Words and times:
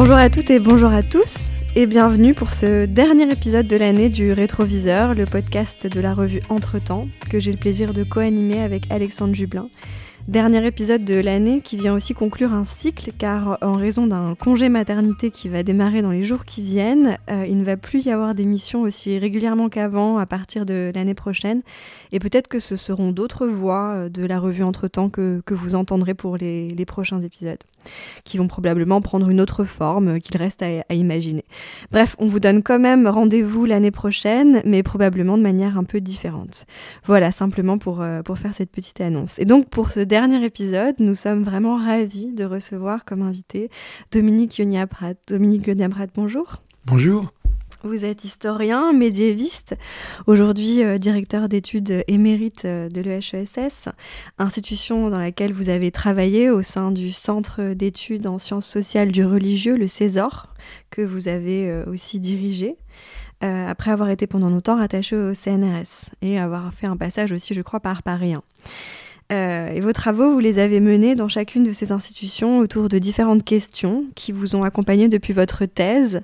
Bonjour 0.00 0.14
à 0.14 0.30
toutes 0.30 0.50
et 0.50 0.60
bonjour 0.60 0.92
à 0.92 1.02
tous 1.02 1.50
et 1.74 1.84
bienvenue 1.86 2.32
pour 2.32 2.52
ce 2.52 2.86
dernier 2.86 3.28
épisode 3.32 3.66
de 3.66 3.76
l'année 3.76 4.08
du 4.08 4.32
Rétroviseur, 4.32 5.12
le 5.12 5.24
podcast 5.24 5.88
de 5.88 6.00
la 6.00 6.14
revue 6.14 6.40
Entretemps 6.50 7.08
que 7.28 7.40
j'ai 7.40 7.50
le 7.50 7.58
plaisir 7.58 7.92
de 7.92 8.04
co-animer 8.04 8.60
avec 8.60 8.88
Alexandre 8.92 9.34
Jublin. 9.34 9.66
Dernier 10.28 10.66
épisode 10.66 11.06
de 11.06 11.14
l'année 11.14 11.62
qui 11.62 11.78
vient 11.78 11.94
aussi 11.94 12.12
conclure 12.12 12.52
un 12.52 12.66
cycle 12.66 13.12
car 13.16 13.56
en 13.62 13.72
raison 13.72 14.06
d'un 14.06 14.34
congé 14.34 14.68
maternité 14.68 15.30
qui 15.30 15.48
va 15.48 15.62
démarrer 15.62 16.02
dans 16.02 16.10
les 16.10 16.22
jours 16.22 16.44
qui 16.44 16.60
viennent, 16.60 17.16
euh, 17.30 17.46
il 17.48 17.58
ne 17.58 17.64
va 17.64 17.78
plus 17.78 18.04
y 18.04 18.10
avoir 18.10 18.34
d'émissions 18.34 18.82
aussi 18.82 19.18
régulièrement 19.18 19.70
qu'avant 19.70 20.18
à 20.18 20.26
partir 20.26 20.66
de 20.66 20.92
l'année 20.94 21.14
prochaine 21.14 21.62
et 22.12 22.18
peut-être 22.18 22.46
que 22.46 22.58
ce 22.58 22.76
seront 22.76 23.10
d'autres 23.10 23.46
voix 23.46 23.94
euh, 23.94 24.08
de 24.10 24.26
la 24.26 24.38
revue 24.38 24.64
entre-temps 24.64 25.08
que, 25.08 25.40
que 25.46 25.54
vous 25.54 25.74
entendrez 25.74 26.12
pour 26.12 26.36
les, 26.36 26.68
les 26.68 26.84
prochains 26.84 27.22
épisodes 27.22 27.64
qui 28.24 28.36
vont 28.36 28.48
probablement 28.48 29.00
prendre 29.00 29.30
une 29.30 29.40
autre 29.40 29.64
forme 29.64 30.20
qu'il 30.20 30.36
reste 30.36 30.62
à, 30.62 30.94
imaginer. 30.94 31.44
Bref, 31.90 32.16
on 32.18 32.26
vous 32.26 32.38
donne 32.38 32.62
quand 32.62 32.78
même 32.78 33.06
rendez-vous 33.06 33.64
l'année 33.64 33.92
prochaine, 33.92 34.60
mais 34.66 34.82
probablement 34.82 35.38
de 35.38 35.42
manière 35.42 35.78
un 35.78 35.84
peu 35.84 36.02
différente. 36.02 36.66
Voilà, 37.06 37.32
simplement 37.32 37.78
pour, 37.78 38.02
euh, 38.02 38.22
pour 38.22 38.36
faire 38.36 38.52
cette 38.52 38.70
petite 38.70 39.00
annonce. 39.00 39.38
Et 39.38 39.46
donc 39.46 39.70
pour 39.70 39.90
ce 39.90 40.00
dernier 40.00 40.17
épisode, 40.26 40.96
nous 40.98 41.14
sommes 41.14 41.44
vraiment 41.44 41.76
ravis 41.76 42.32
de 42.32 42.44
recevoir 42.44 43.04
comme 43.04 43.22
invité 43.22 43.70
Dominique 44.10 44.58
Yonia-Prat. 44.58 45.14
Dominique 45.28 45.66
Yonia-Prat, 45.68 46.08
bonjour. 46.14 46.56
Bonjour. 46.86 47.32
Vous 47.84 48.04
êtes 48.04 48.24
historien, 48.24 48.92
médiéviste, 48.92 49.76
aujourd'hui 50.26 50.82
euh, 50.82 50.98
directeur 50.98 51.48
d'études 51.48 52.02
émérite 52.08 52.64
euh, 52.64 52.88
de 52.88 53.00
l'EHESS, 53.00 53.88
institution 54.38 55.08
dans 55.08 55.20
laquelle 55.20 55.52
vous 55.52 55.68
avez 55.68 55.92
travaillé 55.92 56.50
au 56.50 56.62
sein 56.62 56.90
du 56.90 57.12
Centre 57.12 57.74
d'études 57.74 58.26
en 58.26 58.38
sciences 58.38 58.66
sociales 58.66 59.12
du 59.12 59.24
religieux, 59.24 59.76
le 59.76 59.86
César, 59.86 60.52
que 60.90 61.02
vous 61.02 61.28
avez 61.28 61.70
euh, 61.70 61.84
aussi 61.86 62.18
dirigé, 62.18 62.76
après 63.40 63.92
avoir 63.92 64.10
été 64.10 64.26
pendant 64.26 64.50
longtemps 64.50 64.78
rattaché 64.78 65.14
au 65.14 65.32
CNRS 65.32 66.10
et 66.22 66.40
avoir 66.40 66.74
fait 66.74 66.88
un 66.88 66.96
passage 66.96 67.30
aussi, 67.30 67.54
je 67.54 67.62
crois, 67.62 67.78
par 67.78 68.02
Paris 68.02 68.34
1. 68.34 68.42
Et 69.30 69.80
vos 69.80 69.92
travaux, 69.92 70.32
vous 70.32 70.38
les 70.38 70.58
avez 70.58 70.80
menés 70.80 71.14
dans 71.14 71.28
chacune 71.28 71.64
de 71.64 71.72
ces 71.72 71.92
institutions 71.92 72.58
autour 72.58 72.88
de 72.88 72.98
différentes 72.98 73.44
questions 73.44 74.04
qui 74.14 74.32
vous 74.32 74.56
ont 74.56 74.62
accompagné 74.62 75.08
depuis 75.08 75.34
votre 75.34 75.66
thèse, 75.66 76.22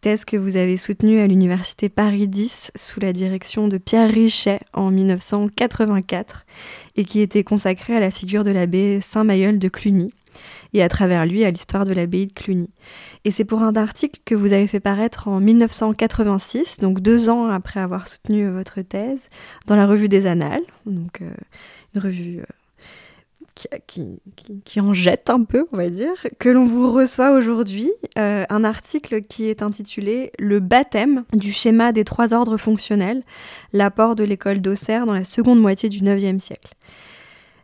thèse 0.00 0.24
que 0.24 0.36
vous 0.36 0.56
avez 0.56 0.76
soutenue 0.76 1.20
à 1.20 1.26
l'Université 1.26 1.88
Paris 1.90 2.26
10 2.26 2.72
sous 2.74 3.00
la 3.00 3.12
direction 3.12 3.68
de 3.68 3.76
Pierre 3.76 4.10
Richet 4.10 4.60
en 4.72 4.90
1984 4.90 6.46
et 6.96 7.04
qui 7.04 7.20
était 7.20 7.44
consacrée 7.44 7.96
à 7.96 8.00
la 8.00 8.10
figure 8.10 8.44
de 8.44 8.50
l'abbé 8.50 9.00
Saint-Mayol 9.02 9.58
de 9.58 9.68
Cluny 9.68 10.12
et 10.72 10.82
à 10.82 10.88
travers 10.88 11.26
lui 11.26 11.44
à 11.44 11.50
l'histoire 11.50 11.84
de 11.84 11.92
l'abbaye 11.92 12.26
de 12.26 12.32
Cluny. 12.32 12.70
Et 13.24 13.30
c'est 13.30 13.44
pour 13.44 13.62
un 13.62 13.74
article 13.74 14.20
que 14.24 14.34
vous 14.34 14.52
avez 14.52 14.66
fait 14.66 14.80
paraître 14.80 15.28
en 15.28 15.40
1986, 15.40 16.78
donc 16.78 17.00
deux 17.00 17.28
ans 17.28 17.46
après 17.46 17.80
avoir 17.80 18.08
soutenu 18.08 18.48
votre 18.48 18.80
thèse, 18.82 19.28
dans 19.66 19.76
la 19.76 19.86
revue 19.86 20.08
des 20.08 20.26
Annales, 20.26 20.62
donc 20.86 21.20
euh, 21.22 21.30
une 21.94 22.00
revue 22.00 22.38
euh, 22.40 22.44
qui, 24.64 24.80
en 24.80 24.94
jette 24.94 25.30
un 25.30 25.42
peu, 25.42 25.66
on 25.72 25.76
va 25.76 25.88
dire, 25.88 26.26
que 26.38 26.48
l'on 26.48 26.66
vous 26.66 26.92
reçoit 26.92 27.32
aujourd'hui, 27.32 27.90
euh, 28.18 28.44
un 28.48 28.64
article 28.64 29.20
qui 29.22 29.48
est 29.48 29.62
intitulé 29.62 30.32
Le 30.38 30.60
baptême 30.60 31.24
du 31.32 31.52
schéma 31.52 31.92
des 31.92 32.04
trois 32.04 32.32
ordres 32.32 32.56
fonctionnels, 32.56 33.22
l'apport 33.72 34.14
de 34.14 34.24
l'école 34.24 34.60
d'Auxerre 34.60 35.06
dans 35.06 35.14
la 35.14 35.24
seconde 35.24 35.60
moitié 35.60 35.88
du 35.88 35.98
IXe 35.98 36.42
siècle. 36.42 36.72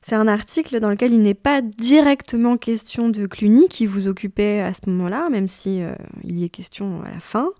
C'est 0.08 0.14
un 0.14 0.28
article 0.28 0.78
dans 0.78 0.90
lequel 0.90 1.12
il 1.12 1.20
n'est 1.20 1.34
pas 1.34 1.60
directement 1.62 2.56
question 2.56 3.08
de 3.08 3.26
Cluny 3.26 3.66
qui 3.66 3.86
vous 3.86 4.06
occupait 4.06 4.60
à 4.60 4.72
ce 4.72 4.88
moment-là, 4.88 5.28
même 5.30 5.48
si 5.48 5.82
euh, 5.82 5.96
il 6.22 6.38
y 6.38 6.44
est 6.44 6.48
question 6.48 7.02
à 7.04 7.10
la 7.10 7.18
fin. 7.18 7.50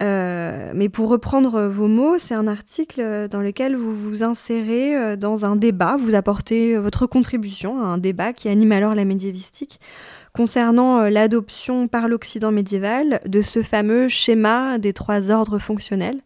Euh, 0.00 0.70
mais 0.76 0.88
pour 0.88 1.08
reprendre 1.08 1.62
vos 1.62 1.88
mots, 1.88 2.20
c'est 2.20 2.34
un 2.34 2.46
article 2.46 3.26
dans 3.28 3.40
lequel 3.40 3.74
vous 3.74 3.92
vous 3.92 4.22
insérez 4.22 4.96
euh, 4.96 5.16
dans 5.16 5.44
un 5.44 5.56
débat, 5.56 5.96
vous 5.98 6.14
apportez 6.14 6.76
votre 6.76 7.08
contribution 7.08 7.82
à 7.82 7.86
un 7.86 7.98
débat 7.98 8.32
qui 8.32 8.48
anime 8.48 8.70
alors 8.70 8.94
la 8.94 9.04
médiévistique 9.04 9.80
concernant 10.32 11.08
l'adoption 11.08 11.88
par 11.88 12.06
l'Occident 12.06 12.52
médiéval 12.52 13.20
de 13.26 13.42
ce 13.42 13.64
fameux 13.64 14.06
schéma 14.06 14.78
des 14.78 14.92
trois 14.92 15.32
ordres 15.32 15.58
fonctionnels. 15.58 16.20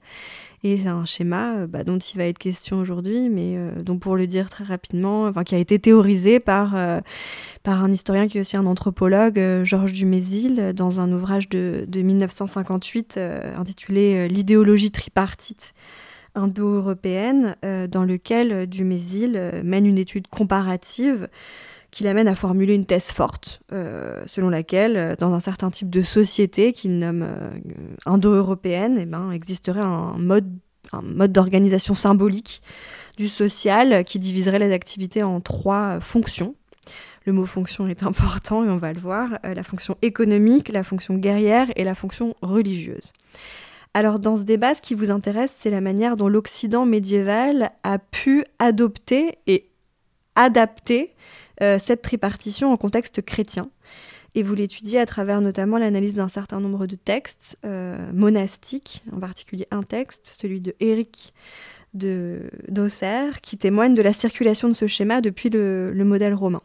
C'est 0.74 0.88
un 0.88 1.04
schéma 1.04 1.58
euh, 1.58 1.66
bah, 1.68 1.84
dont 1.84 1.98
il 1.98 2.16
va 2.16 2.24
être 2.24 2.38
question 2.38 2.80
aujourd'hui, 2.80 3.28
mais 3.28 3.56
euh, 3.56 3.82
dont 3.82 3.98
pour 3.98 4.16
le 4.16 4.26
dire 4.26 4.50
très 4.50 4.64
rapidement, 4.64 5.26
enfin, 5.26 5.44
qui 5.44 5.54
a 5.54 5.58
été 5.58 5.78
théorisé 5.78 6.40
par, 6.40 6.74
euh, 6.74 7.00
un 7.64 7.92
historien 7.92 8.26
qui 8.26 8.38
est 8.38 8.40
aussi 8.40 8.56
un 8.56 8.66
anthropologue, 8.66 9.40
Georges 9.64 9.92
Dumézil, 9.92 10.72
dans 10.74 11.00
un 11.00 11.12
ouvrage 11.12 11.48
de 11.48 11.86
1958 11.94 13.18
intitulé 13.56 14.28
L'idéologie 14.28 14.92
tripartite 14.92 15.74
indo-européenne, 16.36 17.56
dans 17.90 18.04
lequel 18.04 18.68
Dumézil 18.68 19.62
mène 19.64 19.84
une 19.84 19.98
étude 19.98 20.28
comparative 20.28 21.28
qui 21.96 22.04
l'amène 22.04 22.28
à 22.28 22.34
formuler 22.34 22.74
une 22.74 22.84
thèse 22.84 23.10
forte, 23.10 23.62
euh, 23.72 24.22
selon 24.26 24.50
laquelle, 24.50 24.98
euh, 24.98 25.16
dans 25.16 25.32
un 25.32 25.40
certain 25.40 25.70
type 25.70 25.88
de 25.88 26.02
société 26.02 26.74
qu'il 26.74 26.98
nomme 26.98 27.22
euh, 27.22 27.58
indo-européenne, 28.04 28.98
eh 29.00 29.06
ben, 29.06 29.30
existerait 29.30 29.80
un 29.80 30.12
mode, 30.18 30.46
un 30.92 31.00
mode 31.00 31.32
d'organisation 31.32 31.94
symbolique 31.94 32.60
du 33.16 33.30
social 33.30 34.04
qui 34.04 34.18
diviserait 34.18 34.58
les 34.58 34.74
activités 34.74 35.22
en 35.22 35.40
trois 35.40 35.98
fonctions. 36.00 36.54
Le 37.24 37.32
mot 37.32 37.46
fonction 37.46 37.88
est 37.88 38.02
important 38.02 38.62
et 38.62 38.68
on 38.68 38.76
va 38.76 38.92
le 38.92 39.00
voir, 39.00 39.38
la 39.42 39.62
fonction 39.62 39.96
économique, 40.02 40.68
la 40.68 40.84
fonction 40.84 41.14
guerrière 41.14 41.68
et 41.76 41.84
la 41.84 41.94
fonction 41.94 42.34
religieuse. 42.42 43.14
Alors 43.94 44.18
dans 44.18 44.36
ce 44.36 44.42
débat, 44.42 44.74
ce 44.74 44.82
qui 44.82 44.92
vous 44.92 45.10
intéresse, 45.10 45.54
c'est 45.56 45.70
la 45.70 45.80
manière 45.80 46.18
dont 46.18 46.28
l'Occident 46.28 46.84
médiéval 46.84 47.70
a 47.84 47.98
pu 47.98 48.44
adopter 48.58 49.38
et 49.46 49.70
adapter 50.34 51.14
euh, 51.62 51.78
cette 51.78 52.02
tripartition 52.02 52.72
en 52.72 52.76
contexte 52.76 53.22
chrétien. 53.22 53.70
Et 54.34 54.42
vous 54.42 54.54
l'étudiez 54.54 54.98
à 54.98 55.06
travers 55.06 55.40
notamment 55.40 55.78
l'analyse 55.78 56.14
d'un 56.14 56.28
certain 56.28 56.60
nombre 56.60 56.86
de 56.86 56.96
textes 56.96 57.56
euh, 57.64 57.96
monastiques, 58.12 59.02
en 59.10 59.18
particulier 59.18 59.66
un 59.70 59.82
texte, 59.82 60.36
celui 60.38 60.60
de 60.60 60.74
Éric 60.80 61.32
d'Auxerre, 61.94 63.40
qui 63.40 63.56
témoigne 63.56 63.94
de 63.94 64.02
la 64.02 64.12
circulation 64.12 64.68
de 64.68 64.74
ce 64.74 64.86
schéma 64.86 65.22
depuis 65.22 65.48
le, 65.48 65.92
le, 65.94 66.04
modèle 66.04 66.34
romain. 66.34 66.60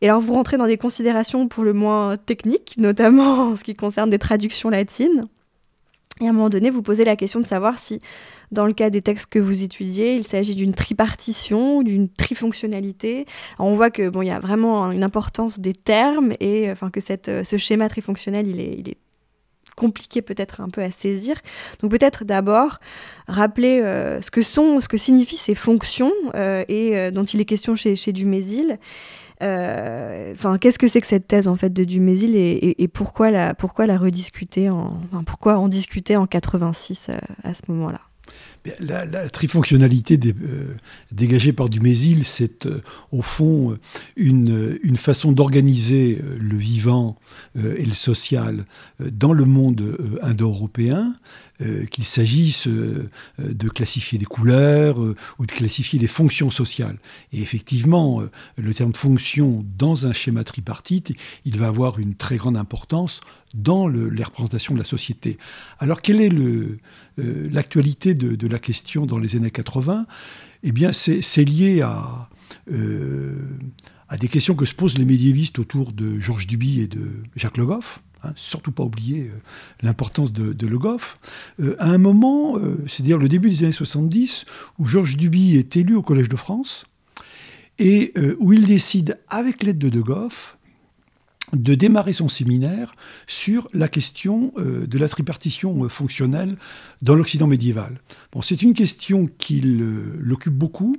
Et 0.00 0.08
alors 0.08 0.20
vous 0.20 0.32
rentrez 0.32 0.58
dans 0.58 0.68
des 0.68 0.78
considérations 0.78 1.48
pour 1.48 1.64
le 1.64 1.72
moins 1.72 2.16
techniques, 2.16 2.76
notamment 2.78 3.34
en 3.50 3.56
ce 3.56 3.64
qui 3.64 3.74
concerne 3.74 4.10
des 4.10 4.20
traductions 4.20 4.70
latines. 4.70 5.22
Et 6.20 6.26
à 6.26 6.30
un 6.30 6.32
moment 6.32 6.50
donné, 6.50 6.70
vous 6.70 6.82
posez 6.82 7.04
la 7.04 7.16
question 7.16 7.40
de 7.40 7.46
savoir 7.46 7.78
si 7.78 8.00
dans 8.50 8.66
le 8.66 8.72
cas 8.72 8.90
des 8.90 9.02
textes 9.02 9.26
que 9.26 9.38
vous 9.38 9.62
étudiez, 9.62 10.16
il 10.16 10.24
s'agit 10.24 10.54
d'une 10.54 10.74
tripartition, 10.74 11.82
d'une 11.82 12.08
trifonctionnalité. 12.08 13.26
on 13.58 13.76
voit 13.76 13.90
que 13.90 14.08
bon, 14.08 14.22
il 14.22 14.28
y 14.28 14.32
a 14.32 14.40
vraiment 14.40 14.90
une 14.90 15.04
importance 15.04 15.60
des 15.60 15.72
termes 15.72 16.32
et 16.40 16.68
euh, 16.68 16.72
enfin 16.72 16.90
que 16.90 17.00
cette, 17.00 17.28
euh, 17.28 17.44
ce 17.44 17.56
schéma 17.56 17.88
trifonctionnel, 17.88 18.48
il 18.48 18.60
est, 18.60 18.74
il 18.78 18.88
est 18.88 18.96
compliqué 19.76 20.20
peut-être 20.20 20.60
un 20.60 20.68
peu 20.68 20.82
à 20.82 20.90
saisir. 20.90 21.36
Donc 21.80 21.92
peut-être 21.92 22.24
d'abord 22.24 22.80
rappeler 23.28 23.80
euh, 23.80 24.20
ce 24.20 24.30
que 24.30 24.42
sont, 24.42 24.80
ce 24.80 24.88
que 24.88 24.98
signifient 24.98 25.36
ces 25.36 25.54
fonctions 25.54 26.12
et 26.34 27.10
dont 27.12 27.24
il 27.24 27.40
est 27.40 27.44
question 27.44 27.76
chez, 27.76 27.96
chez 27.96 28.12
Dumézil. 28.12 28.78
Enfin, 29.40 30.58
qu'est-ce 30.60 30.78
que 30.78 30.86
c'est 30.86 31.00
que 31.00 31.06
cette 31.06 31.28
thèse 31.28 31.48
en 31.48 31.54
fait 31.54 31.72
de 31.72 31.84
Dumézil 31.84 32.36
et, 32.36 32.88
pourquoi 32.88 33.30
la 33.30 33.54
pourquoi 33.54 33.86
la 33.86 33.96
rediscuter 33.96 34.68
en, 34.68 35.00
pourquoi 35.24 35.56
en 35.56 35.68
discuter 35.68 36.16
en 36.16 36.26
86 36.26 37.10
à 37.42 37.54
ce 37.54 37.62
moment-là? 37.68 38.00
La, 38.80 39.28
trifonctionnalité 39.28 40.18
euh, 40.24 40.74
dégagée 41.12 41.52
par 41.52 41.68
Dumézil, 41.68 42.24
c'est 42.24 42.66
euh, 42.66 42.80
au 43.10 43.22
fond 43.22 43.78
une, 44.16 44.78
une 44.82 44.96
façon 44.96 45.32
d'organiser 45.32 46.20
euh, 46.22 46.36
le 46.38 46.56
vivant 46.56 47.16
et 47.56 47.84
le 47.84 47.94
social 47.94 48.64
dans 49.00 49.32
le 49.32 49.44
monde 49.44 49.96
indo-européen, 50.22 51.14
qu'il 51.90 52.04
s'agisse 52.04 52.66
de 52.68 53.68
classifier 53.68 54.18
des 54.18 54.24
couleurs 54.24 54.98
ou 54.98 55.46
de 55.46 55.52
classifier 55.52 55.98
des 55.98 56.06
fonctions 56.06 56.50
sociales. 56.50 56.98
Et 57.32 57.42
effectivement, 57.42 58.22
le 58.58 58.74
terme 58.74 58.94
fonction 58.94 59.64
dans 59.78 60.06
un 60.06 60.12
schéma 60.12 60.44
tripartite, 60.44 61.12
il 61.44 61.58
va 61.58 61.68
avoir 61.68 61.98
une 61.98 62.14
très 62.14 62.36
grande 62.36 62.56
importance 62.56 63.20
dans 63.54 63.88
les 63.88 64.22
représentations 64.22 64.74
de 64.74 64.78
la 64.78 64.84
société. 64.84 65.38
Alors 65.78 66.00
quelle 66.00 66.20
est 66.20 66.32
l'actualité 67.16 68.14
de, 68.14 68.46
la 68.46 68.58
question 68.58 69.06
dans 69.06 69.18
les 69.18 69.36
années 69.36 69.50
80 69.50 70.06
Eh 70.62 70.72
bien, 70.72 70.92
c'est 70.92 71.44
lié 71.44 71.82
à, 71.82 72.28
euh, 72.72 73.34
des 74.18 74.28
questions 74.28 74.54
que 74.54 74.64
se 74.64 74.74
posent 74.74 74.98
les 74.98 75.04
médiévistes 75.04 75.58
autour 75.58 75.92
de 75.92 76.18
Georges 76.18 76.46
Duby 76.46 76.80
et 76.80 76.86
de 76.86 77.22
Jacques 77.36 77.58
Le 77.58 77.66
Goff. 77.66 78.00
Hein, 78.22 78.32
surtout 78.36 78.72
pas 78.72 78.82
oublier 78.82 79.30
euh, 79.32 79.38
l'importance 79.82 80.32
de, 80.32 80.66
Le 80.66 80.78
Goff. 80.78 81.18
Euh, 81.60 81.74
à 81.78 81.88
un 81.90 81.98
moment, 81.98 82.56
c'est-à-dire 82.86 83.18
le 83.18 83.28
début 83.28 83.48
des 83.48 83.64
années 83.64 83.72
70, 83.72 84.44
où 84.78 84.86
Georges 84.86 85.16
Duby 85.16 85.56
est 85.56 85.76
élu 85.76 85.94
au 85.94 86.02
Collège 86.02 86.28
de 86.28 86.36
France, 86.36 86.84
et 87.78 88.12
où 88.38 88.52
il 88.52 88.66
décide, 88.66 89.18
avec 89.28 89.62
l'aide 89.62 89.78
de 89.78 89.88
De 89.88 90.02
Goff, 90.02 90.58
de 91.52 91.74
démarrer 91.74 92.12
son 92.12 92.28
séminaire 92.28 92.94
sur 93.26 93.68
la 93.72 93.88
question 93.88 94.52
euh, 94.58 94.86
de 94.86 94.98
la 94.98 95.08
tripartition 95.08 95.84
euh, 95.84 95.88
fonctionnelle 95.88 96.56
dans 97.02 97.14
l'Occident 97.14 97.46
médiéval. 97.46 98.00
Bon, 98.32 98.42
c'est 98.42 98.62
une 98.62 98.74
question 98.74 99.28
qui 99.38 99.60
l'occupe 99.60 100.54
beaucoup 100.54 100.96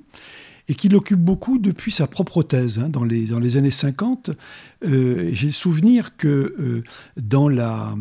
et 0.68 0.76
qui 0.76 0.90
l'occupe 0.90 1.20
beaucoup 1.20 1.58
depuis 1.58 1.92
sa 1.92 2.08
propre 2.08 2.44
thèse. 2.44 2.80
Hein, 2.80 2.90
dans, 2.90 3.04
les, 3.04 3.58
années 3.58 3.72
50, 3.72 4.32
euh, 4.86 5.30
j'ai 5.34 5.48
le 5.48 5.54
souvenir 5.54 6.16
que 6.18 6.84
dans, 7.18 7.50
la, 7.50 7.96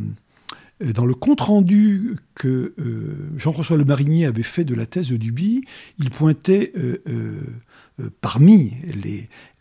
dans 0.80 1.06
le 1.06 1.14
compte-rendu 1.14 2.16
que 2.34 2.74
Jean-François 3.36 3.76
Le 3.76 3.84
Marinier 3.84 4.26
avait 4.26 4.42
fait 4.42 4.64
de 4.64 4.74
la 4.74 4.86
thèse 4.86 5.10
de 5.10 5.16
Duby, 5.16 5.64
il 5.98 6.10
pointait 6.10 6.72
euh, 8.00 8.10
parmi 8.20 8.72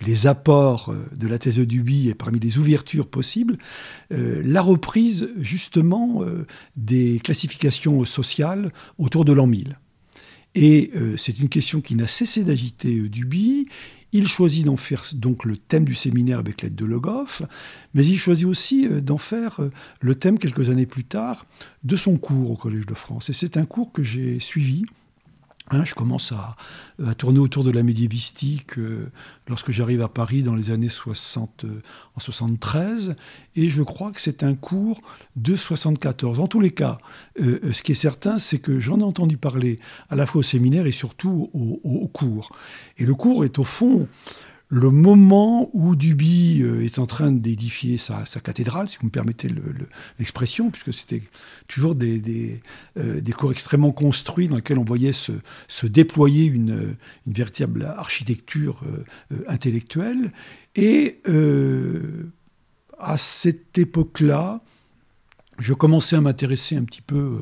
les, 0.05 0.27
apports 0.27 0.89
euh, 0.89 1.05
de 1.15 1.27
la 1.27 1.37
thèse 1.37 1.57
de 1.57 1.65
Duby 1.65 2.09
et 2.09 2.13
parmi 2.13 2.39
les 2.39 2.57
ouvertures 2.57 3.07
possibles, 3.07 3.57
euh, 4.11 4.41
la 4.43 4.61
reprise 4.61 5.29
justement 5.37 6.23
des 6.75 7.19
classifications 7.23 8.05
sociales 8.05 8.71
autour 8.97 9.25
de 9.25 9.33
l'an 9.33 9.47
1000. 9.47 9.77
Et 10.55 10.91
c'est 11.17 11.39
une 11.39 11.49
question 11.49 11.79
qui 11.79 11.95
n'a 11.95 12.07
cessé 12.07 12.43
d'agiter 12.43 13.07
Duby. 13.07 13.67
Il 14.11 14.27
choisit 14.27 14.65
d'en 14.65 14.77
faire 14.77 15.05
donc 15.13 15.45
le 15.45 15.55
thème 15.55 15.85
du 15.85 15.93
séminaire 15.93 16.39
avec 16.39 16.63
l'aide 16.63 16.73
de 16.73 16.85
Le 16.85 16.99
Goff, 16.99 17.43
mais 17.93 18.03
il 18.03 18.17
choisit 18.17 18.47
aussi 18.47 18.87
d'en 18.87 19.19
faire 19.19 19.59
le 20.01 20.15
thème 20.15 20.39
quelques 20.39 20.69
années 20.69 20.87
plus 20.87 21.03
tard 21.03 21.45
de 21.83 21.95
son 21.95 22.17
cours 22.17 22.49
au 22.49 22.55
Collège 22.55 22.87
de 22.87 22.95
France. 22.95 23.29
Et 23.29 23.33
c'est 23.33 23.57
un 23.57 23.65
cours 23.65 23.91
que 23.91 24.01
j'ai 24.01 24.39
suivi 24.39 24.85
Hein, 25.71 25.83
je 25.85 25.93
commence 25.93 26.31
à, 26.31 26.55
tourner 27.15 27.39
autour 27.39 27.63
de 27.63 27.71
la 27.71 27.83
médiévistique 27.83 28.77
euh, 28.79 29.11
lorsque 29.47 29.71
j'arrive 29.71 30.01
à 30.01 30.07
Paris 30.07 30.41
dans 30.41 30.55
les 30.55 30.71
années 30.71 30.89
60, 30.89 31.63
euh, 31.63 31.81
en 32.15 32.19
73, 32.19 33.15
et 33.55 33.69
je 33.69 33.83
crois 33.83 34.11
que 34.11 34.19
c'est 34.19 34.43
un 34.43 34.55
cours 34.55 34.99
de 35.35 35.55
74. 35.55 36.39
En 36.39 36.47
tous 36.47 36.59
les 36.59 36.71
cas, 36.71 36.97
euh, 37.39 37.71
ce 37.71 37.83
qui 37.83 37.91
est 37.91 37.95
certain, 37.95 38.39
c'est 38.39 38.57
que 38.57 38.79
j'en 38.79 38.99
ai 38.99 39.03
entendu 39.03 39.37
parler 39.37 39.79
à 40.09 40.15
la 40.15 40.25
fois 40.25 40.39
au 40.39 40.43
séminaire 40.43 40.87
et 40.87 40.91
surtout 40.91 41.51
au 41.53 42.07
cours. 42.07 42.51
Et 42.97 43.05
le 43.05 43.13
cours 43.13 43.45
est 43.45 43.59
au 43.59 43.63
fond 43.63 44.07
le 44.71 44.91
moment 44.91 45.71
où 45.73 45.95
Duby 45.95 46.61
euh, 46.61 46.85
est 46.85 46.99
en 46.99 47.07
train 47.07 47.31
d'édifier 47.31 47.97
sa, 47.97 48.23
cathédrale, 48.43 48.87
si 48.87 48.97
vous 48.99 49.07
me 49.07 49.11
permettez 49.11 49.49
l'expression, 50.19 50.69
puisque 50.69 50.93
c'était 50.93 51.23
toujours 51.67 51.95
des, 51.95 52.61
euh, 52.97 53.19
des, 53.19 53.31
cours 53.31 53.51
extrêmement 53.51 53.91
construits 53.91 54.47
dans 54.47 54.57
lesquels 54.57 54.77
on 54.77 54.83
voyait 54.83 55.13
se, 55.13 55.31
déployer 55.83 56.45
une, 56.45 56.95
véritable 57.25 57.83
architecture 57.83 58.83
euh, 58.85 59.43
intellectuelle. 59.47 60.31
Et 60.75 61.19
à 62.99 63.17
cette 63.17 63.77
époque-là, 63.77 64.61
je 65.59 65.73
commençais 65.73 66.15
à 66.15 66.21
m'intéresser 66.21 66.75
un 66.75 66.83
petit 66.83 67.01
peu 67.01 67.41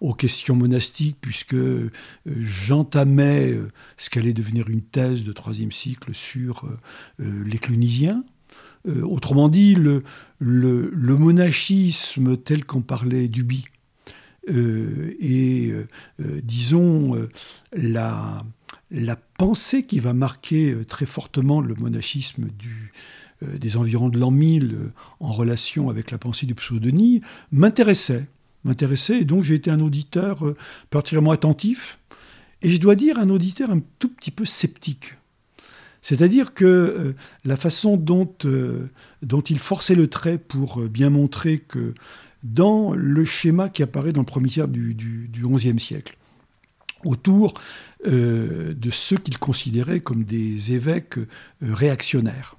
aux 0.00 0.14
questions 0.14 0.56
monastiques, 0.56 1.18
puisque 1.20 1.54
euh, 1.54 1.90
j'entamais 2.26 3.52
euh, 3.52 3.70
ce 3.96 4.10
qu'allait 4.10 4.32
devenir 4.32 4.68
une 4.68 4.82
thèse 4.82 5.24
de 5.24 5.32
troisième 5.32 5.72
cycle 5.72 6.14
sur 6.14 6.64
euh, 7.20 7.44
les 7.44 7.58
clunisiens. 7.58 8.24
autrement 9.02 9.48
dit, 9.48 9.74
le, 9.74 10.02
monachisme 10.40 12.36
tel 12.36 12.64
qu'en 12.64 12.80
parlait 12.80 13.28
Duby, 13.28 13.66
et 14.48 15.72
disons 16.42 17.28
la 17.74 19.16
pensée 19.36 19.84
qui 19.84 20.00
va 20.00 20.14
marquer 20.14 20.74
très 20.86 21.04
fortement 21.04 21.60
le 21.60 21.74
monachisme 21.74 22.46
du, 22.58 22.92
des 23.42 23.76
environs 23.76 24.08
de 24.08 24.18
l'an 24.18 24.30
1000 24.30 24.76
en 25.20 25.32
relation 25.32 25.90
avec 25.90 26.10
la 26.10 26.18
pensée 26.18 26.46
du 26.46 26.54
pseudo-Denis 26.54 27.20
m'intéressait 27.52 28.26
m'intéressait. 28.64 29.20
Et 29.20 29.24
donc 29.24 29.44
j'ai 29.44 29.54
été 29.54 29.70
un 29.70 29.80
auditeur 29.80 30.46
euh, 30.46 30.56
particulièrement 30.90 31.32
attentif. 31.32 31.98
Et 32.62 32.70
je 32.70 32.78
dois 32.78 32.94
dire 32.94 33.18
un 33.18 33.30
auditeur 33.30 33.70
un 33.70 33.80
tout 33.98 34.08
petit 34.08 34.30
peu 34.30 34.44
sceptique. 34.44 35.14
C'est-à-dire 36.02 36.54
que 36.54 36.64
euh, 36.64 37.12
la 37.44 37.56
façon 37.56 37.96
dont, 37.96 38.32
euh, 38.44 38.88
il 39.22 39.58
forçait 39.58 39.94
le 39.94 40.08
trait 40.08 40.38
pour 40.38 40.82
bien 40.82 41.10
montrer 41.10 41.58
que 41.58 41.94
dans 42.44 42.94
le 42.94 43.24
schéma 43.24 43.68
qui 43.68 43.82
apparaît 43.82 44.12
dans 44.12 44.20
le 44.20 44.26
premier 44.26 44.48
tiers 44.48 44.68
du, 44.68 44.94
XIe 45.32 45.78
siècle, 45.78 46.16
autour 47.04 47.54
de 48.04 48.90
ceux 48.92 49.16
qu'il 49.16 49.38
considérait 49.38 49.98
comme 49.98 50.22
des 50.22 50.72
évêques 50.72 51.18
réactionnaires, 51.60 52.57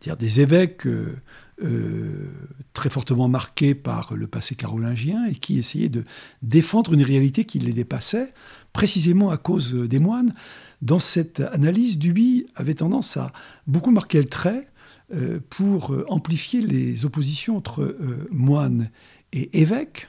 c'est-à-dire 0.00 0.16
des 0.16 0.40
évêques 0.40 0.86
euh, 0.86 2.30
très 2.72 2.88
fortement 2.88 3.28
marqués 3.28 3.74
par 3.74 4.14
le 4.14 4.28
passé 4.28 4.54
carolingien 4.54 5.26
et 5.26 5.34
qui 5.34 5.58
essayaient 5.58 5.88
de 5.88 6.04
défendre 6.42 6.94
une 6.94 7.02
réalité 7.02 7.44
qui 7.44 7.58
les 7.58 7.72
dépassait, 7.72 8.32
précisément 8.72 9.30
à 9.30 9.36
cause 9.36 9.74
des 9.74 9.98
moines. 9.98 10.34
Dans 10.82 11.00
cette 11.00 11.40
analyse, 11.40 11.98
Duby 11.98 12.46
avait 12.54 12.74
tendance 12.74 13.16
à 13.16 13.32
beaucoup 13.66 13.90
marquer 13.90 14.18
le 14.18 14.28
trait 14.28 14.68
euh, 15.12 15.40
pour 15.50 15.96
amplifier 16.08 16.60
les 16.60 17.04
oppositions 17.04 17.56
entre 17.56 17.82
euh, 17.82 18.28
moines 18.30 18.90
et 19.32 19.60
évêques. 19.60 20.08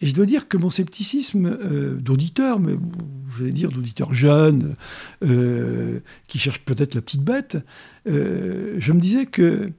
Et 0.00 0.06
je 0.06 0.14
dois 0.14 0.26
dire 0.26 0.48
que 0.48 0.56
mon 0.56 0.70
scepticisme 0.70 1.56
d'auditeur, 1.98 2.58
mais 2.58 2.74
je 3.36 3.44
vais 3.44 3.52
dire 3.52 3.70
d'auditeur 3.70 4.12
jeune, 4.12 4.76
qui 6.26 6.38
cherche 6.38 6.60
peut-être 6.60 6.94
la 6.94 7.00
petite 7.00 7.22
bête, 7.22 7.56
je 8.06 8.92
me 8.92 9.00
disais 9.00 9.26
que 9.26 9.72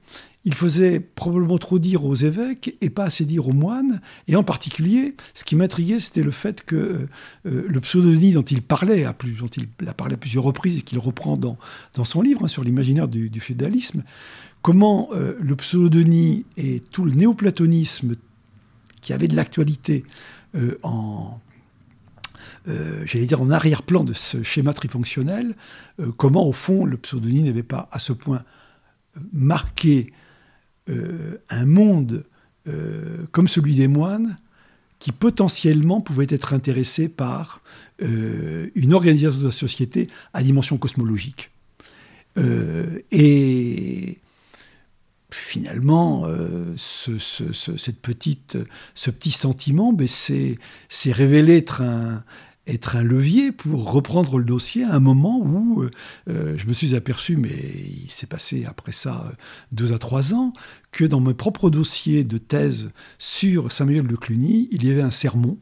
il 0.46 0.54
faisait 0.54 1.00
probablement 1.00 1.58
trop 1.58 1.80
dire 1.80 2.04
aux 2.04 2.14
évêques 2.14 2.76
et 2.80 2.88
pas 2.88 3.04
assez 3.04 3.24
dire 3.24 3.48
aux 3.48 3.52
moines. 3.52 4.00
Et 4.28 4.36
en 4.36 4.44
particulier, 4.44 5.16
ce 5.34 5.42
qui 5.42 5.56
m'intriguait, 5.56 5.98
c'était 5.98 6.22
le 6.22 6.30
fait 6.30 6.64
que 6.64 6.76
euh, 6.76 7.08
euh, 7.46 7.66
le 7.68 7.80
pseudonyme 7.80 8.34
dont 8.34 8.42
il 8.42 8.62
parlait, 8.62 9.04
à 9.04 9.12
plus, 9.12 9.32
dont 9.32 9.48
il 9.48 9.66
a 9.88 9.92
parlé 9.92 10.14
à 10.14 10.16
plusieurs 10.16 10.44
reprises 10.44 10.78
et 10.78 10.82
qu'il 10.82 11.00
reprend 11.00 11.36
dans, 11.36 11.58
dans 11.94 12.04
son 12.04 12.22
livre 12.22 12.44
hein, 12.44 12.48
sur 12.48 12.62
l'imaginaire 12.62 13.08
du, 13.08 13.40
féodalisme, 13.40 14.04
comment 14.62 15.08
euh, 15.14 15.36
le 15.40 15.56
pseudonyme 15.56 16.44
et 16.56 16.78
tout 16.92 17.04
le 17.04 17.12
néoplatonisme 17.12 18.14
qui 19.06 19.12
avait 19.12 19.28
de 19.28 19.36
l'actualité 19.36 20.04
en, 20.82 21.38
j'allais 23.04 23.26
dire 23.26 23.40
en 23.40 23.50
arrière-plan 23.50 24.02
de 24.02 24.12
ce 24.12 24.42
schéma 24.42 24.72
trifonctionnel, 24.72 25.54
comment 26.16 26.44
au 26.44 26.52
fond 26.52 26.84
le 26.84 26.96
pseudonyme 26.96 27.46
n'avait 27.46 27.62
pas 27.62 27.88
à 27.92 28.00
ce 28.00 28.12
point 28.12 28.42
marqué 29.32 30.12
euh, 30.88 31.38
un 31.48 31.66
monde 31.66 32.24
euh, 32.68 33.24
comme 33.30 33.48
celui 33.48 33.76
des 33.76 33.88
moines 33.88 34.36
qui 34.98 35.12
potentiellement 35.12 36.00
pouvait 36.00 36.26
être 36.28 36.52
intéressé 36.52 37.08
par 37.08 37.60
euh, 38.02 38.70
une 38.74 38.92
organisation 38.92 39.40
de 39.40 39.46
la 39.46 39.52
société 39.52 40.08
à 40.32 40.42
dimension 40.42 40.78
cosmologique. 40.78 41.50
et 43.12 44.18
finalement, 45.36 46.26
petite, 48.00 48.58
ce 48.94 49.10
petit 49.10 49.30
sentiment 49.30 49.92
ben, 49.92 50.08
s'est 50.08 50.58
révélé 51.12 51.56
être 51.56 51.82
un, 51.82 52.24
levier 53.02 53.52
pour 53.52 53.92
reprendre 53.92 54.38
le 54.38 54.44
dossier 54.44 54.84
à 54.84 54.94
un 54.94 55.00
moment 55.00 55.38
où 55.38 55.82
euh, 55.82 55.90
euh, 56.28 56.58
je 56.58 56.66
me 56.66 56.72
suis 56.72 56.96
aperçu, 56.96 57.36
mais 57.36 57.54
il 58.02 58.10
s'est 58.10 58.26
passé 58.26 58.64
après 58.64 58.92
ça 58.92 59.26
euh, 59.28 59.34
deux 59.72 59.92
à 59.92 59.98
trois 59.98 60.34
ans, 60.34 60.52
que 60.90 61.04
dans 61.04 61.20
mes 61.20 61.34
propres 61.34 61.70
dossiers 61.70 62.24
de 62.24 62.38
thèse 62.38 62.90
sur 63.18 63.70
Samuel 63.70 64.06
de 64.08 64.16
Cluny, 64.16 64.68
il 64.72 64.84
y 64.84 64.90
avait 64.90 65.02
un 65.02 65.12
sermon 65.12 65.58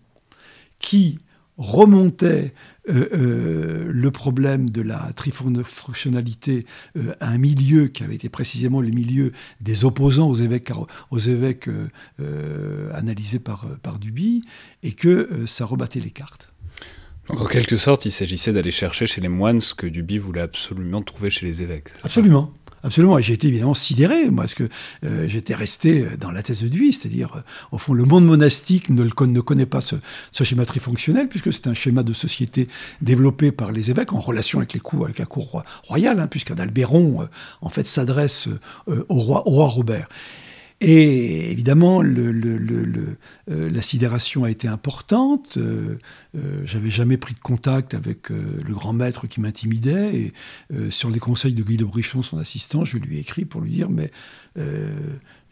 qui 0.78 1.19
remontait 1.57 2.53
le 2.87 4.09
problème 4.11 4.69
de 4.69 4.83
la 4.83 5.11
trifonctionnalité 5.15 6.67
à 7.21 7.31
un 7.31 7.39
milieu 7.39 7.87
qui 7.87 8.03
avait 8.03 8.17
été 8.17 8.29
précisément 8.29 8.81
le 8.81 8.91
milieu 8.91 9.33
des 9.61 9.85
opposants 9.85 10.29
aux 10.29 10.35
évêques, 10.35 10.73
aux 11.11 11.19
évêques 11.19 11.71
analysés 12.93 13.39
par, 13.39 13.67
par 13.83 13.99
Duby, 13.99 14.45
et 14.83 14.93
que 14.93 15.47
ça 15.47 15.65
rebattait 15.65 16.01
les 16.01 16.11
cartes 16.11 16.55
en 17.29 17.47
quelque 17.47 17.77
sorte, 17.77 18.05
il 18.05 18.13
s'agissait 18.13 18.53
d'aller 18.53 18.71
chercher 18.71 19.07
chez 19.07 19.21
les 19.21 19.29
moines 19.29 19.61
ce 19.61 19.75
que 19.75 19.87
Duby 19.87 20.19
voulait 20.19 20.43
absolument 20.43 21.03
trouver 21.03 21.31
chez 21.31 21.47
les 21.47 21.63
évêques. 21.63 21.89
Absolument. 22.03 22.53
Absolument, 22.85 23.19
et 23.19 23.23
j'ai 23.23 23.33
été 23.33 23.49
évidemment 23.49 23.73
sidéré, 23.73 24.29
moi, 24.29 24.45
parce 24.45 24.55
que 24.55 24.69
euh, 25.05 25.26
j'étais 25.26 25.55
resté 25.55 26.05
dans 26.21 26.31
la 26.31 26.43
thèse 26.43 26.62
de 26.62 26.69
Duby, 26.69 26.93
c'est-à-dire, 26.93 27.33
euh, 27.37 27.41
au 27.73 27.79
fond, 27.79 27.95
le 27.95 28.05
monde 28.05 28.26
monastique 28.26 28.91
ne, 28.91 29.05
ne 29.05 29.41
connaît 29.41 29.64
pas 29.64 29.81
ce, 29.81 29.97
schéma 30.45 30.67
trifonctionnel, 30.67 31.29
puisque 31.31 31.50
c'est 31.50 31.67
un 31.67 31.73
schéma 31.73 32.03
de 32.03 32.12
société 32.12 32.69
développé 33.00 33.53
par 33.53 33.73
les 33.73 33.91
évêques 33.91 34.12
en 34.12 34.21
relation 34.21 34.59
avec, 34.59 34.75
les 34.75 34.81
coups, 34.81 35.03
avec 35.05 35.19
la 35.19 35.25
cour 35.25 35.64
royale, 35.85 36.21
hein, 36.21 36.26
puisqu'Adalbéron, 36.26 37.23
euh, 37.23 37.26
en 37.62 37.71
fait, 37.71 37.87
s'adresse 37.87 38.49
roi, 39.09 39.49
au 39.49 39.50
roi 39.50 39.67
Robert. 39.67 40.07
Et 40.81 41.50
évidemment, 41.50 42.02
le, 42.02 43.16
la 43.47 43.83
sidération 43.83 44.45
a 44.45 44.50
été 44.50 44.69
importante. 44.69 45.59
J'avais 46.64 46.90
jamais 46.90 47.16
pris 47.16 47.35
de 47.35 47.40
contact 47.40 47.95
avec 47.95 48.28
le 48.28 48.75
grand 48.75 48.93
maître 48.93 49.26
qui 49.26 49.40
m'intimidait. 49.40 50.14
Et 50.14 50.90
sur 50.90 51.11
les 51.11 51.21
conseils 51.21 51.54
de 51.54 51.62
Guy 51.62 51.78
de 51.78 51.85
Brichon, 51.85 52.23
son 52.23 52.38
assistant, 52.38 52.85
je 52.85 52.99
lui 52.99 53.16
ai 53.16 53.21
écrit 53.21 53.47
pour 53.47 53.62
lui 53.62 53.71
dire 53.71 53.88
Mais 53.88 54.11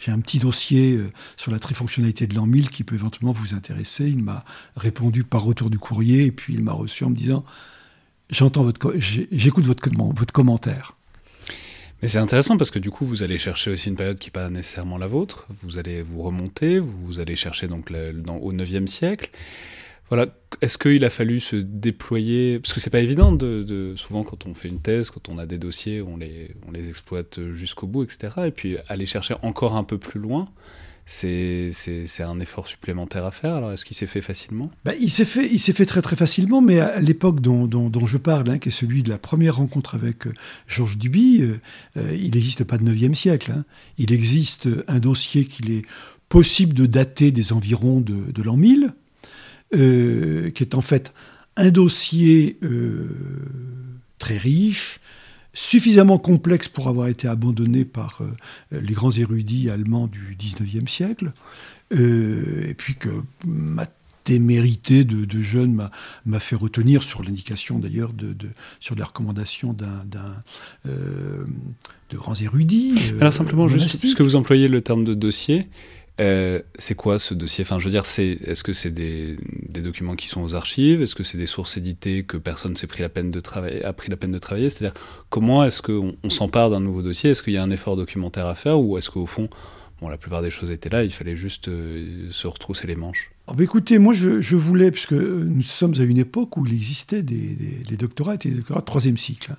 j'ai 0.03 0.11
un 0.11 0.19
petit 0.19 0.41
dossier 0.41 0.97
euh, 0.97 1.13
sur 1.37 1.53
la 1.53 1.61
trifonctionnalité 1.61 2.27
de 2.27 2.35
l'an 2.35 2.47
1000 2.47 2.71
qui 2.71 2.83
peut 2.83 2.97
éventuellement 2.97 3.33
vous 3.33 3.55
intéresser. 3.55 4.09
Il 4.09 4.23
m'a 4.23 4.45
répondu 4.77 5.23
par 5.23 5.45
retour 5.45 5.71
du 5.71 5.79
courrier 5.79 6.27
et 6.27 6.33
puis 6.33 6.55
il 6.55 6.63
m'a 6.63 6.73
reçu 6.73 7.05
en 7.05 7.11
me 7.11 7.17
disant 7.17 7.45
votre, 8.31 8.95
j'écoute 8.97 9.65
votre 9.65 10.33
commentaire. 10.33 10.97
Mais 12.03 12.09
c'est 12.09 12.19
intéressant 12.19 12.57
parce 12.57 12.73
que 12.73 12.81
du 12.81 12.91
coup, 12.91 13.05
vous 13.05 13.23
allez 13.23 13.39
chercher 13.39 13.71
aussi 13.71 13.89
une 13.89 13.95
période 13.95 14.19
qui 14.19 14.29
n'est 14.29 14.33
pas 14.33 14.51
nécessairement 14.51 14.99
la 14.99 15.07
vôtre. 15.07 15.47
Vous 15.63 15.79
allez 15.79 16.03
vous 16.03 16.21
remonter, 16.23 16.81
vous 16.81 17.21
allez 17.21 17.37
chercher 17.37 17.69
donc 17.69 17.91
au 17.93 18.53
9e 18.53 18.89
siècle. 18.89 19.31
Voilà, 20.09 20.27
est-ce 20.61 20.77
qu'il 20.77 21.05
a 21.05 21.11
fallu 21.11 21.39
se 21.39 21.55
déployer? 21.57 22.59
Parce 22.59 22.75
que 22.75 22.81
c'est 22.81 22.91
pas 22.91 23.01
évident, 23.01 23.31
de, 23.33 23.95
souvent 23.97 24.25
quand 24.25 24.47
on 24.47 24.55
fait 24.55 24.69
une 24.69 24.81
thèse, 24.81 25.11
quand 25.11 25.29
on 25.29 25.39
a 25.39 25.47
des 25.47 25.59
dossiers, 25.59 26.03
on 26.03 26.17
les, 26.17 26.51
on 26.67 26.73
les 26.73 26.89
exploite 26.89 27.41
jusqu'au 27.55 27.87
bout, 27.87 28.03
etc. 28.03 28.33
Et 28.47 28.51
puis 28.51 28.77
aller 28.89 29.07
chercher 29.07 29.37
encore 29.43 29.77
un 29.77 29.85
peu 29.85 29.97
plus 29.97 30.21
loin, 30.21 30.49
c'est 31.05 31.73
un 32.21 32.39
effort 32.41 32.67
supplémentaire 32.67 33.25
à 33.25 33.31
faire. 33.31 33.55
Alors 33.55 33.73
est-ce 33.73 33.85
qu'il 33.85 33.97
s'est 33.97 34.07
fait 34.07 34.23
facilement? 34.23 34.71
Ben, 34.85 34.95
Il 35.01 35.11
s'est 35.11 35.25
fait, 35.25 35.49
fait 35.59 35.87
très 35.87 36.03
très 36.03 36.17
facilement, 36.17 36.61
mais 36.61 36.81
à 36.81 37.01
l'époque 37.01 37.41
dont, 37.41 37.67
dont, 37.67 38.07
je 38.07 38.19
parle, 38.19 38.49
hein, 38.51 38.59
qui 38.59 38.69
est 38.69 38.73
celui 38.73 39.03
de 39.03 39.09
la 39.09 39.19
première 39.19 39.57
rencontre 39.57 39.95
avec 39.95 40.27
euh, 40.27 40.35
Georges 40.67 40.99
Duby, 40.99 41.43
euh, 41.43 41.61
euh, 41.97 42.17
il 42.17 42.33
n'existe 42.35 42.65
pas 42.65 42.79
de 42.79 42.85
9e 42.85 43.15
siècle. 43.15 43.53
Hein. 43.53 43.65
Il 43.99 44.13
existe 44.13 44.69
un 44.89 44.99
dossier 44.99 45.45
qu'il 45.45 45.73
est 45.73 45.85
possible 46.29 46.73
de 46.73 46.87
dater 46.87 47.31
des 47.31 47.53
environs 47.53 48.01
de, 48.01 48.43
l'an 48.43 48.57
1000 48.57 48.95
euh, 49.75 50.51
qui 50.51 50.63
est 50.63 50.75
en 50.75 50.81
fait 50.81 51.13
un 51.57 51.71
dossier 51.71 52.59
très 54.19 54.39
riche, 54.39 55.01
suffisamment 55.55 56.19
complexe 56.19 56.69
pour 56.69 56.89
avoir 56.89 57.09
été 57.09 57.29
abandonné 57.29 57.85
par 57.85 58.21
euh, 58.21 58.81
les 58.81 58.95
grands 58.95 59.11
érudits 59.11 59.71
allemands 59.71 60.07
du 60.07 60.37
XIXe 60.39 60.91
siècle, 60.91 61.33
et 61.91 62.75
puis 62.79 62.95
que 62.95 63.11
ma 63.47 63.87
témérité 64.25 65.05
de, 65.05 65.27
de 65.27 65.41
jeune 65.43 65.91
m'a 66.25 66.41
fait 66.41 66.57
retenir 66.57 67.03
sur 67.03 67.23
l'indication 67.23 67.79
d'ailleurs 67.79 68.15
de, 68.15 68.35
sur 68.81 68.95
les 68.95 69.03
recommandations 69.03 69.75
d'un 69.75 70.07
de 70.85 72.17
grands 72.17 72.35
érudits. 72.35 72.95
Alors 73.21 73.35
simplement, 73.35 73.69
juste 73.69 73.99
puisque 73.99 74.23
vous 74.23 74.37
employez 74.37 74.69
le 74.69 74.81
terme 74.81 75.05
de 75.05 75.13
dossier, 75.13 75.69
euh, 76.23 76.61
c'est 76.79 76.95
quoi 76.95 77.19
ce 77.19 77.35
dossier? 77.35 77.65
Enfin, 77.65 77.79
je 77.79 77.85
veux 77.85 77.91
dire, 77.91 78.05
est-ce 78.05 78.63
que 78.63 78.73
c'est 78.73 78.91
des, 78.91 79.37
documents 79.69 80.15
qui 80.15 80.29
sont 80.29 80.43
aux 80.43 80.55
archives? 80.55 81.03
Est-ce 81.03 81.15
que 81.15 81.25
c'est 81.25 81.39
des 81.39 81.47
sources 81.47 81.77
éditées 81.77 82.23
que 82.23 82.37
personne 82.37 82.77
s'est 82.77 82.87
pris 82.87 83.03
la 83.03 83.09
peine 83.09 83.31
de 83.31 83.41
travailler, 83.41 84.71
C'est-à-dire, 84.71 84.95
comment 85.31 85.65
est-ce 85.65 85.83
qu'on 85.83 86.15
on, 86.23 86.31
s'empare 86.31 86.71
d'un 86.71 86.81
nouveau 86.81 87.03
dossier? 87.03 87.31
Est-ce 87.31 87.43
qu'il 87.43 87.53
y 87.53 87.59
a 87.59 87.63
un 87.63 87.71
effort 87.71 87.97
documentaire 87.97 88.47
à 88.47 88.55
faire? 88.55 88.81
Ou 88.81 88.97
est-ce 88.99 89.11
qu'au 89.11 89.27
fond, 89.27 89.49
la 90.09 90.19
plupart 90.19 90.43
des 90.43 90.51
choses 90.51 90.71
étaient 90.71 90.89
là, 90.89 91.05
il 91.05 91.13
fallait 91.13 91.37
juste 91.37 91.69
euh, 91.69 92.29
se 92.31 92.47
retrousser 92.47 92.87
les 92.87 92.97
manches? 92.97 93.31
Oh, 93.49 93.55
bah, 93.55 93.65
écoutez, 93.65 93.99
moi 93.99 94.15
je, 94.15 94.57
voulais, 94.57 94.91
puisque 94.91 95.13
nous 95.13 95.63
sommes 95.63 95.95
à 95.99 96.03
une 96.03 96.19
époque 96.19 96.57
où 96.57 96.67
il 96.67 96.73
existait 96.73 97.23
des, 97.23 97.57
doctorats, 97.97 98.37
des 98.37 98.51
doctorats 98.51 98.83
troisième 98.83 99.17
cycle, 99.17 99.53
hein. 99.53 99.59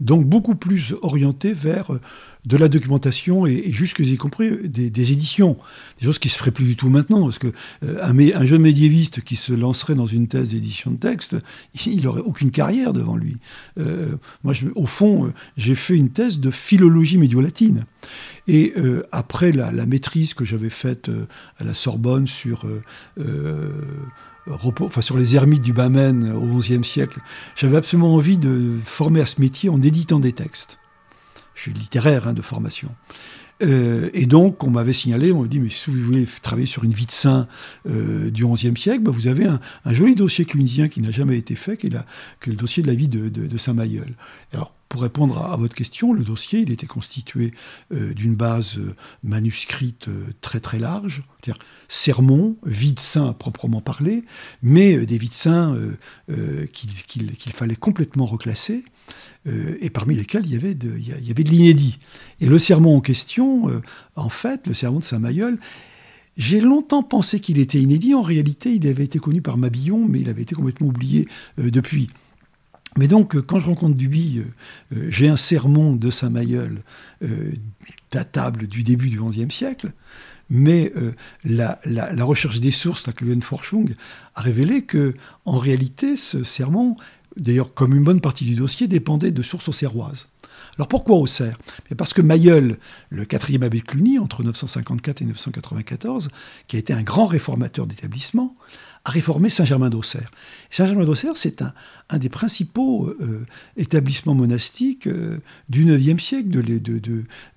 donc 0.00 0.24
beaucoup 0.24 0.54
plus 0.54 0.94
orientés 1.02 1.52
vers 1.52 1.90
de 2.44 2.56
la 2.56 2.68
documentation 2.68 3.46
et, 3.46 3.70
jusque 3.70 4.00
y 4.00 4.16
compris 4.16 4.50
des, 4.64 5.12
éditions, 5.12 5.56
des 6.00 6.06
choses 6.06 6.18
qui 6.18 6.28
se 6.28 6.36
feraient 6.36 6.50
plus 6.50 6.64
du 6.64 6.76
tout 6.76 6.90
maintenant, 6.90 7.22
parce 7.22 7.38
que 7.38 7.52
euh, 7.84 8.02
un, 8.02 8.46
jeune 8.46 8.62
médiéviste 8.62 9.22
qui 9.22 9.36
se 9.36 9.52
lancerait 9.52 9.94
dans 9.94 10.06
une 10.06 10.28
thèse 10.28 10.50
d'édition 10.50 10.90
de 10.90 10.96
texte, 10.96 11.36
il 11.86 12.04
n'aurait 12.04 12.20
aucune 12.20 12.50
carrière 12.50 12.92
devant 12.92 13.16
lui. 13.16 13.36
Euh, 13.78 14.16
moi, 14.42 14.52
je, 14.52 14.66
au 14.74 14.86
fond, 14.86 15.26
euh, 15.26 15.32
j'ai 15.56 15.74
fait 15.74 15.96
une 15.96 16.10
thèse 16.10 16.40
de 16.40 16.50
philologie 16.50 17.18
médio-latine. 17.18 17.84
Et 18.46 18.74
après 19.10 19.52
la, 19.52 19.70
maîtrise 19.86 20.34
que 20.34 20.44
j'avais 20.44 20.68
faite 20.68 21.10
à 21.56 21.64
la 21.64 21.72
Sorbonne 21.72 22.26
sur 22.26 22.66
enfin, 24.80 25.00
sur 25.00 25.16
les 25.16 25.34
ermites 25.34 25.62
du 25.62 25.72
Bamen 25.72 26.30
au 26.30 26.58
XIe 26.58 26.84
siècle, 26.84 27.20
j'avais 27.56 27.78
absolument 27.78 28.14
envie 28.14 28.36
de 28.36 28.78
former 28.84 29.22
à 29.22 29.26
ce 29.26 29.40
métier 29.40 29.70
en 29.70 29.80
éditant 29.80 30.20
des 30.20 30.32
textes 30.32 30.78
je 31.54 31.62
suis 31.62 31.72
littéraire 31.72 32.28
hein, 32.28 32.32
de 32.32 32.42
formation. 32.42 32.90
Euh, 33.62 34.10
et 34.12 34.26
donc, 34.26 34.64
on 34.64 34.70
m'avait 34.70 34.92
signalé, 34.92 35.32
on 35.32 35.42
m'a 35.42 35.48
dit, 35.48 35.60
mais 35.60 35.68
si 35.68 35.90
vous 35.90 36.00
voulez 36.00 36.26
travailler 36.42 36.66
sur 36.66 36.84
une 36.84 36.92
vie 36.92 37.06
de 37.06 37.12
saint 37.12 37.46
euh, 37.88 38.30
du 38.30 38.46
XIe 38.46 38.76
siècle, 38.76 39.02
bah, 39.02 39.12
vous 39.12 39.26
avez 39.26 39.46
un, 39.46 39.60
joli 39.86 40.14
dossier 40.14 40.44
clunisien 40.44 40.88
qui 40.88 41.00
n'a 41.00 41.10
jamais 41.10 41.38
été 41.38 41.54
fait, 41.54 41.76
qui 41.76 41.88
est, 41.88 41.96
le 42.46 42.54
dossier 42.54 42.82
de 42.82 42.88
la 42.88 42.94
vie 42.94 43.08
de, 43.08 43.56
Saint 43.58 43.74
Mayol. 43.74 44.14
Alors, 44.52 44.74
pour 44.88 45.02
répondre 45.02 45.38
à, 45.38 45.56
votre 45.56 45.74
question, 45.74 46.12
le 46.12 46.24
dossier, 46.24 46.60
il 46.60 46.70
était 46.70 46.86
constitué 46.86 47.52
euh, 47.92 48.12
d'une 48.12 48.34
base 48.34 48.78
manuscrite 49.22 50.08
très 50.40 50.60
très 50.60 50.78
large, 50.78 51.24
c'est-à-dire 51.40 51.62
sermon, 51.88 52.56
vie 52.64 52.92
de 52.92 53.00
saint 53.00 53.28
à 53.28 53.32
proprement 53.32 53.80
parler, 53.80 54.24
mais 54.62 55.04
des 55.06 55.18
vies 55.18 55.28
de 55.28 55.34
saints 55.34 55.76
qu'il 56.72 57.52
fallait 57.52 57.76
complètement 57.76 58.26
reclasser. 58.26 58.84
Euh, 59.46 59.76
et 59.80 59.90
parmi 59.90 60.14
lesquels 60.14 60.46
il 60.46 60.52
y 60.52 60.56
avait 60.56 60.74
de, 60.74 60.96
il 60.96 61.06
y 61.06 61.30
avait 61.30 61.44
de 61.44 61.50
l'inédit. 61.50 61.98
Et 62.40 62.46
le 62.46 62.58
sermon 62.58 62.96
en 62.96 63.00
question, 63.00 63.68
euh, 63.68 63.82
en 64.16 64.30
fait, 64.30 64.66
le 64.66 64.74
sermon 64.74 65.00
de 65.00 65.04
Saint-Mayol, 65.04 65.58
j'ai 66.38 66.60
longtemps 66.60 67.02
pensé 67.02 67.40
qu'il 67.40 67.58
était 67.58 67.80
inédit. 67.80 68.14
En 68.14 68.22
réalité, 68.22 68.72
il 68.74 68.86
avait 68.88 69.04
été 69.04 69.18
connu 69.18 69.42
par 69.42 69.58
Mabillon, 69.58 70.06
mais 70.08 70.20
il 70.20 70.30
avait 70.30 70.42
été 70.42 70.54
complètement 70.54 70.86
oublié 70.88 71.28
euh, 71.58 71.70
depuis. 71.70 72.08
Mais 72.96 73.06
donc, 73.06 73.38
quand 73.42 73.58
je 73.58 73.66
rencontre 73.66 73.96
Duby, 73.96 74.42
j'ai 75.08 75.26
un 75.26 75.36
sermon 75.36 75.96
de 75.96 76.10
Saint-Mayol 76.10 76.80
datable 78.12 78.68
du 78.68 78.84
début 78.84 79.10
du 79.10 79.20
XIe 79.20 79.50
siècle, 79.50 79.90
mais 80.48 80.92
la, 81.42 81.80
recherche 82.20 82.60
des 82.60 82.70
sources, 82.70 83.08
la 83.08 83.12
Forschung, 83.40 83.92
a 84.36 84.42
révélé 84.42 84.82
que, 84.82 85.14
en 85.44 85.58
réalité, 85.58 86.14
ce 86.14 86.44
sermon 86.44 86.96
d'ailleurs 87.36 87.74
comme 87.74 87.94
une 87.94 88.04
bonne 88.04 88.20
partie 88.20 88.44
du 88.44 88.54
dossier, 88.54 88.86
dépendait 88.88 89.32
de 89.32 89.42
sources 89.42 89.68
auxerroises. 89.68 90.26
Alors 90.76 90.88
pourquoi 90.88 91.16
Auxerre? 91.16 91.56
Parce 91.96 92.12
que 92.12 92.22
Mayol, 92.22 92.78
le 93.10 93.24
quatrième 93.24 93.62
abbé 93.62 93.78
de 93.78 93.84
Cluny, 93.84 94.18
entre 94.18 94.42
954 94.42 95.22
et 95.22 95.24
994, 95.26 96.30
qui 96.66 96.76
a 96.76 96.78
été 96.78 96.92
un 96.92 97.02
grand 97.02 97.26
réformateur 97.26 97.86
d'établissement, 97.86 98.56
a 99.04 99.10
réformé 99.10 99.50
Saint-Germain 99.50 99.90
d'Auxerre. 99.90 100.30
Saint-Germain 100.70 101.04
d'Auxerre, 101.04 101.36
c'est 101.36 101.62
un, 101.62 102.18
des 102.18 102.30
principaux 102.30 103.08
euh, 103.20 103.44
établissements 103.76 104.34
monastiques 104.34 105.06
euh, 105.06 105.40
du 105.68 105.84
IXe 105.94 106.22
siècle, 106.22 106.48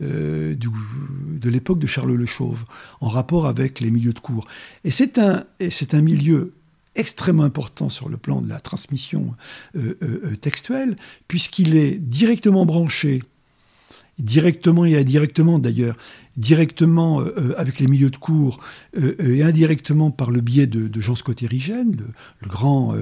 euh, 0.01 0.55
de 0.55 1.49
l'époque 1.49 1.79
de 1.79 1.87
Charles 1.87 2.13
le 2.13 2.25
Chauve, 2.25 2.65
en 2.99 3.07
rapport 3.07 3.47
avec 3.47 3.79
les 3.79 3.91
milieux 3.91 4.13
de 4.13 4.19
cour. 4.19 4.45
Et 4.83 4.91
c'est 4.91 5.17
un 5.17 6.01
milieu 6.01 6.53
extrêmement 6.97 7.43
important 7.43 7.89
sur 7.89 8.09
le 8.09 8.17
plan 8.17 8.41
de 8.41 8.49
la 8.49 8.59
transmission 8.59 9.35
euh, 9.75 9.97
euh, 10.01 10.21
euh, 10.25 10.35
textuelle, 10.35 10.97
puisqu'il 11.27 11.77
est 11.77 11.93
directement 11.93 12.65
branché, 12.65 13.23
directement 14.19 14.83
et 14.83 14.97
indirectement 14.97 15.59
d'ailleurs, 15.59 15.95
directement 16.35 17.21
avec 17.55 17.79
les 17.79 17.87
milieux 17.87 18.09
de 18.09 18.17
cours 18.17 18.59
et 18.99 19.43
indirectement 19.43 20.09
par 20.09 20.31
le 20.31 20.41
biais 20.41 20.65
de, 20.65 20.99
Jean 20.99 21.15
Scott 21.15 21.43
Érigène, 21.43 21.95
le, 22.39 22.47
grand 22.47 22.95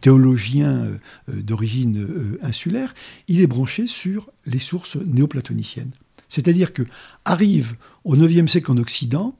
théologien 0.00 0.86
d'origine 1.28 2.06
insulaire, 2.42 2.94
il 3.26 3.40
est 3.40 3.46
branché 3.46 3.86
sur 3.86 4.30
les 4.44 4.58
sources 4.58 4.96
néoplatoniciennes. 4.96 5.92
C'est-à-dire 6.28 6.74
que 6.74 6.82
arrive 7.24 7.76
au 8.04 8.14
IXe 8.16 8.50
siècle 8.50 8.70
en 8.70 8.76
Occident 8.76 9.34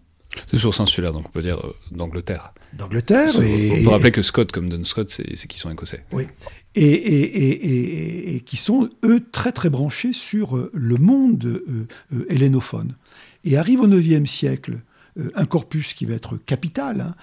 de 0.53 0.59
source 0.59 0.81
insulaire, 0.81 1.13
donc 1.13 1.27
on 1.27 1.31
peut 1.31 1.43
dire 1.43 1.59
euh, 1.65 1.75
d'Angleterre. 1.91 2.53
D'Angleterre. 2.73 3.31
On 3.37 3.83
peut 3.85 3.89
rappeler 3.89 4.13
que 4.13 4.23
Scott, 4.23 4.53
comme 4.53 4.69
Don 4.69 4.85
Scott, 4.85 5.11
c'est 5.11 5.47
qui 5.49 5.59
sont 5.59 5.71
écossais. 5.71 6.05
Oui. 6.13 6.27
Et, 6.77 8.37
et, 8.37 8.41
qui 8.41 8.57
sont, 8.57 8.91
eux, 9.05 9.25
très 9.33 9.51
très 9.51 9.71
branchés 9.71 10.13
sur 10.13 10.57
euh, 10.57 10.71
le 10.73 10.97
monde 10.97 11.45
euh, 11.45 12.27
hellénophone. 12.29 12.97
Et 13.45 13.57
arrive 13.57 13.81
au 13.81 13.89
IXe 13.89 14.31
siècle 14.31 14.79
un 15.35 15.45
corpus 15.45 15.93
qui 15.95 16.05
va 16.05 16.15
être 16.15 16.37
capital. 16.37 17.01
Hein. 17.01 17.15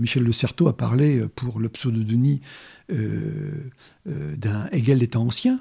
Michel 0.00 0.24
Le 0.24 0.32
Certeau 0.32 0.66
a 0.66 0.76
parlé 0.76 1.24
pour 1.36 1.60
le 1.60 1.68
pseudo-denis 1.68 2.40
d'un 2.88 4.68
Hegel 4.72 4.98
des 4.98 5.08
temps 5.08 5.22
anciens, 5.22 5.60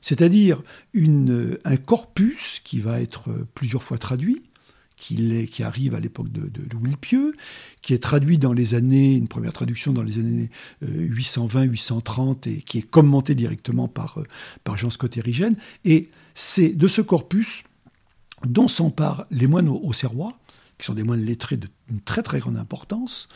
c'est-à-dire 0.00 0.62
un 0.94 1.76
corpus 1.76 2.60
qui 2.64 2.80
va 2.80 3.00
être 3.00 3.30
plusieurs 3.54 3.84
fois 3.84 3.98
traduit, 3.98 4.42
qui, 5.02 5.62
arrive 5.62 5.94
à 5.94 6.00
l'époque 6.00 6.30
de, 6.30 6.50
Louis 6.72 6.90
le 6.90 6.96
Pieux, 6.96 7.34
qui 7.80 7.92
est 7.92 7.98
traduit 7.98 8.38
dans 8.38 8.52
les 8.52 8.74
années, 8.74 9.14
une 9.14 9.26
première 9.26 9.52
traduction 9.52 9.92
dans 9.92 10.02
les 10.02 10.18
années 10.18 10.50
820-830 10.84 12.30
euh, 12.48 12.50
et 12.50 12.62
qui 12.62 12.78
est 12.78 12.88
commenté 12.88 13.34
directement 13.34 13.88
par, 13.88 14.18
euh, 14.18 14.24
par 14.62 14.76
Jean 14.78 14.90
Scott 14.90 15.16
Érigène. 15.16 15.56
Et 15.84 16.08
c'est 16.34 16.68
de 16.68 16.86
ce 16.86 17.00
corpus 17.00 17.64
dont 18.46 18.68
s'emparent 18.68 19.26
les 19.30 19.48
moines 19.48 19.68
au 19.68 19.92
Serrois, 19.92 20.38
qui 20.78 20.86
sont 20.86 20.94
des 20.94 21.04
moines 21.04 21.24
lettrés 21.24 21.56
d'une 21.56 22.00
très 22.04 22.22
très 22.22 22.38
grande 22.38 22.56
importance, 22.56 23.28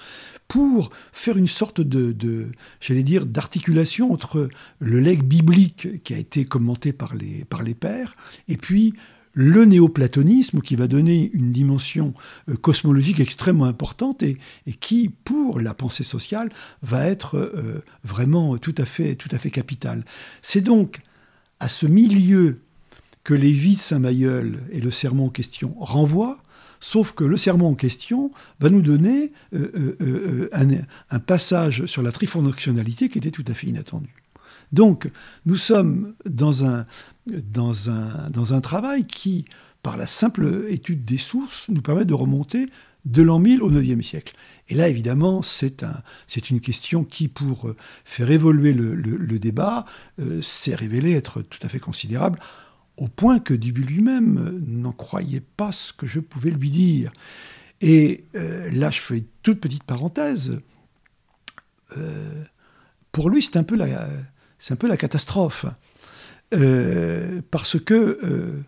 pour 0.48 0.90
faire 1.12 1.36
une 1.36 1.46
sorte 1.46 1.80
de, 1.80 2.48
j'allais 2.80 3.02
dire, 3.02 3.26
d'articulation 3.26 4.12
entre 4.12 4.48
le 4.78 5.00
legs 5.00 5.22
biblique 5.22 6.02
qui 6.02 6.14
a 6.14 6.18
été 6.18 6.44
commenté 6.44 6.92
par 6.92 7.14
les, 7.14 7.44
par 7.44 7.62
les 7.62 7.74
pères, 7.74 8.16
et 8.48 8.56
puis 8.56 8.94
le 9.36 9.66
néoplatonisme 9.66 10.62
qui 10.62 10.76
va 10.76 10.88
donner 10.88 11.30
une 11.34 11.52
dimension 11.52 12.14
euh, 12.48 12.56
cosmologique 12.56 13.20
extrêmement 13.20 13.66
importante 13.66 14.22
et, 14.22 14.38
qui, 14.80 15.10
pour 15.10 15.60
la 15.60 15.74
pensée 15.74 16.04
sociale, 16.04 16.50
va 16.82 17.06
être 17.06 17.36
euh, 17.36 17.84
vraiment 18.02 18.56
tout 18.56 18.74
à 18.78 18.86
fait, 18.86 19.14
capitale. 19.52 20.04
C'est 20.40 20.62
donc 20.62 21.00
à 21.60 21.68
ce 21.68 21.86
milieu 21.86 22.62
que 23.24 23.34
les 23.34 23.52
vies 23.52 23.74
de 23.74 23.80
Saint-Mayol 23.80 24.58
et 24.72 24.80
le 24.80 24.90
serment 24.90 25.26
en 25.26 25.30
question 25.30 25.74
renvoient, 25.80 26.38
sauf 26.80 27.12
que 27.12 27.24
le 27.24 27.36
serment 27.36 27.68
en 27.68 27.74
question 27.74 28.30
va 28.58 28.70
nous 28.70 28.82
donner 28.82 29.32
euh, 29.54 30.48
un, 31.10 31.18
passage 31.18 31.84
sur 31.84 32.02
la 32.02 32.10
trifonctionnalité 32.10 33.10
qui 33.10 33.18
était 33.18 33.30
tout 33.30 33.44
à 33.48 33.52
fait 33.52 33.66
inattendu. 33.66 34.15
Donc, 34.72 35.10
nous 35.44 35.56
sommes 35.56 36.14
dans 36.24 36.64
un, 36.64 36.86
dans 37.26 37.90
un, 37.90 38.30
dans 38.30 38.54
un 38.54 38.60
travail 38.60 39.06
qui, 39.06 39.44
par 39.82 39.96
la 39.96 40.06
simple 40.06 40.66
étude 40.68 41.04
des 41.04 41.18
sources, 41.18 41.68
nous 41.68 41.82
permet 41.82 42.04
de 42.04 42.14
remonter 42.14 42.68
de 43.06 43.22
l'an 43.22 43.38
1000 43.38 43.62
au 43.62 43.70
9e 43.70 44.02
siècle. 44.02 44.34
Et 44.68 44.74
là, 44.74 44.88
évidemment, 44.88 45.40
c'est 45.40 45.84
un, 45.84 46.02
une 46.50 46.60
question 46.60 47.04
qui, 47.04 47.28
pour 47.28 47.68
euh, 47.68 47.76
faire 48.04 48.30
évoluer 48.30 48.74
le, 48.74 49.38
débat, 49.38 49.86
euh, 50.20 50.42
s'est 50.42 50.74
révélée 50.74 51.12
être 51.12 51.40
tout 51.42 51.60
à 51.62 51.68
fait 51.68 51.78
considérable, 51.78 52.40
au 52.96 53.08
point 53.08 53.38
que 53.38 53.54
Dubu 53.54 53.82
lui-même 53.82 54.38
euh, 54.38 54.60
n'en 54.66 54.92
croyait 54.92 55.42
pas 55.56 55.70
ce 55.70 55.92
que 55.92 56.06
je 56.06 56.18
pouvais 56.18 56.50
lui 56.50 56.70
dire. 56.70 57.12
Et 57.82 58.24
là, 58.32 58.90
je 58.90 59.00
fais 59.00 59.18
une 59.18 59.26
toute 59.42 59.60
petite 59.60 59.84
parenthèse. 59.84 60.60
pour 63.12 63.28
lui, 63.28 63.42
c'est 63.42 63.58
un 63.58 63.64
peu 63.64 63.76
la, 63.76 64.08
c'est 64.58 64.74
un 64.74 64.76
peu 64.76 64.88
la 64.88 64.96
catastrophe. 64.96 65.66
Euh, 66.54 67.40
parce 67.50 67.78
que 67.78 68.20
euh, 68.22 68.62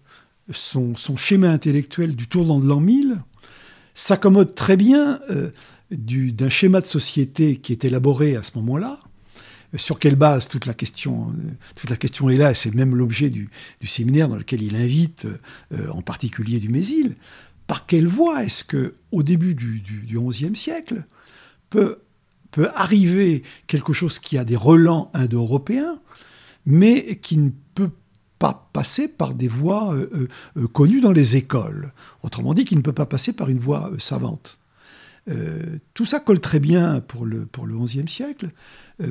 son, 0.51 0.95
schéma 1.17 1.51
intellectuel 1.51 2.17
du 2.17 2.27
tournant 2.27 2.59
de 2.59 2.67
l'an 2.67 2.81
1000 2.81 3.19
s'accommode 3.95 4.55
très 4.57 4.77
bien 4.77 5.21
euh, 5.31 5.51
d'un 5.93 6.49
schéma 6.49 6.81
de 6.81 6.87
société 6.87 7.57
qui 7.57 7.73
est 7.73 7.85
élaboré 7.85 8.35
à 8.35 8.43
ce 8.43 8.53
moment-là, 8.57 8.99
sur 9.77 9.99
quelle 9.99 10.17
base 10.17 10.49
toute 10.49 10.67
la 10.67 10.75
question, 10.75 11.33
toute 11.77 11.91
la 11.91 11.97
question 11.97 12.31
est 12.31 12.37
là, 12.37 12.55
c'est 12.55 12.75
même 12.75 12.97
l'objet 12.97 13.31
du, 13.31 13.51
séminaire 13.85 14.29
dans 14.29 14.37
lequel 14.37 14.63
il 14.63 14.77
invite 14.77 15.27
en 15.93 16.01
particulier 16.01 16.59
du 16.59 16.71
Mésil. 16.71 17.17
Par 17.67 17.85
quelle 17.85 18.07
voie 18.07 18.45
est-ce 18.45 18.65
que, 18.65 18.95
au 19.13 19.23
début 19.23 19.55
du, 19.55 19.83
XIe 20.07 20.57
siècle, 20.57 21.05
peut, 21.69 21.99
peut 22.51 22.69
arriver 22.75 23.43
quelque 23.67 23.93
chose 23.93 24.19
qui 24.19 24.39
a 24.39 24.45
des 24.45 24.57
relents 24.57 25.11
indo-européens, 25.15 25.99
mais 26.67 27.17
qui 27.17 27.39
ne 27.39 27.51
peut 27.75 27.91
pas 28.39 28.69
passer 28.73 29.09
par 29.09 29.35
des 29.35 29.49
voies 29.49 29.95
euh, 29.95 30.11
euh, 30.15 30.29
euh, 30.59 30.69
connues 30.69 31.01
dans 31.01 31.13
les 31.13 31.37
écoles. 31.37 31.93
Autrement 32.23 32.55
dit, 32.55 32.65
qui 32.65 32.77
ne 32.77 32.83
peut 32.83 32.93
pas 32.93 33.07
passer 33.07 33.33
par 33.33 33.49
une 33.49 33.59
voie 33.59 33.91
savante. 33.99 34.59
Tout 35.95 36.07
ça 36.07 36.21
colle 36.21 36.41
très 36.41 36.61
bien 36.61 37.01
pour 37.01 37.27
le, 37.27 37.45
pour 37.45 37.67
le 37.67 37.77
XIe 37.77 38.09
siècle. 38.09 38.51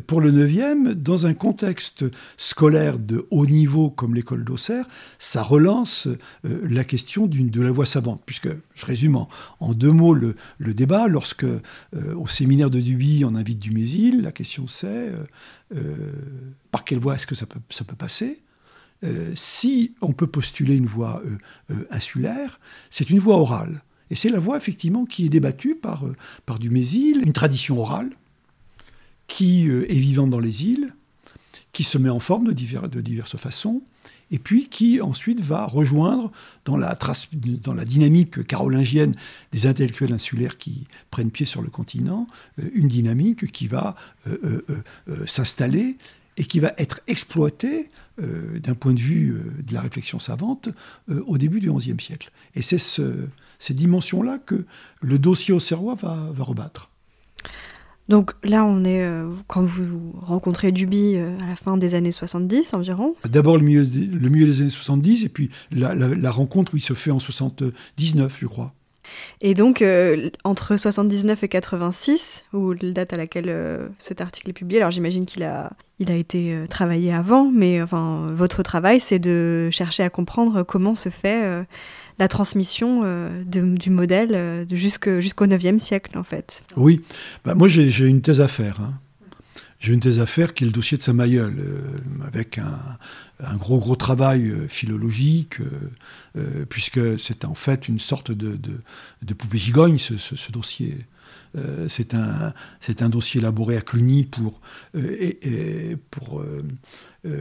pour 0.07 0.19
le 0.19 0.31
XIXe, 0.31 0.95
dans 0.95 1.27
un 1.27 1.33
contexte 1.33 2.05
scolaire 2.38 2.97
de 2.97 3.27
haut 3.29 3.45
niveau 3.45 3.89
comme 3.89 4.15
l'école 4.15 4.43
d'Auxerre, 4.43 4.88
ça 5.19 5.43
relance 5.43 6.07
la 6.43 6.83
question 6.83 7.27
de 7.27 7.62
la 7.62 7.71
voie 7.71 7.86
savante. 7.86 8.21
Puisque, 8.25 8.50
je 8.74 8.86
résume 8.86 9.15
en, 9.15 9.74
deux 9.74 9.91
mots 9.91 10.15
le, 10.15 10.36
débat, 10.59 11.07
lorsque 11.07 11.45
au 12.15 12.27
séminaire 12.27 12.69
de 12.69 12.79
Duby 12.79 13.24
on 13.24 13.36
invite 13.36 13.59
Dumézil, 13.59 14.24
la 14.24 14.31
question 14.31 14.67
c'est 14.67 15.12
par 16.71 16.83
quelle 16.83 17.00
voie 17.00 17.15
est-ce 17.15 17.27
que 17.27 17.36
ça 17.36 17.45
peut, 17.45 17.59
ça 17.69 17.83
peut 17.83 17.95
passer? 17.95 18.41
Euh, 19.03 19.31
si 19.36 19.93
on 20.01 20.12
peut 20.12 20.27
postuler 20.27 20.75
une 20.75 20.88
voie 20.88 21.21
euh, 21.25 21.38
euh, 21.71 21.88
insulaire, 21.91 22.60
c'est 22.89 23.10
une 23.10 23.19
voie 23.19 23.38
orale. 23.38 23.84
Et 24.10 24.15
c'est 24.15 24.30
la 24.30 24.39
voie, 24.39 24.58
effectivement, 24.58 25.06
qui 25.06 25.26
est 25.26 25.30
débattue 25.30 25.76
par, 25.76 26.04
par 26.46 26.60
du 26.60 26.70
Mésil, 26.70 27.22
une 27.26 27.34
tradition 27.34 27.80
orale 27.80 28.10
qui 29.28 29.67
est 29.67 30.00
vivante 30.00 30.30
dans 30.30 30.39
les 30.39 30.63
îles, 30.63 30.93
qui 31.74 31.84
se 31.84 31.98
met 31.98 32.10
en 32.10 32.20
forme 32.20 32.48
de, 32.48 33.02
diverses 33.02 33.38
façons, 33.38 33.82
et 34.32 34.39
puis 34.39 34.67
qui 34.67 35.02
ensuite 35.02 35.41
va 35.41 35.65
rejoindre 35.65 36.32
dans 36.65 36.78
la, 36.78 36.96
dynamique 37.86 38.46
carolingienne 38.48 39.15
des 39.52 39.67
intellectuels 39.67 40.13
insulaires 40.13 40.58
qui 40.58 40.88
prennent 41.12 41.32
pied 41.32 41.46
sur 41.46 41.62
le 41.62 41.70
continent, 41.70 42.28
une 42.74 42.88
dynamique 42.88 43.52
qui 43.52 43.67
va 43.67 43.96
s'installer 45.26 45.98
et 46.38 46.46
qui 46.46 46.60
va 46.60 46.74
être 46.78 47.02
exploité 47.08 47.89
euh, 48.19 48.58
d'un 48.60 48.73
point 48.73 48.93
de 48.93 48.99
vue 48.99 49.32
euh, 49.32 49.62
de 49.62 49.73
la 49.75 49.82
réflexion 49.82 50.19
savante 50.19 50.69
euh, 51.12 51.23
au 51.27 51.38
début 51.38 51.60
du 51.60 51.71
XIe 51.71 51.95
siècle. 51.99 52.32
Et 52.56 52.63
c'est 52.63 52.80
ce, 52.80 53.27
ces 53.60 53.75
dimensions-là 53.75 54.39
que 54.43 54.65
le 55.01 55.19
dossier 55.19 55.53
au 55.53 55.60
Serrois 55.60 55.93
va, 55.93 56.32
va, 56.34 56.43
rebattre. 56.43 56.89
Donc 58.10 58.34
là, 58.43 58.65
on 58.65 58.84
est 58.86 59.06
quand 59.47 59.62
vous 59.62 60.13
rencontrez 60.21 60.71
Duby 60.71 61.17
à 61.17 61.45
la 61.45 61.56
fin 61.58 61.77
des 61.77 61.93
années 61.93 62.12
70 62.12 62.73
environ. 62.73 63.15
D'abord 63.30 63.58
le 63.58 63.63
milieu, 63.63 63.84
le 63.84 64.30
milieu 64.30 64.45
des 64.45 64.62
années 64.62 64.69
70 64.69 65.25
et 65.25 65.30
puis 65.30 65.49
la, 65.71 65.93
la, 65.93 66.08
la 66.08 66.32
rencontre 66.32 66.73
où 66.73 66.77
il 66.77 66.82
se 66.82 66.93
fait 66.93 67.12
en 67.12 67.19
79, 67.19 68.38
je 68.39 68.47
crois. 68.47 68.73
Et 69.41 69.54
donc, 69.54 69.82
euh, 69.82 70.30
entre 70.43 70.78
79 70.78 71.43
et 71.43 71.48
86, 71.48 72.43
ou 72.54 72.74
la 72.74 72.91
date 72.91 73.13
à 73.13 73.17
laquelle 73.17 73.50
euh, 73.50 73.88
cet 74.00 74.22
article 74.22 74.50
est 74.50 74.54
publié, 74.54 74.80
alors 74.80 74.91
j'imagine 74.91 75.26
qu'il 75.26 75.43
a, 75.43 75.72
il 76.00 76.12
a 76.12 76.15
été 76.15 76.54
euh, 76.54 76.67
travaillé 76.67 77.13
avant, 77.13 77.52
mais 77.52 77.82
enfin, 77.82 78.32
votre 78.34 78.63
travail, 78.63 79.00
c'est 79.00 79.20
de 79.20 79.70
chercher 79.72 80.04
à 80.04 80.10
comprendre 80.10 80.63
comment 80.63 80.96
se 80.96 81.10
fait 81.10 81.65
la 82.20 82.28
transmission 82.28 83.04
du 83.46 83.89
modèle 83.89 84.65
jusqu'au 84.72 85.20
9e 85.20 85.80
siècle, 85.80 86.17
en 86.17 86.24
fait. 86.24 86.63
Oui, 86.76 87.02
bah, 87.46 87.54
moi 87.54 87.67
j'ai 87.67 88.08
une 88.08 88.22
thèse 88.22 88.41
à 88.41 88.48
faire. 88.48 88.82
Hein. 88.82 88.93
J'ai 89.80 89.93
une 89.93 90.00
thèse 90.00 90.20
à 90.20 90.26
faire 90.26 90.56
qui 90.56 90.63
est 90.63 90.67
le 90.67 90.74
dossier 90.74 90.98
de 90.98 91.04
Samayeul, 91.04 91.54
avec 92.26 92.58
un, 92.58 92.80
un 93.39 93.56
gros 93.56 93.78
gros 93.78 93.95
travail 93.95 94.50
euh, 94.50 94.67
philologique, 94.67 95.62
euh, 95.62 95.91
euh, 96.38 96.65
puisque 96.65 97.19
c'est 97.19 97.45
en 97.45 97.54
fait 97.54 97.88
une 97.88 98.00
sorte 98.00 98.32
de, 98.32 98.58
poupée 99.34 99.58
gigogne, 99.58 99.97
ce, 100.00 100.52
dossier. 100.52 101.06
c'est 101.88 102.13
un, 102.13 103.10
dossier 103.10 103.39
élaboré 103.39 103.78
à 103.78 103.82
Cluny 103.82 104.23
pour, 104.23 104.60
pour 106.12 106.43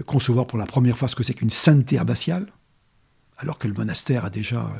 concevoir 0.06 0.46
pour 0.46 0.58
la 0.58 0.66
première 0.66 0.98
fois 0.98 1.08
ce 1.08 1.16
que 1.16 1.22
c'est 1.22 1.34
qu'une 1.34 1.50
sainteté 1.50 1.98
abbatiale, 1.98 2.46
alors 3.38 3.58
que 3.58 3.68
le 3.68 3.74
monastère 3.74 4.24
a 4.24 4.30
déjà 4.30 4.72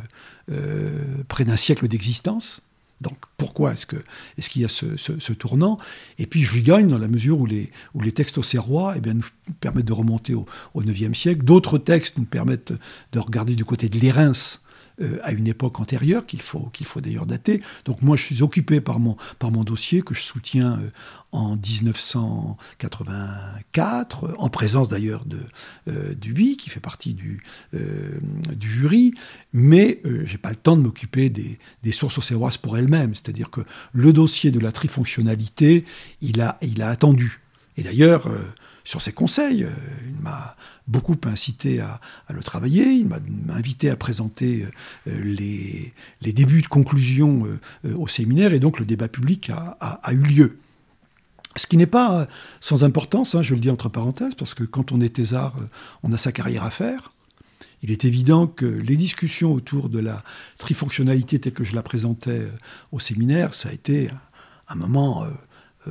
près 1.29 1.45
d'un 1.45 1.57
siècle 1.57 1.89
d'existence. 1.89 2.63
Donc 3.01 3.19
pourquoi 3.37 3.75
est-ce 3.75 3.87
qu'il 3.87 4.63
y 4.63 4.65
a 4.65 4.69
ce, 4.69 5.33
tournant? 5.33 5.79
Et 6.19 6.27
puis 6.27 6.43
je 6.43 6.61
gagne 6.61 6.89
dans 6.89 6.99
la 6.99 7.09
mesure 7.09 7.39
où 7.39 7.47
les, 7.47 7.71
où 7.95 8.01
les 8.01 8.13
textes 8.13 8.39
auxerrois 8.39 8.95
eh 8.97 9.01
bien, 9.01 9.15
nous 9.15 9.25
permettent 9.61 9.87
de 9.87 9.93
remonter 9.93 10.35
au, 10.35 10.47
au 10.75 10.83
IXe 10.83 11.17
siècle. 11.17 11.45
D'autres 11.45 11.79
textes 11.79 12.17
nous 12.17 12.25
permettent 12.25 12.73
de 13.13 13.19
regarder 13.19 13.55
du 13.55 13.65
côté 13.65 13.89
de 13.89 13.99
l'Érins 13.99 14.33
euh, 15.03 15.19
à 15.23 15.33
une 15.33 15.47
époque 15.47 15.79
antérieure 15.79 16.25
qu'il 16.25 16.41
faut, 16.41 16.71
qu'il 16.73 16.87
faut 16.87 17.03
d'ailleurs 17.03 17.27
dater. 17.27 17.61
Donc 17.85 18.01
moi, 18.01 18.17
je 18.17 18.23
suis 18.23 18.41
occupé 18.43 18.81
par 18.81 18.99
mon, 18.99 19.19
par 19.39 19.51
mon 19.51 19.63
dossier 19.63 20.01
que 20.01 20.15
je 20.15 20.23
soutiens 20.23 20.79
euh, 20.81 20.89
en 21.33 21.57
1984, 21.57 24.37
en 24.39 24.49
présence 24.49 24.89
d'ailleurs 24.89 25.27
de 25.27 25.37
euh, 25.89 26.15
du 26.15 26.33
qui 26.57 26.71
fait 26.71 26.81
partie 26.81 27.13
du, 27.13 27.43
du 27.73 28.71
jury, 28.71 29.13
mais 29.53 30.01
j'ai 30.25 30.39
pas 30.39 30.49
le 30.51 30.57
temps 30.57 30.77
de 30.77 30.83
m'occuper 30.83 31.29
des, 31.29 31.59
des 31.83 31.93
sources 31.93 32.19
océroises 32.19 32.57
pour 32.57 32.79
elles-mêmes. 32.79 33.15
C'est-à-dire 33.15 33.51
que 33.51 33.61
le 33.93 34.13
dossier 34.13 34.51
de 34.51 34.61
la 34.61 34.73
trifonctionnalité, 34.73 35.85
il 36.23 36.41
a, 36.41 36.57
il 36.63 36.81
a 36.83 36.89
attendu. 36.89 37.43
Et 37.77 37.83
d'ailleurs, 37.83 38.29
sur 38.87 39.03
ses 39.03 39.13
conseils. 39.13 39.65
Euh, 39.65 39.71
il 40.09 40.23
m'a 40.23 40.57
beaucoup 40.89 41.17
incité 41.25 41.81
à, 41.81 42.01
le 42.33 42.43
travailler. 42.43 42.85
Il 42.93 43.09
m'a 43.09 43.19
invité 43.55 43.91
à 43.91 43.97
présenter 43.97 44.67
euh, 45.09 45.21
les, 45.23 45.93
débuts 46.33 46.63
de 46.63 46.67
conclusion 46.67 47.47
euh, 47.85 47.95
au 47.97 48.09
séminaire 48.09 48.53
et 48.53 48.61
donc 48.61 48.79
le 48.79 48.87
débat 48.87 49.09
public 49.09 49.51
a, 49.51 50.13
eu 50.13 50.23
lieu. 50.23 50.59
Ce 51.57 51.67
qui 51.67 51.77
n'est 51.77 51.87
pas 51.87 52.29
sans 52.61 52.85
importance, 52.85 53.35
hein, 53.35 53.43
je 53.43 53.55
le 53.55 53.61
dis 53.61 53.71
entre 53.71 53.89
parenthèses, 53.89 54.35
parce 54.35 54.53
que 54.53 54.63
quand 54.63 54.93
on 54.93 55.01
est 55.01 55.15
thésard, 55.15 55.57
on 56.03 56.13
a 56.13 56.19
sa 56.19 56.31
carrière 56.31 56.65
à 56.65 56.71
faire. 56.71 57.13
Il 57.83 57.91
est 57.91 58.05
évident 58.05 58.47
que 58.47 58.67
les 58.67 58.97
discussions 58.97 59.55
autour 59.55 59.89
de 59.89 59.99
la 59.99 60.23
trifonctionnalité 60.59 61.39
telle 61.39 61.55
que 61.55 61.65
je 61.65 61.75
la 61.75 61.83
présentais 61.83 62.47
au 62.93 62.99
séminaire, 63.01 63.55
ça 63.55 63.71
a 63.71 63.73
été 63.73 64.11
un 64.69 64.75
moment 64.75 65.27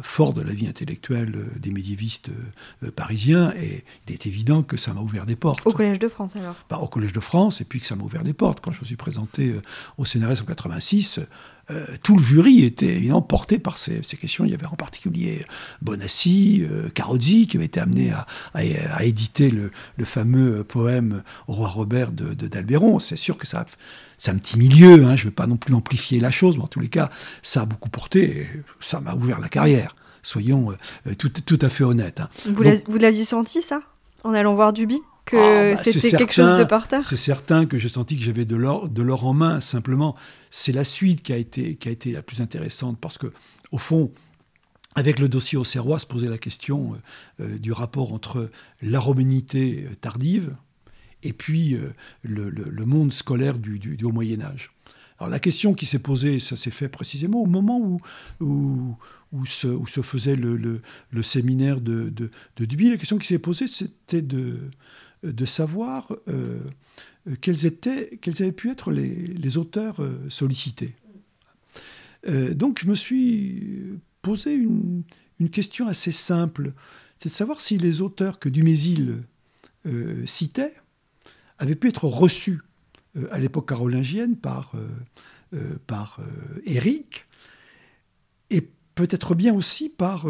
fort 0.01 0.33
de 0.33 0.41
la 0.41 0.53
vie 0.53 0.67
intellectuelle 0.67 1.45
des 1.57 1.71
médiévistes 1.71 2.29
parisiens, 2.95 3.53
et 3.55 3.83
il 4.07 4.13
est 4.13 4.25
évident 4.25 4.63
que 4.63 4.77
ça 4.77 4.93
m'a 4.93 5.01
ouvert 5.01 5.25
des 5.25 5.35
portes. 5.35 5.65
Au 5.65 5.71
Collège 5.71 5.99
de 5.99 6.07
France 6.07 6.35
alors? 6.35 6.55
Bah, 6.69 6.79
Au 6.79 6.87
Collège 6.87 7.13
de 7.13 7.19
France, 7.19 7.61
et 7.61 7.65
puis 7.65 7.79
que 7.79 7.85
ça 7.85 7.95
m'a 7.95 8.03
ouvert 8.03 8.23
des 8.23 8.33
portes. 8.33 8.59
Quand 8.61 8.71
je 8.71 8.81
me 8.81 8.85
suis 8.85 8.95
présenté 8.95 9.55
au 9.97 10.05
CNRS 10.05 10.41
en 10.41 10.45
86, 10.45 11.19
euh, 11.71 11.85
tout 12.03 12.15
le 12.15 12.21
jury 12.21 12.63
était 12.63 12.85
évidemment 12.85 13.21
porté 13.21 13.57
par 13.57 13.77
ces, 13.77 14.01
questions. 14.01 14.45
Il 14.45 14.51
y 14.51 14.53
avait 14.53 14.67
en 14.67 14.75
particulier 14.75 15.45
Bonassi, 15.81 16.63
euh, 16.63 16.89
Carozzi, 16.89 17.47
qui 17.47 17.57
avait 17.57 17.65
été 17.65 17.79
amené 17.79 18.11
à, 18.53 19.03
éditer 19.03 19.49
le, 19.49 19.71
fameux 20.05 20.63
poème 20.63 21.23
au 21.47 21.53
roi 21.53 21.67
Robert 21.67 22.11
de, 22.11 22.33
d'Albéron. 22.33 22.99
C'est 22.99 23.15
sûr 23.15 23.37
que 23.37 23.47
ça, 23.47 23.65
c'est 24.17 24.31
un 24.31 24.37
petit 24.37 24.57
milieu, 24.57 25.05
hein, 25.05 25.15
je 25.15 25.23
ne 25.23 25.29
vais 25.29 25.35
pas 25.35 25.47
non 25.47 25.57
plus 25.57 25.73
amplifier 25.73 26.19
la 26.19 26.31
chose, 26.31 26.57
mais 26.57 26.63
en 26.63 26.67
tous 26.67 26.79
les 26.79 26.89
cas, 26.89 27.09
ça 27.41 27.61
a 27.61 27.65
beaucoup 27.65 27.89
porté, 27.89 28.23
et 28.23 28.47
ça 28.79 29.01
m'a 29.01 29.15
ouvert 29.15 29.39
la 29.39 29.49
carrière. 29.49 29.95
Soyons 30.21 30.71
euh, 31.07 31.15
tout, 31.15 31.59
à 31.61 31.69
fait 31.69 31.83
honnêtes. 31.83 32.19
Hein. 32.19 32.29
Vous 32.47 32.97
l'aviez 32.97 33.25
senti, 33.25 33.61
ça, 33.61 33.81
en 34.23 34.33
allant 34.33 34.55
voir 34.55 34.73
Duby? 34.73 35.01
Que 35.25 35.37
ah, 35.37 35.75
bah, 35.75 35.83
c'était 35.83 36.11
quelque 36.11 36.33
chose 36.33 36.57
de 36.59 36.63
porteur 36.63 37.03
C'est 37.03 37.17
certain 37.17 37.65
que 37.65 37.77
j'ai 37.77 37.89
senti 37.89 38.17
que 38.17 38.23
j'avais 38.23 38.45
de 38.45 38.55
l'or, 38.55 38.87
de 38.87 39.01
l'or 39.01 39.25
en 39.25 39.33
main. 39.33 39.59
Simplement, 39.59 40.15
c'est 40.49 40.71
la 40.71 40.83
suite 40.83 41.23
qui 41.23 41.33
a 41.33 41.37
été, 41.37 41.75
qui 41.75 41.89
a 41.89 41.91
été 41.91 42.11
la 42.11 42.21
plus 42.21 42.41
intéressante 42.41 42.99
parce 42.99 43.17
que, 43.17 43.27
au 43.71 43.77
fond, 43.77 44.11
avec 44.95 45.19
le 45.19 45.27
dossier 45.27 45.57
au 45.57 45.63
Serrois, 45.63 45.99
se 45.99 46.05
posait 46.05 46.29
la 46.29 46.37
question 46.37 46.93
euh, 46.93 47.43
euh, 47.43 47.57
du 47.57 47.71
rapport 47.71 48.13
entre 48.13 48.49
la 48.81 48.99
romanité 48.99 49.85
euh, 49.89 49.95
tardive 49.95 50.55
et 51.23 51.33
puis 51.33 51.75
le, 52.21 52.85
monde 52.85 53.11
scolaire 53.11 53.57
du, 53.57 53.97
Haut 54.03 54.11
Moyen 54.11 54.41
Âge. 54.41 54.73
Alors 55.17 55.31
la 55.31 55.39
question 55.39 55.73
qui 55.73 55.87
s'est 55.87 55.97
posée, 55.97 56.39
ça 56.39 56.55
s'est 56.55 56.69
fait 56.69 56.87
précisément 56.87 57.41
au 57.41 57.47
moment 57.47 57.79
où, 57.79 57.99
où, 58.41 58.95
où, 59.31 59.45
se, 59.47 59.65
où 59.65 59.87
se, 59.87 60.01
faisait 60.01 60.35
le, 60.35 60.81
le 61.09 61.23
séminaire 61.23 61.81
de, 61.81 62.09
de, 62.09 62.29
de 62.57 62.65
Duby. 62.65 62.91
La 62.91 62.97
question 62.97 63.17
qui 63.17 63.25
s'est 63.25 63.39
posée, 63.39 63.67
c'était 63.67 64.21
de, 64.21 64.69
de 65.31 65.45
savoir 65.45 66.11
euh, 67.27 67.35
quels, 67.41 67.65
étaient, 67.65 68.17
quels 68.21 68.41
avaient 68.41 68.51
pu 68.51 68.69
être 68.69 68.91
les, 68.91 69.57
auteurs 69.57 70.01
euh, 70.01 70.29
sollicités. 70.29 70.95
Euh, 72.27 72.53
donc 72.53 72.81
je 72.81 72.87
me 72.87 72.95
suis 72.95 73.99
posé 74.21 74.53
une, 74.53 75.03
question 75.51 75.87
assez 75.87 76.11
simple, 76.11 76.73
c'est 77.17 77.29
de 77.29 77.33
savoir 77.33 77.61
si 77.61 77.77
les 77.77 78.01
auteurs 78.01 78.39
que 78.39 78.49
Dumézil 78.49 79.23
citait 80.25 80.73
avaient 81.59 81.75
pu 81.75 81.89
être 81.89 82.05
reçus 82.05 82.61
à 83.29 83.39
l'époque 83.39 83.69
carolingienne 83.69 84.35
par, 84.35 84.71
par 85.85 86.19
Éric, 86.65 87.25
et 88.49 88.67
peut-être 88.95 89.35
bien 89.35 89.53
aussi 89.53 89.89
par 89.89 90.25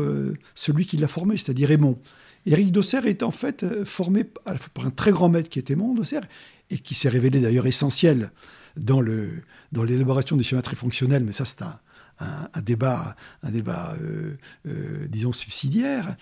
celui 0.55 0.85
qui 0.85 0.97
l'a 0.97 1.07
formé, 1.07 1.37
c'est-à-dire 1.37 1.69
Raymond. 1.69 2.01
Éric 2.45 2.71
Dosser 2.71 3.01
est 3.05 3.23
en 3.23 3.31
fait 3.31 3.63
euh, 3.63 3.85
formé 3.85 4.23
par 4.23 4.85
un 4.85 4.91
très 4.91 5.11
grand 5.11 5.29
maître 5.29 5.49
qui 5.49 5.59
était 5.59 5.75
mon 5.75 5.93
Dosser, 5.93 6.21
et 6.69 6.79
qui 6.79 6.95
s'est 6.95 7.09
révélé 7.09 7.39
d'ailleurs 7.39 7.67
essentiel 7.67 8.31
dans, 8.77 9.01
le, 9.01 9.43
dans 9.71 9.83
l'élaboration 9.83 10.35
des 10.35 10.43
schémas 10.43 10.61
très 10.61 10.75
fonctionnels, 10.75 11.23
mais 11.23 11.31
ça 11.31 11.45
c'est 11.45 11.61
un, 11.61 12.61
débat, 12.61 13.15
un 13.43 13.51
débat 13.51 13.95
euh, 14.01 14.35
euh, 14.67 15.07
disons, 15.07 15.31
subsidiaire. 15.31 16.15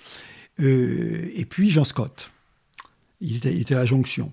et 0.60 1.46
puis 1.50 1.70
Jean 1.70 1.84
Scott, 1.84 2.30
il 3.22 3.38
était 3.38 3.76
à 3.76 3.80
la 3.80 3.86
jonction. 3.86 4.32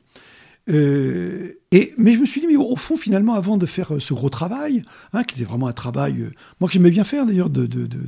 Euh, 0.68 1.54
et, 1.72 1.94
mais 1.96 2.12
je 2.12 2.18
me 2.18 2.26
suis 2.26 2.40
dit, 2.40 2.46
mais 2.46 2.56
au 2.56 2.76
fond, 2.76 2.96
finalement, 2.96 3.34
avant 3.34 3.56
de 3.56 3.66
faire 3.66 3.94
euh, 3.94 4.00
ce 4.00 4.12
gros 4.12 4.28
travail, 4.28 4.82
hein, 5.12 5.24
qui 5.24 5.36
était 5.36 5.48
vraiment 5.48 5.66
un 5.66 5.72
travail, 5.72 6.20
euh, 6.20 6.30
moi 6.60 6.68
que 6.68 6.74
j'aimais 6.74 6.90
bien 6.90 7.04
faire 7.04 7.26
d'ailleurs, 7.26 7.50
de, 7.50 7.66
de, 7.66 7.86
de, 7.86 7.98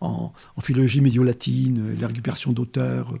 en, 0.00 0.32
philologie 0.62 1.00
médio-latine, 1.00 1.96
la 2.00 2.08
d'auteurs. 2.52 3.14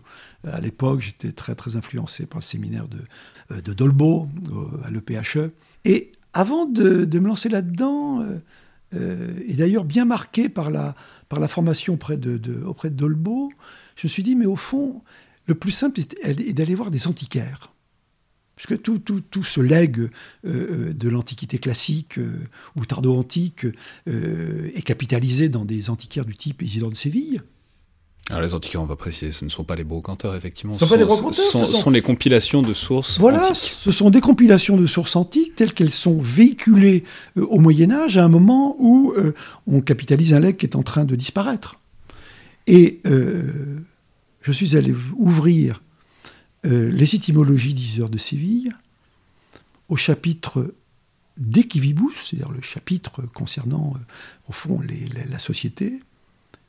à 0.44 0.60
l'époque, 0.60 1.00
j'étais 1.00 1.32
très, 1.32 1.54
très 1.54 1.76
influencé 1.76 2.26
par 2.26 2.40
le 2.40 2.44
séminaire 2.44 2.86
de, 2.88 3.60
de 3.60 3.72
Dolbeau 3.72 4.28
à 4.84 4.90
l'EPHE. 4.90 5.50
Et 5.84 6.12
avant 6.32 6.66
de, 6.66 7.06
me 7.18 7.26
lancer 7.28 7.48
là-dedans, 7.48 8.24
et 8.92 9.54
d'ailleurs 9.54 9.84
bien 9.84 10.04
marqué 10.04 10.48
par 10.48 10.70
la, 10.70 10.94
par 11.28 11.38
la 11.40 11.48
formation 11.48 11.94
auprès 11.94 12.16
de, 12.16 12.62
auprès 12.64 12.90
de 12.90 12.96
Dolbeau, 12.96 13.50
je 13.96 14.06
me 14.06 14.08
suis 14.08 14.22
dit, 14.22 14.36
mais 14.36 14.46
au 14.46 14.56
fond, 14.56 15.02
le 15.46 15.54
plus 15.54 15.72
simple 15.72 16.00
est 16.00 16.52
d'aller 16.52 16.74
voir 16.74 16.90
des 16.90 17.06
antiquaires 17.06 17.73
puisque 18.56 18.80
tout, 18.82 18.98
tout, 18.98 19.20
tout 19.20 19.44
se 19.44 19.60
lègue 19.60 19.98
euh, 20.00 20.08
euh, 20.44 20.92
de 20.92 21.08
l'Antiquité 21.08 21.58
classique 21.58 22.18
euh, 22.18 22.38
ou 22.76 22.84
tardo-antique 22.84 23.66
est 24.06 24.82
capitalisé 24.82 25.48
dans 25.48 25.64
des 25.64 25.90
antiquaires 25.90 26.24
du 26.24 26.34
type 26.34 26.62
Isidore 26.62 26.90
de 26.90 26.96
Séville. 26.96 27.42
Alors 28.30 28.42
les 28.42 28.54
antiquaires, 28.54 28.80
on 28.80 28.86
va 28.86 28.96
préciser, 28.96 29.32
ce 29.32 29.44
ne 29.44 29.50
sont 29.50 29.64
pas 29.64 29.76
les 29.76 29.84
brocanteurs, 29.84 30.34
effectivement. 30.34 30.72
Ce 30.72 30.84
ne 30.84 30.88
sont 30.88 30.94
pas 30.94 30.98
les 30.98 31.04
brocanteurs. 31.04 31.34
Ce 31.34 31.72
sont, 31.72 31.90
les 31.90 32.00
compilations 32.00 32.62
de 32.62 32.72
sources 32.72 33.18
Voilà, 33.18 33.52
ce 33.52 33.92
sont 33.92 34.08
des 34.08 34.22
compilations 34.22 34.78
de 34.78 34.86
sources 34.86 35.16
antiques 35.16 35.56
telles 35.56 35.74
qu'elles 35.74 35.90
sont 35.90 36.18
véhiculées 36.20 37.04
au 37.36 37.58
Moyen 37.58 37.90
Âge 37.90 38.16
à 38.16 38.24
un 38.24 38.28
moment 38.28 38.76
où 38.78 39.12
on 39.66 39.82
capitalise 39.82 40.32
un 40.32 40.40
legs 40.40 40.56
qui 40.56 40.64
est 40.64 40.76
en 40.76 40.82
train 40.82 41.04
de 41.04 41.16
disparaître. 41.16 41.78
Et 42.66 43.00
je 43.04 44.52
suis 44.52 44.74
allé 44.74 44.94
ouvrir 45.16 45.82
euh, 46.66 46.90
les 46.90 47.14
étymologies 47.14 47.74
d'Iseur 47.74 48.08
de 48.08 48.18
Séville, 48.18 48.74
au 49.88 49.96
chapitre 49.96 50.74
d'Equivibus, 51.36 52.14
c'est-à-dire 52.16 52.50
le 52.50 52.62
chapitre 52.62 53.22
concernant, 53.22 53.94
euh, 53.96 53.98
au 54.48 54.52
fond, 54.52 54.80
la 55.28 55.38
société, 55.38 56.00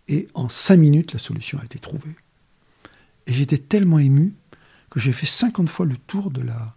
et 0.07 0.27
en 0.33 0.49
cinq 0.49 0.77
minutes, 0.77 1.13
la 1.13 1.19
solution 1.19 1.59
a 1.59 1.65
été 1.65 1.79
trouvée. 1.79 2.15
Et 3.27 3.33
j'étais 3.33 3.57
tellement 3.57 3.99
ému 3.99 4.33
que 4.89 4.99
j'ai 4.99 5.13
fait 5.13 5.25
50 5.25 5.69
fois 5.69 5.85
le 5.85 5.97
tour 5.97 6.29
de 6.29 6.41
la, 6.41 6.75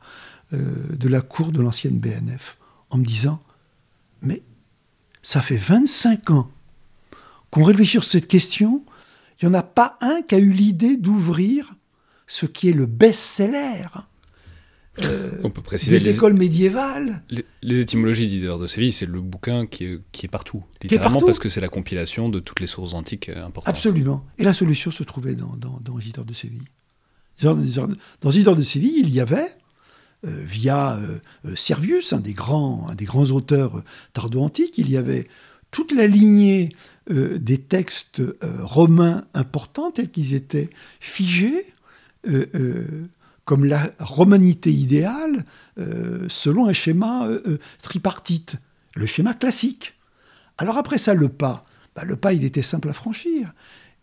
euh, 0.53 0.97
de 0.97 1.09
la 1.09 1.21
cour 1.21 1.51
de 1.51 1.61
l'ancienne 1.61 1.99
BNF, 1.99 2.57
en 2.91 2.99
me 2.99 3.05
disant, 3.05 3.43
mais 4.23 4.43
ça 5.23 5.43
fait 5.43 5.57
25 5.57 6.31
ans 6.31 6.51
qu'on 7.51 7.65
réfléchit 7.65 7.93
sur 7.93 8.05
cette 8.05 8.29
question, 8.29 8.85
il 9.41 9.49
n'y 9.49 9.55
en 9.55 9.59
a 9.59 9.63
pas 9.63 9.97
un 10.01 10.23
qui 10.23 10.35
a 10.35 10.39
eu 10.39 10.51
l'idée 10.51 10.97
d'ouvrir 10.97 11.75
ce 12.29 12.47
qui 12.47 12.69
est 12.69 12.73
le 12.73 12.87
best-seller 12.87 13.87
euh, 15.01 15.31
On 15.43 15.51
peut 15.51 15.63
préciser 15.63 15.99
des 15.99 16.05
les 16.05 16.17
écoles 16.17 16.35
médiévales. 16.35 17.23
Les, 17.63 17.81
étymologies 17.81 18.27
d'Isidore 18.27 18.59
de 18.59 18.67
Séville, 18.67 18.93
c'est 18.93 19.07
le 19.07 19.21
bouquin 19.21 19.67
qui 19.67 19.85
est, 19.85 20.01
qui 20.13 20.27
est 20.27 20.29
partout, 20.29 20.63
littéralement 20.83 21.21
parce 21.21 21.39
que 21.39 21.49
c'est 21.49 21.61
la 21.61 21.69
compilation 21.69 22.29
de 22.29 22.39
toutes 22.39 22.61
les 22.61 22.67
sources 22.67 22.93
antiques 22.93 23.31
euh, 23.31 23.45
importantes. 23.45 23.75
Absolument. 23.75 24.25
Et 24.39 24.45
la 24.45 24.55
solution 24.55 24.91
se 24.91 25.03
trouvait 25.03 25.35
dans, 25.35 25.57
dans, 25.57 25.99
Isidore 25.99 26.27
de 26.27 26.35
Séville. 26.35 26.69
Dans 27.43 27.59
Isidore 28.31 28.57
de 28.57 28.63
Séville, 28.63 28.99
il 28.99 29.11
y 29.11 29.21
avait, 29.21 29.57
euh, 30.27 30.43
via 30.45 30.99
Servius, 31.55 32.13
un 32.13 32.21
des, 32.21 32.35
grands, 32.35 32.87
un 32.91 32.95
des 32.95 33.07
grands 33.07 33.31
auteurs 33.31 33.83
tardo-antiques, 34.13 34.77
il 34.77 34.91
y 34.91 34.97
avait 34.97 35.29
toute 35.71 35.93
la 35.93 36.07
lignée 36.07 36.71
des 37.11 37.59
textes 37.59 38.23
romains 38.43 39.27
importants 39.35 39.91
tels 39.91 40.11
qu'ils 40.11 40.35
étaient 40.35 40.71
figés 40.99 41.67
euh, 42.27 42.47
euh, 42.55 43.07
comme 43.45 43.65
la 43.65 43.93
romanité 43.99 44.71
idéale 44.73 45.45
euh, 45.79 46.27
selon 46.29 46.67
un 46.67 46.73
schéma 46.73 47.29
tripartite, 47.81 48.57
le 48.95 49.07
schéma 49.07 49.33
classique. 49.33 49.95
Alors 50.59 50.77
après 50.77 50.99
ça, 50.99 51.15
le 51.15 51.29
pas, 51.29 51.65
bah, 51.97 52.05
le 52.05 52.17
pas, 52.17 52.35
il 52.35 52.45
était 52.45 52.63
simple 52.63 52.91
à 52.91 52.93
franchir 52.93 53.55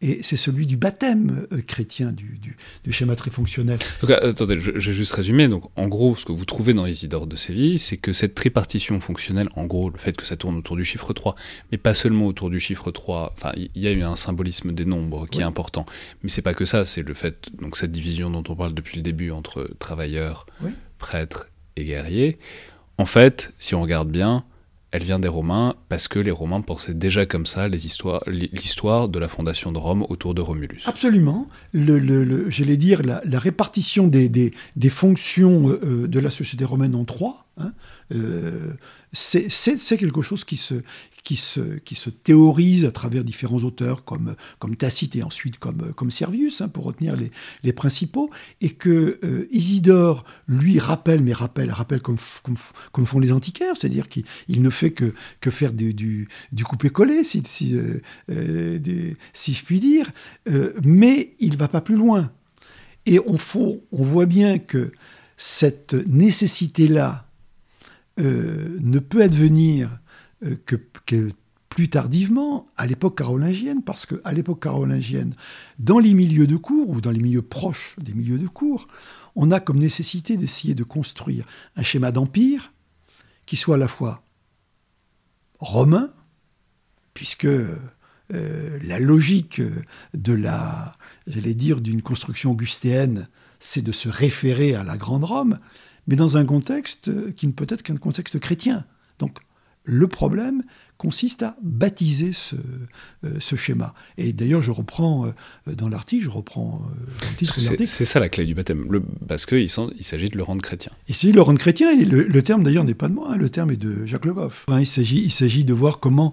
et 0.01 0.19
c'est 0.23 0.37
celui 0.37 0.65
du 0.65 0.77
baptême 0.77 1.47
euh, 1.51 1.61
chrétien 1.61 2.11
du, 2.11 2.55
schéma 2.91 3.15
très 3.15 3.31
fonctionnel. 3.31 3.79
Donc, 4.01 4.11
attendez, 4.11 4.59
je, 4.59 4.71
vais 4.71 4.93
juste 4.93 5.13
résumer. 5.13 5.47
Donc, 5.47 5.63
en 5.75 5.87
gros, 5.87 6.15
ce 6.15 6.25
que 6.25 6.31
vous 6.31 6.45
trouvez 6.45 6.73
dans 6.73 6.85
Isidore 6.85 7.27
de 7.27 7.35
Séville, 7.35 7.79
c'est 7.79 7.97
que 7.97 8.13
cette 8.13 8.35
tripartition 8.35 8.99
fonctionnelle, 8.99 9.49
en 9.55 9.65
gros, 9.65 9.89
le 9.89 9.97
fait 9.97 10.15
que 10.15 10.25
ça 10.25 10.35
tourne 10.35 10.57
autour 10.57 10.75
du 10.75 10.85
chiffre 10.85 11.13
3, 11.13 11.35
mais 11.71 11.77
pas 11.77 11.93
seulement 11.93 12.27
autour 12.27 12.49
du 12.49 12.59
chiffre 12.59 12.91
3, 12.91 13.33
enfin, 13.35 13.51
il 13.55 13.81
y 13.81 13.87
a 13.87 13.91
eu 13.91 14.03
un 14.03 14.15
symbolisme 14.15 14.73
des 14.73 14.85
nombres 14.85 15.27
qui 15.27 15.39
est 15.39 15.43
important, 15.43 15.85
mais 16.23 16.29
c'est 16.29 16.41
pas 16.41 16.53
que 16.53 16.65
ça, 16.65 16.85
c'est 16.85 17.03
le 17.03 17.13
fait, 17.13 17.49
donc 17.59 17.77
cette 17.77 17.91
division 17.91 18.29
dont 18.29 18.43
on 18.49 18.55
parle 18.55 18.73
depuis 18.73 18.97
le 18.97 19.03
début 19.03 19.31
entre 19.31 19.69
travailleurs, 19.79 20.45
prêtres 20.99 21.49
et 21.75 21.85
guerriers. 21.85 22.37
En 22.97 23.05
fait, 23.05 23.53
si 23.59 23.75
on 23.75 23.81
regarde 23.81 24.09
bien, 24.09 24.45
elle 24.95 25.03
vient 25.03 25.19
des 25.19 25.27
Romains 25.27 25.75
parce 25.89 26.07
que 26.07 26.19
les 26.19 26.31
Romains 26.31 26.61
pensaient 26.61 26.93
déjà 26.93 27.25
comme 27.25 27.45
ça 27.45 27.67
l'histoire 27.67 29.09
de 29.09 29.19
la 29.19 29.27
fondation 29.27 29.73
de 29.73 29.77
Rome 29.77 30.05
autour 30.07 30.33
de 30.33 30.41
Romulus. 30.41 30.83
Absolument. 30.85 31.49
Le, 31.73 32.49
J'allais 32.49 32.77
dire 32.77 33.01
la, 33.03 33.39
répartition 33.39 34.07
des, 34.07 34.29
des, 34.29 34.89
fonctions 34.89 35.69
euh, 35.69 36.07
de 36.07 36.19
la 36.19 36.29
société 36.29 36.63
romaine 36.63 36.95
en 36.95 37.03
trois. 37.03 37.44
Hein. 37.57 37.73
c'est 39.13 39.97
quelque 39.97 40.21
chose 40.21 40.43
qui 40.43 40.57
se, 40.57 40.75
qui 41.25 41.35
se, 41.35 41.79
qui 41.79 41.95
se 41.95 42.09
théorise 42.09 42.85
à 42.85 42.91
travers 42.91 43.23
différents 43.23 43.57
auteurs 43.57 44.05
comme, 44.05 44.35
comme 44.59 44.77
Tacite 44.77 45.15
et 45.15 45.23
ensuite 45.23 45.57
comme, 45.57 45.91
comme 45.93 46.11
Servius, 46.11 46.61
hein, 46.61 46.69
pour 46.69 46.85
retenir 46.85 47.17
les, 47.17 47.31
les, 47.63 47.73
principaux, 47.73 48.29
et 48.61 48.69
que 48.69 49.19
euh, 49.23 49.47
Isidore, 49.51 50.23
lui, 50.47 50.79
rappelle, 50.79 51.21
mais 51.21 51.33
rappelle, 51.33 51.71
rappelle 51.71 52.01
comme, 52.01 52.17
comme, 52.91 53.05
font 53.05 53.19
les 53.19 53.31
antiquaires, 53.31 53.75
c'est-à-dire 53.75 54.07
qu'il 54.07 54.23
ne 54.61 54.69
fait 54.69 54.91
que, 54.91 55.13
que 55.41 55.49
faire 55.49 55.73
du, 55.73 55.95
du, 55.95 56.27
du 56.51 56.63
coupé-collé, 56.63 57.23
si, 57.23 57.41
si, 57.45 57.75
euh, 57.75 58.01
euh, 58.29 59.13
si 59.33 59.53
je 59.55 59.63
puis 59.63 59.79
dire, 59.79 60.11
mais 60.83 61.33
il 61.39 61.53
ne 61.53 61.57
va 61.57 61.67
pas 61.67 61.81
plus 61.81 61.95
loin. 61.95 62.31
Et 63.07 63.19
on, 63.25 63.37
faut, 63.37 63.83
on 63.91 64.03
voit 64.03 64.27
bien 64.27 64.59
que 64.59 64.91
cette 65.37 65.93
nécessité-là 66.07 67.24
ne 68.17 68.99
peut 68.99 69.21
advenir 69.21 69.89
euh, 70.43 70.55
que, 70.65 71.31
plus 71.69 71.89
tardivement, 71.89 72.67
à 72.77 72.87
l'époque 72.87 73.17
carolingienne, 73.17 73.83
parce 73.83 74.05
qu'à 74.05 74.31
l'époque 74.31 74.63
carolingienne, 74.63 75.35
dans 75.77 75.99
les 75.99 76.13
milieux 76.13 76.47
de 76.47 76.55
cours, 76.55 76.89
ou 76.89 77.01
dans 77.01 77.11
les 77.11 77.19
milieux 77.19 77.41
proches 77.41 77.95
des 77.99 78.13
milieux 78.13 78.37
de 78.37 78.47
cours, 78.47 78.87
on 79.35 79.51
a 79.51 79.59
comme 79.59 79.77
nécessité 79.77 80.37
d'essayer 80.37 80.73
de 80.73 80.83
construire 80.85 81.45
un 81.75 81.83
schéma 81.83 82.13
d'empire 82.13 82.71
qui 83.45 83.57
soit 83.57 83.75
à 83.75 83.77
la 83.77 83.89
fois 83.89 84.23
romain, 85.59 86.13
puisque 87.13 87.45
euh, 87.45 88.79
la 88.81 88.99
logique 88.99 89.61
de 90.13 90.33
la, 90.33 90.97
j'allais 91.27 91.53
dire, 91.53 91.81
d'une 91.81 92.01
construction 92.01 92.51
augustéenne, 92.51 93.27
c'est 93.59 93.81
de 93.81 93.91
se 93.91 94.09
référer 94.09 94.75
à 94.75 94.83
la 94.83 94.97
grande 94.97 95.23
Rome, 95.23 95.59
mais 96.07 96.15
dans 96.15 96.37
un 96.37 96.45
contexte 96.45 97.33
qui 97.35 97.47
ne 97.47 97.51
peut 97.51 97.67
être 97.69 97.83
qu'un 97.83 97.97
contexte 97.97 98.39
chrétien. 98.39 98.85
Donc 99.19 99.39
le 99.83 100.07
problème 100.07 100.63
consiste 100.97 101.43
à 101.43 101.57
baptiser 101.61 102.31
ce, 102.33 102.55
euh, 103.25 103.39
schéma. 103.39 103.93
Et 104.17 104.33
d'ailleurs, 104.33 104.61
je 104.61 104.71
reprends 104.71 105.25
euh, 105.25 105.75
dans 105.75 105.89
l'article, 105.89 106.23
je 106.23 106.29
reprends 106.29 106.81
euh, 107.41 107.45
C'est 107.85 108.05
ça 108.05 108.19
la 108.19 108.29
clé 108.29 108.45
du 108.45 108.53
baptême, 108.53 108.85
le, 108.89 109.01
parce 109.27 109.45
qu'il 109.45 109.59
il 109.59 109.69
s'agit 109.69 110.29
de 110.29 110.37
le 110.37 110.43
rendre 110.43 110.61
chrétien. 110.61 110.91
Il 111.07 111.15
s'agit 111.15 111.31
de 111.31 111.35
le 111.35 111.41
rendre 111.41 111.59
chrétien, 111.59 111.91
et 111.91 112.05
le, 112.05 112.41
terme 112.43 112.63
d'ailleurs 112.63 112.83
n'est 112.83 112.93
pas 112.93 113.09
de 113.09 113.13
moi, 113.13 113.31
hein, 113.31 113.35
le 113.35 113.49
terme 113.49 113.71
est 113.71 113.77
de 113.77 114.05
Jacques 114.05 114.25
Le 114.25 114.33
Goff. 114.33 114.65
il 114.69 115.31
s'agit 115.31 115.65
de 115.65 115.73
voir 115.73 115.99
comment 115.99 116.31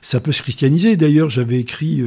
ça 0.00 0.20
peut 0.20 0.32
se 0.32 0.42
christianiser. 0.42 0.96
D'ailleurs, 0.96 1.30
j'avais 1.30 1.60
écrit 1.60 2.02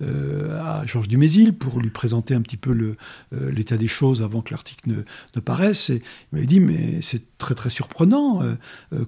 à 0.00 0.82
Georges 0.86 1.08
Dumézil 1.08 1.54
pour 1.54 1.80
lui 1.80 1.90
présenter 1.90 2.34
un 2.34 2.42
petit 2.42 2.56
peu 2.56 2.96
l'état 3.32 3.76
des 3.76 3.88
choses 3.88 4.22
avant 4.22 4.42
que 4.42 4.52
l'article 4.52 4.90
ne, 4.90 4.94
ne, 5.36 5.40
paraisse. 5.40 5.90
Et 5.90 6.02
il 6.32 6.36
m'avait 6.36 6.46
dit, 6.46 6.60
mais 6.60 7.00
c'est 7.00 7.22
très 7.38 7.54
très 7.54 7.70
surprenant. 7.70 8.42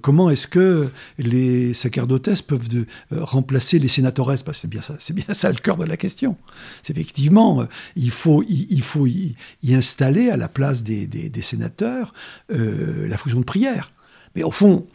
Comment 0.00 0.30
est-ce 0.30 0.46
que 0.46 0.88
les 1.18 1.74
sacerdotesses 1.85 2.42
peuvent 2.42 2.68
de, 2.68 2.87
remplacer 3.11 3.79
les 3.79 3.88
sénatoresses 3.88 4.44
bah, 4.44 4.53
C'est 4.55 4.68
bien, 4.68 4.83
ça, 4.83 4.97
bien 5.12 5.35
ça 5.35 5.51
le 5.51 5.59
cœur 5.59 5.77
de 5.77 5.85
la 5.85 5.97
question. 5.97 6.37
C'est 6.83 6.92
effectivement, 6.92 7.66
il 7.97 8.11
faut, 8.11 8.42
il, 8.49 8.83
faut 8.83 9.07
y, 9.07 9.37
installer 9.73 10.31
à 10.31 10.37
la 10.37 10.49
place 10.49 10.83
des, 10.83 11.07
des, 11.07 11.42
sénateurs 11.42 12.14
la 12.49 13.16
fonction 13.16 13.40
de 13.40 13.44
prière. 13.44 13.92
Mais 14.35 14.42
au 14.42 14.51
fond, 14.51 14.87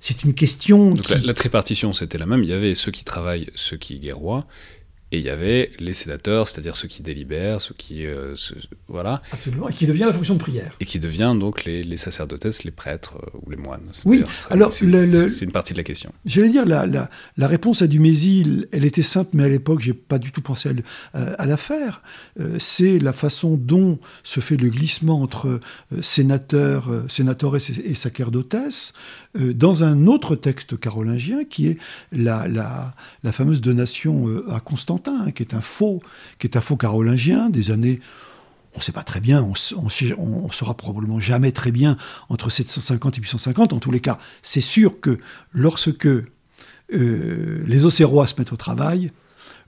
c'est 0.00 0.24
une 0.24 0.34
question. 0.34 0.94
Donc 0.94 1.08
la, 1.08 1.18
la, 1.18 1.34
tripartition, 1.34 1.92
c'était 1.92 2.18
la 2.18 2.26
même. 2.26 2.42
Il 2.42 2.48
y 2.48 2.54
avait 2.54 2.74
ceux 2.74 2.90
qui 2.90 3.04
travaillent, 3.04 3.50
ceux 3.54 3.76
qui 3.76 3.98
guerroient, 3.98 4.46
et 5.12 5.18
il 5.18 5.24
y 5.24 5.28
avait 5.28 5.72
les 5.80 5.92
sénateurs, 5.92 6.46
c'est-à-dire 6.46 6.76
ceux 6.76 6.86
qui 6.86 7.02
délibèrent, 7.02 7.60
ceux 7.60 7.74
qui... 7.74 8.06
Euh, 8.06 8.36
voilà. 8.86 9.22
Absolument, 9.32 9.68
et 9.68 9.72
qui 9.72 9.86
devient 9.86 10.04
la 10.06 10.12
fonction 10.12 10.34
de 10.34 10.38
prière. 10.38 10.76
Et 10.78 10.84
qui 10.84 11.00
devient 11.00 11.34
donc 11.38 11.64
les, 11.64 11.82
les 11.82 11.96
sacerdotesses, 11.96 12.62
les 12.62 12.70
prêtres 12.70 13.16
euh, 13.16 13.38
ou 13.42 13.50
les 13.50 13.56
moines. 13.56 13.90
Oui, 14.04 14.22
alors... 14.50 14.72
C'est 14.72 14.84
une 14.86 15.50
partie 15.50 15.72
de 15.72 15.78
la 15.78 15.84
question. 15.84 16.12
J'allais 16.26 16.50
dire, 16.50 16.64
la, 16.64 16.86
la, 16.86 17.10
la, 17.36 17.48
réponse 17.48 17.82
à 17.82 17.88
Dumézil, 17.88 18.68
elle 18.70 18.84
était 18.84 19.02
simple, 19.02 19.30
mais 19.34 19.42
à 19.42 19.48
l'époque, 19.48 19.80
j'ai 19.80 19.94
pas 19.94 20.20
du 20.20 20.30
tout 20.30 20.42
pensé 20.42 20.70
à, 21.12 21.18
à, 21.18 21.46
la 21.46 21.56
faire. 21.56 22.04
Euh, 22.38 22.56
c'est 22.60 23.00
la 23.00 23.12
façon 23.12 23.56
dont 23.56 23.98
se 24.22 24.38
fait 24.38 24.56
le 24.56 24.68
glissement 24.68 25.22
entre 25.22 25.58
sénateurs, 26.00 26.88
sénateurs 27.08 27.56
et, 27.56 27.60
et 27.84 27.94
sacerdotesses 27.96 28.92
dans 29.38 29.82
un 29.82 30.06
autre 30.06 30.36
texte 30.36 30.78
carolingien 30.78 31.44
qui 31.44 31.68
est 31.68 31.78
la, 32.12 32.46
la, 32.46 32.94
la 33.24 33.32
fameuse 33.32 33.60
donation 33.60 34.28
à 34.48 34.60
Constantine 34.60 34.99
Hein, 35.08 35.30
qui 35.32 35.42
est 35.42 35.54
un 35.54 35.60
faux, 35.60 36.00
qui 36.38 36.46
est 36.46 36.56
un 36.56 36.60
faux 36.60 36.76
carolingien 36.76 37.50
des 37.50 37.70
années 37.70 38.00
on 38.74 38.78
ne 38.78 38.82
sait 38.82 38.92
pas 38.92 39.02
très 39.02 39.20
bien, 39.20 39.42
on 39.42 39.82
ne 39.82 40.52
saura 40.52 40.76
probablement 40.76 41.18
jamais 41.18 41.50
très 41.50 41.72
bien 41.72 41.96
entre 42.28 42.50
750 42.50 43.18
et 43.18 43.20
850. 43.20 43.72
En 43.72 43.78
tous 43.78 43.90
les 43.90 44.00
cas, 44.00 44.18
c'est 44.42 44.60
sûr 44.60 45.00
que 45.00 45.18
lorsque 45.52 46.06
euh, 46.06 47.64
les 47.66 47.84
Auxerrois 47.84 48.26
se 48.28 48.34
mettent 48.38 48.52
au 48.52 48.56
travail, 48.56 49.10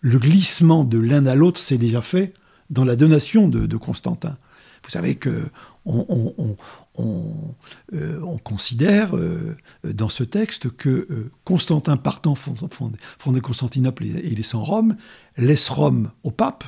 le 0.00 0.18
glissement 0.18 0.84
de 0.84 0.98
l'un 0.98 1.26
à 1.26 1.34
l'autre 1.34 1.60
s'est 1.60 1.78
déjà 1.78 2.00
fait 2.00 2.32
dans 2.70 2.84
la 2.84 2.96
donation 2.96 3.48
de, 3.48 3.76
Constantin. 3.76 4.36
Vous 4.84 4.90
savez 4.90 5.16
que 5.16 5.48
on, 5.84 6.56
euh, 6.98 8.20
considère 8.44 9.16
euh, 9.16 9.56
dans 9.84 10.08
ce 10.08 10.24
texte 10.24 10.70
que 10.70 11.30
Constantin 11.44 11.96
partant 11.96 12.34
fonder 12.34 13.40
Constantinople 13.40 14.04
et, 14.04 14.34
laissant 14.34 14.62
Rome, 14.62 14.96
laisse 15.36 15.68
Rome 15.68 16.10
au 16.22 16.30
pape 16.30 16.64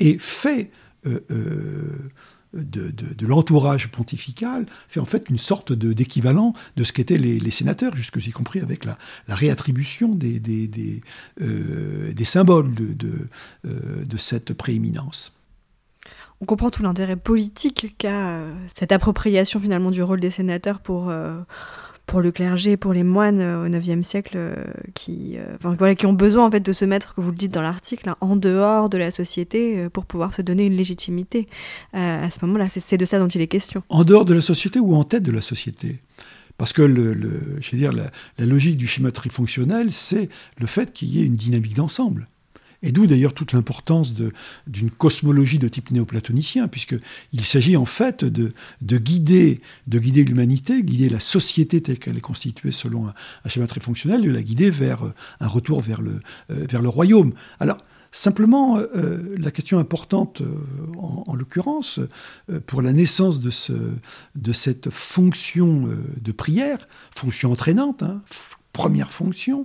et 0.00 0.18
fait 0.18 0.70
euh, 1.06 1.20
euh, 1.30 2.10
de, 2.52 3.26
l'entourage 3.26 3.92
pontifical, 3.92 4.66
fait 4.88 4.98
en 4.98 5.04
fait 5.04 5.30
une 5.30 5.38
sorte 5.38 5.72
d'équivalent 5.72 6.52
de, 6.76 6.82
ce 6.82 6.92
qu'étaient 6.92 7.16
les, 7.16 7.50
sénateurs, 7.52 7.94
jusque-y 7.94 8.32
compris 8.32 8.58
avec 8.58 8.84
la, 8.84 8.98
réattribution 9.28 10.16
des, 10.16 10.42
euh, 11.40 12.12
symboles 12.24 12.74
de, 12.74 14.16
cette 14.16 14.52
prééminence. 14.52 15.32
On 16.40 16.46
comprend 16.46 16.70
tout 16.70 16.82
l'intérêt 16.82 17.16
politique 17.16 17.94
qu'a 17.98 18.40
cette 18.74 18.92
appropriation 18.92 19.60
finalement 19.60 19.90
du 19.90 20.02
rôle 20.02 20.20
des 20.20 20.30
sénateurs 20.30 20.80
pour 20.80 21.12
pour 22.10 22.20
le 22.20 22.32
clergé, 22.32 22.76
pour 22.76 22.92
les 22.92 23.04
moines 23.04 23.40
euh, 23.40 23.64
au 23.64 23.66
IXe 23.72 24.04
siècle, 24.06 24.32
euh, 24.34 24.54
qui, 24.94 25.36
euh, 25.38 25.56
voilà, 25.78 25.94
qui 25.94 26.06
ont 26.06 26.12
besoin 26.12 26.44
en 26.44 26.50
fait 26.50 26.58
de 26.58 26.72
se 26.72 26.84
mettre, 26.84 27.14
que 27.14 27.20
vous 27.20 27.30
le 27.30 27.36
dites 27.36 27.54
dans 27.54 27.62
l'article, 27.62 28.08
hein, 28.08 28.16
en 28.20 28.34
dehors 28.34 28.88
de 28.88 28.98
la 28.98 29.12
société 29.12 29.88
pour 29.90 30.06
pouvoir 30.06 30.34
se 30.34 30.42
donner 30.42 30.66
une 30.66 30.74
légitimité. 30.74 31.46
à 31.92 32.28
ce 32.30 32.44
moment-là, 32.44 32.66
c'est 32.68 32.96
de 32.96 33.04
ça 33.04 33.20
dont 33.20 33.28
il 33.28 33.40
est 33.40 33.46
question. 33.46 33.84
En 33.88 34.02
dehors 34.02 34.24
de 34.24 34.34
la 34.34 34.42
société 34.42 34.80
ou 34.80 34.96
en 34.96 35.04
tête 35.04 35.22
de 35.22 35.30
la 35.30 35.40
société? 35.40 36.00
Parce 36.58 36.72
que 36.72 36.82
je 36.86 37.70
veux 37.70 37.78
dire, 37.78 37.92
la, 37.92 38.10
la 38.38 38.46
logique 38.46 38.76
du 38.76 38.86
schéma 38.88 39.12
trifonctionnel, 39.12 39.92
c'est 39.92 40.28
le 40.58 40.66
fait 40.66 40.92
qu'il 40.92 41.08
y 41.08 41.22
ait 41.22 41.26
une 41.26 41.36
dynamique 41.36 41.74
d'ensemble. 41.74 42.28
Et 42.82 42.92
d'où 42.92 43.06
d'ailleurs 43.06 43.34
toute 43.34 43.52
l'importance 43.52 44.14
d'une 44.66 44.90
cosmologie 44.90 45.58
de 45.58 45.68
type 45.68 45.90
néoplatonicien, 45.90 46.66
puisqu'il 46.66 47.44
s'agit 47.44 47.76
en 47.76 47.84
fait 47.84 48.24
de, 48.24 48.52
de 48.80 48.98
guider, 48.98 49.60
de 49.86 49.98
guider 49.98 50.24
l'humanité, 50.24 50.82
guider 50.82 51.10
la 51.10 51.20
société 51.20 51.82
telle 51.82 51.98
qu'elle 51.98 52.16
est 52.16 52.22
constituée 52.22 52.72
selon 52.72 53.08
un, 53.08 53.48
schéma 53.48 53.66
très 53.66 53.80
fonctionnel, 53.80 54.22
de 54.22 54.30
la 54.30 54.42
guider 54.42 54.70
vers 54.70 55.04
euh, 55.04 55.14
un 55.40 55.48
retour 55.48 55.80
vers 55.82 56.00
le, 56.00 56.20
euh, 56.50 56.66
vers 56.68 56.82
le 56.82 56.88
royaume. 56.88 57.34
Alors, 57.58 57.78
Simplement, 58.12 58.76
euh, 58.78 59.36
la 59.38 59.52
question 59.52 59.78
importante, 59.78 60.42
en, 60.98 61.32
l'occurrence, 61.36 62.00
pour 62.66 62.82
la 62.82 62.92
naissance 62.92 63.38
de, 63.38 63.50
ce, 63.50 63.72
de 64.34 64.52
cette 64.52 64.90
fonction 64.90 65.88
de 66.20 66.32
prière, 66.32 66.88
fonction 67.14 67.52
entraînante, 67.52 68.02
hein, 68.02 68.20
première 68.72 69.12
fonction, 69.12 69.64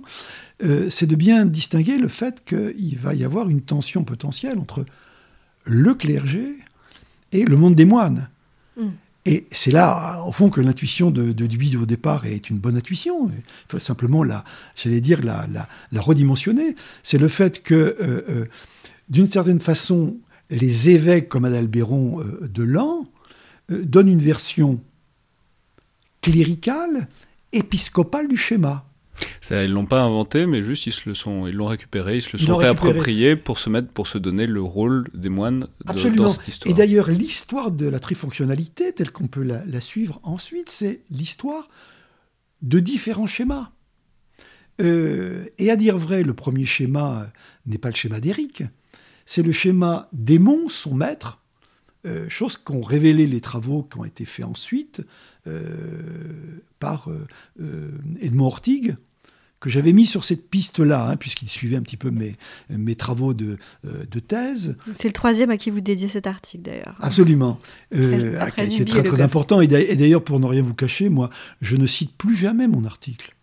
euh, 0.64 0.88
c'est 0.88 1.06
de 1.06 1.16
bien 1.16 1.44
distinguer 1.44 1.98
le 1.98 2.08
fait 2.08 2.42
qu'il 2.44 2.98
va 2.98 3.14
y 3.14 3.24
avoir 3.24 3.48
une 3.48 3.60
tension 3.60 4.04
potentielle 4.04 4.58
entre 4.58 4.86
le 5.64 5.94
clergé 5.94 6.54
et 7.32 7.44
le 7.44 7.56
monde 7.56 7.74
des 7.74 7.84
moines. 7.84 8.30
Mm. 8.78 8.88
Et 9.26 9.46
c'est 9.50 9.72
là, 9.72 10.22
au 10.26 10.32
fond, 10.32 10.50
que 10.50 10.60
l'intuition 10.60 11.10
de, 11.10 11.32
de 11.32 11.76
au 11.76 11.84
départ 11.84 12.26
est 12.26 12.48
une 12.48 12.58
bonne 12.58 12.76
intuition. 12.76 13.28
Il 13.28 13.42
faut 13.68 13.78
simplement, 13.80 14.22
la, 14.22 14.44
j'allais 14.76 15.00
dire, 15.00 15.20
la, 15.22 15.46
la, 15.92 16.00
redimensionner. 16.00 16.76
C'est 17.02 17.18
le 17.18 17.28
fait 17.28 17.62
que, 17.62 17.74
euh, 17.74 17.96
euh, 18.28 18.44
d'une 19.08 19.26
certaine 19.26 19.60
façon, 19.60 20.16
les 20.48 20.90
évêques 20.90 21.28
comme 21.28 21.44
Adalbéron 21.44 22.22
de 22.40 22.62
Lan 22.62 23.04
donnent 23.68 24.08
une 24.08 24.22
version 24.22 24.80
cléricale, 26.22 27.08
épiscopale 27.52 28.28
du 28.28 28.36
schéma. 28.36 28.84
Ils 29.50 29.70
l'ont 29.70 29.86
pas 29.86 30.02
inventé, 30.02 30.46
mais 30.46 30.62
juste 30.62 30.86
ils 30.86 30.92
se 30.92 31.08
le 31.08 31.14
sont, 31.14 31.46
ils 31.46 31.54
l'ont 31.54 31.66
récupéré, 31.66 32.16
ils 32.16 32.22
se 32.22 32.32
le 32.32 32.38
sont 32.38 32.56
réapproprié 32.56 33.36
pour 33.36 33.58
se 33.58 33.70
mettre, 33.70 33.88
pour 33.88 34.06
se 34.06 34.18
donner 34.18 34.46
le 34.46 34.62
rôle 34.62 35.08
des 35.14 35.28
moines 35.28 35.68
dans 35.84 36.28
cette 36.28 36.48
histoire. 36.48 36.70
Et 36.70 36.74
d'ailleurs, 36.74 37.10
l'histoire 37.10 37.70
de 37.70 37.86
la 37.86 38.00
trifonctionnalité, 38.00 38.92
telle 38.92 39.10
qu'on 39.10 39.28
peut 39.28 39.42
la, 39.42 39.80
suivre 39.80 40.20
ensuite, 40.22 40.70
c'est 40.70 41.02
l'histoire 41.10 41.68
de 42.62 42.80
différents 42.80 43.26
schémas. 43.26 43.70
Euh, 44.80 45.46
et 45.58 45.70
à 45.70 45.76
dire 45.76 45.96
vrai, 45.96 46.22
le 46.22 46.34
premier 46.34 46.66
schéma 46.66 47.30
n'est 47.66 47.78
pas 47.78 47.90
le 47.90 47.94
schéma 47.94 48.20
d'Éric, 48.20 48.64
c'est 49.24 49.42
le 49.42 49.52
schéma 49.52 50.08
d'Aimon, 50.12 50.68
son 50.68 50.94
maître, 50.94 51.40
euh, 52.06 52.28
chose 52.28 52.56
qu'ont 52.56 52.82
révélé 52.82 53.26
les 53.26 53.40
travaux 53.40 53.82
qui 53.82 53.98
ont 53.98 54.04
été 54.04 54.24
faits 54.24 54.44
ensuite 54.44 55.02
par 56.78 57.08
Edmond 58.20 58.46
Ortigue, 58.46 58.96
que 59.60 59.70
j'avais 59.70 59.92
mis 59.92 60.06
sur 60.06 60.24
cette 60.24 60.50
piste-là, 60.50 61.08
hein, 61.10 61.16
puisqu'il 61.16 61.48
suivait 61.48 61.76
un 61.76 61.82
petit 61.82 61.96
peu 61.96 62.10
mes, 62.10 62.36
mes 62.68 62.94
travaux 62.94 63.34
de, 63.34 63.56
de 63.84 64.20
thèse. 64.20 64.76
C'est 64.92 65.08
le 65.08 65.12
troisième 65.12 65.50
à 65.50 65.56
qui 65.56 65.70
vous 65.70 65.80
dédiez 65.80 66.08
cet 66.08 66.26
article, 66.26 66.64
d'ailleurs. 66.64 66.96
Absolument. 67.00 67.58
Euh, 67.94 68.38
c'est 68.56 68.84
très, 68.84 69.02
très 69.02 69.20
important. 69.20 69.60
Et 69.60 69.66
d'ailleurs, 69.66 70.22
pour 70.22 70.40
ne 70.40 70.46
rien 70.46 70.62
vous 70.62 70.74
cacher, 70.74 71.08
moi, 71.08 71.30
je 71.60 71.76
ne 71.76 71.86
cite 71.86 72.12
plus 72.16 72.36
jamais 72.36 72.68
mon 72.68 72.84
article. 72.84 73.34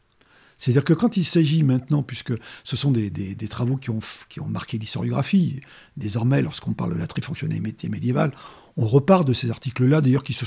C'est-à-dire 0.57 0.85
que 0.85 0.93
quand 0.93 1.17
il 1.17 1.25
s'agit 1.25 1.63
maintenant, 1.63 2.03
puisque 2.03 2.33
ce 2.63 2.75
sont 2.75 2.91
des, 2.91 3.35
travaux 3.49 3.75
qui 3.75 3.89
ont, 3.89 3.99
qui 4.29 4.39
ont 4.39 4.47
marqué 4.47 4.77
l'historiographie, 4.77 5.59
désormais, 5.97 6.41
lorsqu'on 6.41 6.73
parle 6.73 6.93
de 6.93 6.99
la 6.99 7.07
trifonctionnalité 7.07 7.89
médiévale, 7.89 8.31
on 8.77 8.87
repart 8.87 9.27
de 9.27 9.33
ces 9.33 9.51
articles-là, 9.51 10.01
d'ailleurs, 10.01 10.23
qui 10.23 10.37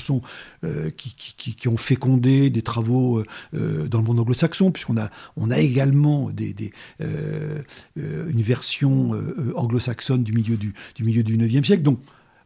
euh, 0.63 0.89
qui, 0.91 1.67
ont 1.67 1.77
fécondé 1.77 2.49
des 2.49 2.61
travaux 2.61 3.23
euh, 3.53 3.87
dans 3.87 3.99
le 3.99 4.03
monde 4.03 4.19
anglo-saxon, 4.19 4.71
puisqu'on 4.71 4.97
a, 4.97 5.09
on 5.35 5.51
a 5.51 5.59
également 5.59 6.29
euh, 6.29 7.61
une 7.95 8.41
version 8.41 9.11
anglo-saxonne 9.55 10.23
du 10.23 10.33
milieu 10.33 10.57
du, 10.57 10.73
du 10.95 11.03
milieu 11.03 11.23
du 11.23 11.37
9e 11.37 11.63
siècle. 11.63 11.83
Donc, 11.83 11.99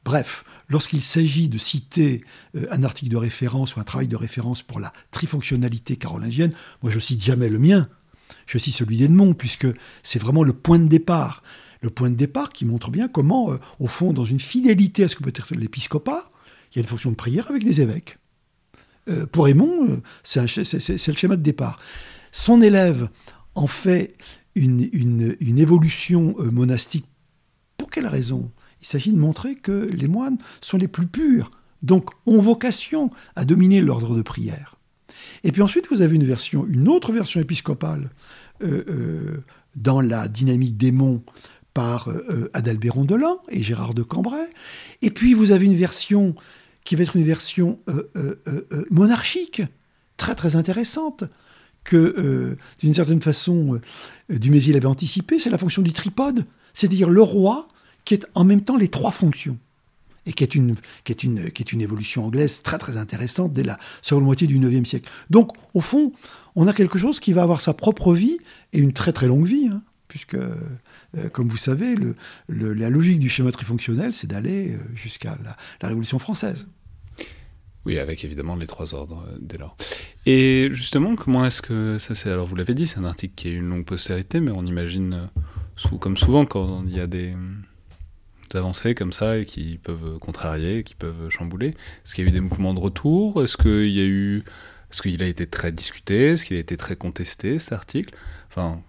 Bref, 0.04 0.44
lorsqu'il 0.68 1.02
s'agit 1.02 1.48
de 1.48 1.58
citer 1.58 2.24
euh, 2.56 2.66
un 2.72 2.84
article 2.84 3.12
de 3.12 3.18
référence 3.18 3.76
ou 3.76 3.80
un 3.80 3.84
travail 3.84 4.08
de 4.08 4.16
référence 4.16 4.64
pour 4.64 4.80
la 4.80 4.92
trifonctionnalité 5.12 5.96
carolingienne, 5.96 6.54
moi 6.82 6.92
je 6.92 7.00
cite 7.00 7.24
jamais 7.24 7.50
le 7.50 7.60
mien, 7.60 7.88
je 8.48 8.58
cite 8.58 8.74
celui 8.74 8.98
d'Edmond, 8.98 9.34
puisque 9.34 9.68
c'est 10.02 10.20
vraiment 10.20 10.44
le 10.44 10.54
point 10.54 10.80
de 10.80 10.88
départ. 10.88 11.44
Le 11.82 11.90
point 11.90 12.10
de 12.10 12.16
départ 12.16 12.52
qui 12.52 12.66
montre 12.66 12.92
bien 12.92 13.08
comment, 13.08 13.52
euh, 13.52 13.58
au 13.80 13.88
fond, 13.88 14.14
dans 14.14 14.24
une 14.24 14.40
fidélité 14.40 15.04
à 15.04 15.08
ce 15.08 15.16
que 15.16 15.24
peut 15.24 15.34
être 15.36 15.54
l'épiscopat, 15.56 16.30
il 16.72 16.78
y 16.78 16.80
a 16.80 16.84
une 16.84 16.88
fonction 16.88 17.12
de 17.12 17.16
prière 17.16 17.50
avec 17.50 17.64
les 17.64 17.82
évêques. 17.82 18.18
Euh, 19.10 19.26
pour 19.26 19.48
Edmond, 19.48 20.02
c'est 20.24 20.42
le 20.42 21.18
schéma 21.18 21.36
de 21.36 21.42
départ. 21.42 21.80
Son 22.32 22.62
élève 22.62 23.10
en 23.56 23.68
fait 23.68 24.16
une, 24.56 24.80
évolution 25.58 26.36
monastique. 26.40 27.06
Pour 27.78 27.90
quelle 27.90 28.08
raison? 28.08 28.52
Il 28.82 28.88
s'agit 28.88 29.12
de 29.12 29.18
montrer 29.18 29.56
que 29.56 29.90
les 29.92 30.08
moines 30.08 30.38
sont 30.62 30.78
les 30.78 30.88
plus 30.88 31.08
purs, 31.08 31.52
donc 31.82 32.10
ont 32.26 32.42
vocation 32.42 33.10
à 33.36 33.46
dominer 33.46 33.82
l'ordre 33.82 34.16
de 34.16 34.22
prière. 34.22 34.76
Et 35.44 35.52
puis 35.52 35.62
ensuite, 35.62 35.88
vous 35.92 36.02
avez 36.02 36.16
une 36.16 36.88
autre 36.88 37.12
version 37.12 37.40
épiscopale 37.40 38.12
euh, 38.64 38.84
euh, 38.90 39.44
dans 39.76 40.02
la 40.02 40.28
dynamique 40.28 40.78
des 40.78 40.92
monts 40.92 41.24
par 41.74 42.10
euh, 42.10 42.50
Adalbert 42.54 42.98
de 42.98 43.18
et 43.50 43.64
Gérard 43.64 43.94
de 43.94 44.04
Cambrai. 44.04 44.48
Et 45.02 45.12
puis 45.12 45.34
vous 45.34 45.52
avez 45.52 45.66
une 45.66 45.76
version 45.76 46.36
qui 46.84 46.96
va 46.96 47.04
être 47.04 47.16
une 47.16 47.24
version 47.24 47.78
monarchique, 48.90 49.62
très 50.18 50.34
très 50.34 50.56
intéressante, 50.56 51.24
que 51.84 52.58
d'une 52.80 52.96
certaine 52.96 53.22
façon 53.22 53.80
Dumézil 54.30 54.76
avait 54.76 54.88
anticipé, 54.88 55.38
c'est 55.38 55.52
la 55.52 55.60
fonction 55.60 55.84
du 55.84 55.94
tripode, 55.94 56.46
c'est-à-dire 56.74 57.08
le 57.08 57.22
roi 57.22 57.68
qui 58.04 58.16
est 58.16 58.26
en 58.34 58.44
même 58.44 58.64
temps 58.64 58.78
les 58.78 58.88
trois 58.88 59.12
fonctions 59.12 59.60
et 60.26 60.34
qui 60.34 60.44
est 60.44 60.56
une, 60.56 60.76
qui 61.04 61.12
est 61.12 61.24
une, 61.24 61.52
qui 61.52 61.64
est 61.64 61.72
une 61.72 61.82
évolution 61.82 62.26
anglaise 62.26 62.62
très 62.62 62.78
très 62.78 62.98
intéressante 62.98 63.54
dès 63.54 63.64
la 63.64 63.78
seconde 64.02 64.26
moitié 64.26 64.48
du 64.48 64.58
IXe 64.58 64.88
siècle. 64.88 65.10
Donc, 65.30 65.52
au 65.74 65.82
fond, 65.82 66.14
on 66.56 66.68
a 66.68 66.74
quelque 66.74 67.00
chose 67.00 67.20
qui 67.20 67.34
va 67.34 67.44
avoir 67.44 67.62
sa 67.62 67.74
propre 67.74 68.14
vie 68.14 68.38
et 68.74 68.80
une 68.80 68.94
très 68.94 69.14
très 69.14 69.28
longue 69.28 69.46
vie, 69.46 69.70
hein, 69.72 69.82
puisque, 70.12 70.36
euh, 70.36 71.30
comme 71.32 71.48
vous 71.48 71.56
savez, 71.56 71.96
la 72.50 72.90
logique 72.90 73.18
du 73.18 73.30
schéma 73.30 73.50
trifonctionnel, 73.54 74.12
c'est 74.12 74.28
d'aller 74.28 74.74
euh, 74.74 74.78
jusqu'à 74.94 75.38
la, 75.42 75.88
Révolution 75.88 76.20
française. 76.20 76.68
Oui, 77.86 77.98
avec 77.98 78.26
évidemment 78.26 78.58
les 78.58 78.68
trois 78.68 78.94
ordres 78.94 79.26
euh, 79.26 79.38
dès 79.40 79.58
lors. 79.58 79.78
Et 80.26 80.68
justement, 80.72 81.16
comment 81.16 81.46
est-ce 81.46 81.62
que 81.62 81.98
ça 81.98 82.14
c'est 82.14 82.30
Alors, 82.30 82.46
vous 82.46 82.58
l'avez 82.58 82.74
dit, 82.74 82.88
c'est 82.88 83.00
un 83.00 83.06
article 83.06 83.34
qui 83.36 83.48
a 83.48 83.52
une 83.52 83.70
longue 83.70 83.86
postérité, 83.86 84.42
mais 84.42 84.52
on 84.52 84.66
imagine, 84.66 85.30
comme 86.02 86.18
souvent, 86.18 86.46
quand 86.46 86.84
il 86.86 86.94
y 86.94 87.00
a 87.00 87.08
des 87.08 87.34
avancées 88.54 88.96
comme 88.96 89.14
ça 89.14 89.38
et 89.38 89.46
qui 89.46 89.78
peuvent 89.78 90.20
contrarier, 90.20 90.84
qui 90.84 90.94
peuvent 90.94 91.30
chambouler 91.30 91.70
Est-ce 91.70 92.16
qu'il 92.16 92.26
y 92.26 92.28
a 92.28 92.30
eu 92.30 92.34
des 92.34 92.42
mouvements 92.42 92.74
de 92.74 92.82
retour? 92.82 93.42
Est-ce 93.42 93.56
qu'il 93.56 93.88
y 93.88 94.42
a 95.22 95.24
a 95.24 95.28
été 95.28 95.48
très 95.48 95.72
discuté? 95.72 96.32
Est-ce 96.32 96.44
qu'il 96.44 96.58
a 96.58 96.60
été 96.60 96.76
très 96.76 96.98
contesté 96.98 97.60
cet 97.60 97.72
article? 97.72 98.14
Enfin, 98.50 98.82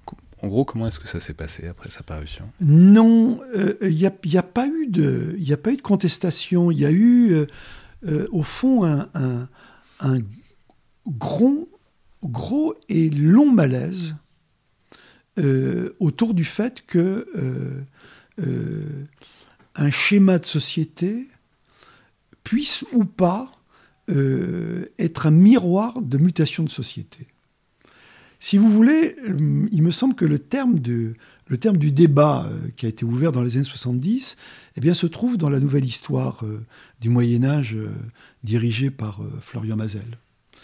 en 0.42 0.48
gros, 0.48 0.64
comment 0.64 0.88
est-ce 0.88 0.98
que 0.98 1.06
ça 1.06 1.20
s'est 1.20 1.34
passé 1.34 1.68
après 1.68 1.88
sa 1.88 2.02
parution? 2.02 2.50
Non, 2.60 3.40
euh, 3.54 3.74
il 3.80 3.96
n'y 3.96 4.06
a, 4.06 4.42
pas 4.42 4.66
eu 4.66 4.88
de, 4.88 5.36
contestation. 5.82 6.72
Il 6.72 6.80
y 6.80 6.84
a 6.84 6.90
eu, 6.90 7.32
euh, 7.32 7.46
euh, 8.08 8.26
au 8.32 8.42
fond, 8.42 8.84
un, 8.84 10.18
gros, 11.06 11.68
et 12.88 13.08
long 13.08 13.52
malaise 13.52 14.16
autour 16.00 16.34
du 16.34 16.44
fait 16.44 16.84
que 16.86 17.28
un 19.76 19.90
schéma 19.90 20.38
de 20.38 20.46
société 20.46 21.28
puisse 22.42 22.84
ou 22.92 23.04
pas 23.04 23.50
être 24.98 25.26
un 25.26 25.30
miroir 25.30 26.02
de 26.02 26.18
mutation 26.18 26.64
de 26.64 26.68
société. 26.68 27.28
Si 28.44 28.58
vous 28.58 28.68
voulez, 28.68 29.14
il 29.70 29.82
me 29.82 29.92
semble 29.92 30.16
que 30.16 30.24
le 30.24 30.40
terme, 30.40 30.80
de, 30.80 31.14
le 31.46 31.58
terme 31.58 31.76
du 31.76 31.92
débat 31.92 32.48
euh, 32.50 32.68
qui 32.74 32.86
a 32.86 32.88
été 32.88 33.04
ouvert 33.04 33.30
dans 33.30 33.40
les 33.40 33.56
années 33.56 33.64
70 33.64 34.36
eh 34.76 34.80
bien, 34.80 34.94
se 34.94 35.06
trouve 35.06 35.36
dans 35.36 35.48
la 35.48 35.60
nouvelle 35.60 35.84
histoire 35.84 36.44
euh, 36.44 36.60
du 37.00 37.08
Moyen 37.08 37.44
Âge 37.44 37.76
dirigée 38.42 38.90
par 38.90 39.20
Florian 39.40 39.76
Mazel. 39.76 40.18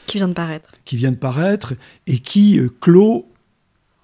Qui 0.06 0.16
vient 0.16 0.26
de 0.26 0.32
paraître. 0.32 0.72
Qui 0.84 0.96
vient 0.96 1.12
de 1.12 1.16
paraître 1.16 1.74
et 2.08 2.18
qui 2.18 2.60
clôt, 2.80 3.30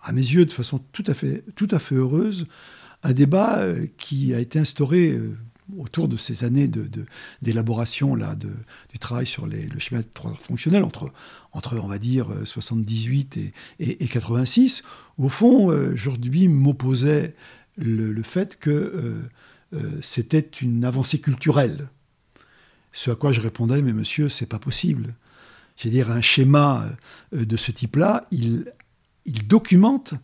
à 0.03 0.13
mes 0.13 0.21
yeux, 0.21 0.45
de 0.45 0.53
façon 0.53 0.81
tout 0.93 1.05
à 1.09 1.15
fait, 1.15 1.43
tout 1.57 1.69
à 1.73 1.81
fait 1.81 1.97
heureuse, 1.97 2.47
un 3.05 3.13
débat 3.13 3.59
euh, 3.59 3.87
qui 3.99 4.35
a 4.35 4.41
été 4.41 4.59
instauré 4.59 5.13
euh, 5.13 5.37
autour 5.79 6.09
de 6.09 6.17
ces 6.17 6.45
années 6.45 6.69
d'élaboration 7.43 8.15
de, 8.15 8.21
là 8.21 8.35
du 8.37 8.99
travail 8.99 9.27
sur 9.27 9.47
le 9.47 9.79
schéma 9.79 10.03
fonctionnel 10.39 10.85
entre, 10.85 11.11
entre, 11.53 11.79
on 11.79 11.87
va 11.87 11.99
dire, 11.99 12.29
78 12.45 13.39
et, 13.39 13.53
et, 14.05 14.09
86. 14.09 14.83
Au 15.19 15.29
fond, 15.29 15.67
aujourd'hui, 15.69 16.49
m'opposait 16.49 17.35
le, 17.77 18.23
fait 18.23 18.59
que 18.59 19.25
euh, 19.73 20.01
c'était 20.01 20.47
une 20.61 20.85
avancée 20.85 21.19
culturelle. 21.19 21.89
Ce 22.93 23.11
à 23.11 23.17
quoi 23.17 23.33
je 23.33 23.41
répondais, 23.41 23.83
mais 23.83 23.93
monsieur, 23.93 24.29
c'est 24.29 24.47
pas 24.47 24.59
possible. 24.59 25.15
C'est-à-dire, 25.77 26.11
un 26.11 26.21
schéma 26.21 26.89
de 27.33 27.57
ce 27.57 27.73
type-là, 27.73 28.27
il, 28.31 28.73
il 29.25 29.47
documente 29.47 30.15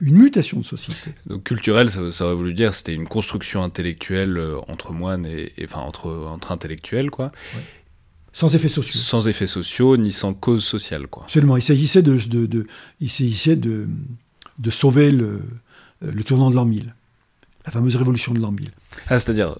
une 0.00 0.16
mutation 0.16 0.60
de 0.60 0.64
société. 0.64 1.12
Donc 1.26 1.44
culturel, 1.44 1.90
ça, 1.90 2.12
ça 2.12 2.24
aurait 2.24 2.34
voulu 2.34 2.54
dire 2.54 2.74
c'était 2.74 2.94
une 2.94 3.08
construction 3.08 3.62
intellectuelle 3.62 4.38
euh, 4.38 4.58
entre 4.68 4.92
moines 4.92 5.26
et, 5.26 5.52
enfin 5.64 5.80
entre 5.80 6.10
entre 6.10 6.52
intellectuels 6.52 7.10
quoi. 7.10 7.32
Sans 8.32 8.54
effets 8.54 8.68
sociaux. 8.68 8.98
Sans 8.98 9.28
effets 9.28 9.46
sociaux 9.46 9.96
ni 9.96 10.12
sans 10.12 10.34
cause 10.34 10.64
sociale 10.64 11.06
quoi. 11.06 11.24
Absolument. 11.24 11.56
Il 11.56 11.62
s'agissait 11.62 12.02
de, 12.02 12.16
de, 12.16 12.46
de, 12.46 12.66
il 13.00 13.10
s'agissait 13.10 13.56
de, 13.56 13.88
de 14.58 14.70
sauver 14.70 15.10
le, 15.10 15.42
le 16.00 16.24
tournant 16.24 16.50
de 16.50 16.54
l'an 16.56 16.64
1000 16.64 16.94
la 17.66 17.72
fameuse 17.72 17.96
révolution 17.96 18.32
de 18.32 18.40
l'an 18.40 18.52
1000. 18.52 18.70
Ah, 19.08 19.18
c'est-à-dire, 19.18 19.56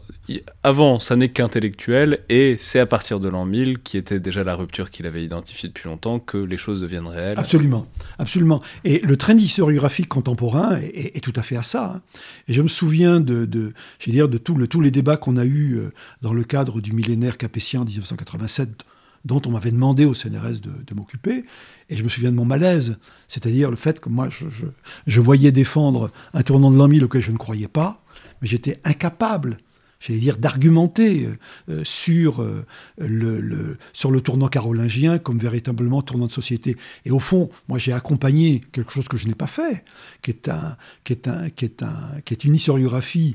avant, 0.62 0.98
ça 0.98 1.16
n'est 1.16 1.28
qu'intellectuel, 1.28 2.20
et 2.28 2.56
c'est 2.58 2.80
à 2.80 2.86
partir 2.86 3.20
de 3.20 3.28
l'an 3.28 3.44
1000, 3.44 3.80
qui 3.80 3.96
était 3.96 4.20
déjà 4.20 4.42
la 4.44 4.54
rupture 4.54 4.90
qu'il 4.90 5.06
avait 5.06 5.22
identifiée 5.22 5.68
depuis 5.68 5.88
longtemps, 5.88 6.18
que 6.18 6.38
les 6.38 6.56
choses 6.56 6.80
deviennent 6.80 7.06
réelles. 7.06 7.38
Absolument, 7.38 7.86
absolument. 8.18 8.62
Et 8.84 9.00
le 9.00 9.16
train 9.16 9.36
historiographique 9.36 10.08
contemporain 10.08 10.76
est, 10.76 11.22
tout 11.22 11.32
à 11.36 11.42
fait 11.42 11.56
à 11.56 11.62
ça. 11.62 11.94
Hein. 11.96 12.02
Et 12.48 12.54
je 12.54 12.62
me 12.62 12.68
souviens 12.68 13.20
de, 13.20 13.44
de 13.44 13.72
dire, 14.06 14.28
de 14.28 14.38
tout 14.38 14.54
le, 14.54 14.66
tous 14.66 14.80
les 14.80 14.90
débats 14.90 15.16
qu'on 15.16 15.36
a 15.36 15.44
eus 15.44 15.76
euh, 15.76 15.92
dans 16.22 16.32
le 16.32 16.44
cadre 16.44 16.80
du 16.80 16.92
millénaire 16.92 17.36
capétien 17.36 17.82
en 17.82 17.84
1987, 17.84 18.84
dont 19.24 19.42
on 19.46 19.50
m'avait 19.50 19.70
demandé 19.70 20.04
au 20.04 20.14
CNRS 20.14 20.60
de, 20.60 20.94
m'occuper. 20.94 21.44
Et 21.88 21.96
je 21.96 22.02
me 22.02 22.08
souviens 22.08 22.30
de 22.30 22.36
mon 22.36 22.44
malaise, 22.44 22.98
c'est-à-dire 23.28 23.70
le 23.70 23.76
fait 23.76 24.00
que 24.00 24.08
moi, 24.08 24.28
je, 24.30 25.20
voyais 25.20 25.52
défendre 25.52 26.10
un 26.34 26.42
tournant 26.42 26.70
de 26.70 26.76
l'an 26.76 26.88
1000 26.88 27.04
auquel 27.04 27.22
je 27.22 27.30
ne 27.30 27.36
croyais 27.36 27.68
pas, 27.68 28.02
mais 28.40 28.48
j'étais 28.48 28.78
incapable, 28.84 29.58
j'allais 30.00 30.20
dire, 30.20 30.38
d'argumenter 30.38 31.28
euh, 31.68 31.84
sur, 31.84 32.42
euh, 32.42 32.64
le, 32.98 33.76
sur 33.92 34.10
le 34.10 34.20
tournant 34.20 34.48
carolingien 34.48 35.18
comme 35.18 35.38
véritablement 35.38 36.00
tournant 36.00 36.26
de 36.26 36.32
société. 36.32 36.76
Et 37.04 37.10
au 37.10 37.18
fond, 37.18 37.50
moi, 37.68 37.78
j'ai 37.78 37.92
accompagné 37.92 38.62
quelque 38.72 38.92
chose 38.92 39.08
que 39.08 39.16
je 39.16 39.26
n'ai 39.26 39.34
pas 39.34 39.46
fait, 39.46 39.84
qui 40.22 40.30
est, 40.30 40.48
un, 40.48 40.76
qui, 41.04 41.12
est 41.12 41.28
un, 41.28 41.50
qui, 41.50 41.66
est 41.66 41.82
un, 41.82 42.20
qui 42.24 42.34
est 42.34 42.44
une 42.44 42.54
historiographie 42.54 43.34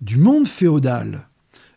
du 0.00 0.16
monde 0.16 0.48
féodal 0.48 1.28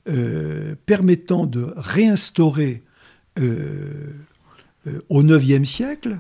euh, 0.10 0.76
permettant 0.86 1.46
de 1.46 1.74
réinstaurer 1.78 2.82
euh, 2.82 2.90
euh, 2.90 2.93
au 3.40 5.24
IXe 5.24 5.68
siècle 5.68 6.20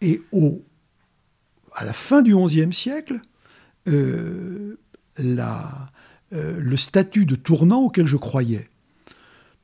et 0.00 0.22
au, 0.32 0.62
à 1.74 1.84
la 1.84 1.92
fin 1.92 2.22
du 2.22 2.34
XIe 2.34 2.72
siècle, 2.72 3.20
euh, 3.88 4.78
la, 5.18 5.90
le 6.30 6.76
statut 6.76 7.24
de 7.26 7.36
tournant 7.36 7.80
auquel 7.80 8.06
je 8.06 8.16
croyais. 8.16 8.68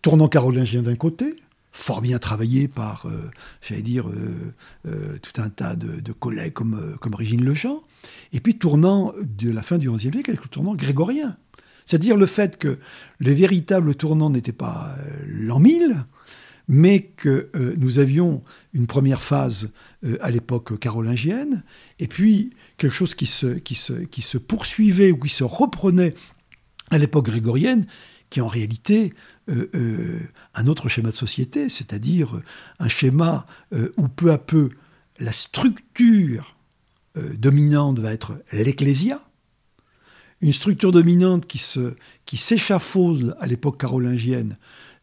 tournant 0.00 0.28
carolingien 0.28 0.82
d'un 0.82 0.96
côté, 0.96 1.36
fort 1.72 2.00
bien 2.03 2.18
travaillé 2.18 2.68
par, 2.68 3.07
j'allais 3.61 3.82
dire, 3.82 4.07
tout 4.84 5.40
un 5.40 5.48
tas 5.48 5.76
de, 5.76 6.12
collègues 6.12 6.53
comme, 6.53 6.96
comme 7.00 7.14
Régine 7.14 7.44
Lejean, 7.44 7.82
et 8.32 8.40
puis 8.40 8.59
tournant 8.59 9.12
de 9.20 9.50
la 9.50 9.62
fin 9.62 9.78
du 9.78 9.90
XIe 9.90 10.12
siècle 10.12 10.30
avec 10.30 10.42
le 10.42 10.48
tournant 10.48 10.74
grégorien. 10.74 11.36
C'est-à-dire 11.84 12.16
le 12.16 12.26
fait 12.26 12.59
que 12.59 12.78
le 13.18 13.32
véritable 13.32 13.94
tournant 13.94 14.30
n'était 14.30 14.53
pas 14.53 14.96
l'an 15.26 15.59
1000, 15.59 16.05
mais 16.72 17.00
que 17.02 17.50
euh, 17.54 17.74
nous 17.76 17.98
avions 17.98 18.42
une 18.72 18.86
première 18.86 19.22
phase 19.22 19.70
euh, 20.06 20.16
à 20.22 20.30
l'époque 20.30 20.78
carolingienne, 20.78 21.64
et 21.98 22.08
puis 22.08 22.54
quelque 22.78 22.94
chose 22.94 23.14
qui 23.14 23.26
se, 23.26 24.38
poursuivait 24.38 25.12
ou 25.12 25.18
qui 25.18 25.28
se 25.28 25.44
reprenait 25.44 26.14
à 26.90 26.96
l'époque 26.96 27.26
grégorienne, 27.26 27.84
qui 28.30 28.38
est 28.38 28.42
en 28.42 28.48
réalité 28.48 29.12
euh, 29.50 30.18
un 30.54 30.66
autre 30.66 30.88
schéma 30.88 31.10
de 31.10 31.14
société, 31.14 31.68
c'est-à-dire 31.68 32.40
un 32.78 32.88
schéma 32.88 33.44
où 33.98 34.08
peu 34.08 34.32
à 34.32 34.38
peu 34.38 34.70
la 35.18 35.32
structure 35.32 36.56
dominante 37.34 37.98
va 37.98 38.14
être 38.14 38.42
l'ecclésia, 38.50 39.20
une 40.40 40.54
structure 40.54 40.90
dominante 40.90 41.46
qui 41.46 42.36
s'échafaude 42.38 43.36
à 43.40 43.46
l'époque 43.46 43.78
carolingienne 43.78 44.56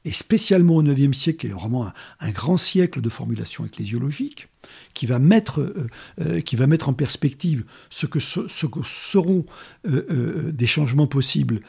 et 0.06 0.14
spécialement 0.14 0.78
au 0.78 0.84
IXe 0.84 1.18
siècle, 1.18 1.39
qui 1.39 1.47
est 1.47 1.56
vraiment 1.56 1.91
un, 2.20 2.32
grand 2.32 2.58
siècle 2.58 3.02
de 3.02 3.10
formulation 3.10 3.66
ecclésiologique, 3.66 4.47
qui 4.93 5.06
va 5.06 5.20
mettre, 5.20 5.62
euh, 5.62 5.88
euh, 6.22 6.41
qui 6.41 6.56
va 6.56 6.68
mettre 6.68 6.89
en 6.89 6.93
perspective 6.93 7.66
ce 7.89 8.06
que, 8.06 8.20
ce, 8.20 8.47
seront 8.86 9.45
euh, 9.88 10.52
des 10.52 10.68
changements 10.68 11.08
possibles 11.08 11.62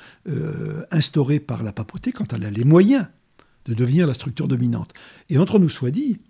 instaurés 0.91 1.41
par 1.41 1.63
la 1.63 1.73
papauté 1.73 2.13
quand 2.13 2.33
elle 2.33 2.45
a 2.45 2.51
les 2.51 2.65
moyens 2.65 3.07
de 3.67 3.75
devenir 3.75 4.07
la 4.07 4.15
structure 4.15 4.49
dominante. 4.49 4.93
Et 5.29 5.39
entre 5.39 5.59
nous 5.59 5.69
soit 5.69 5.91
dit, 5.91 6.21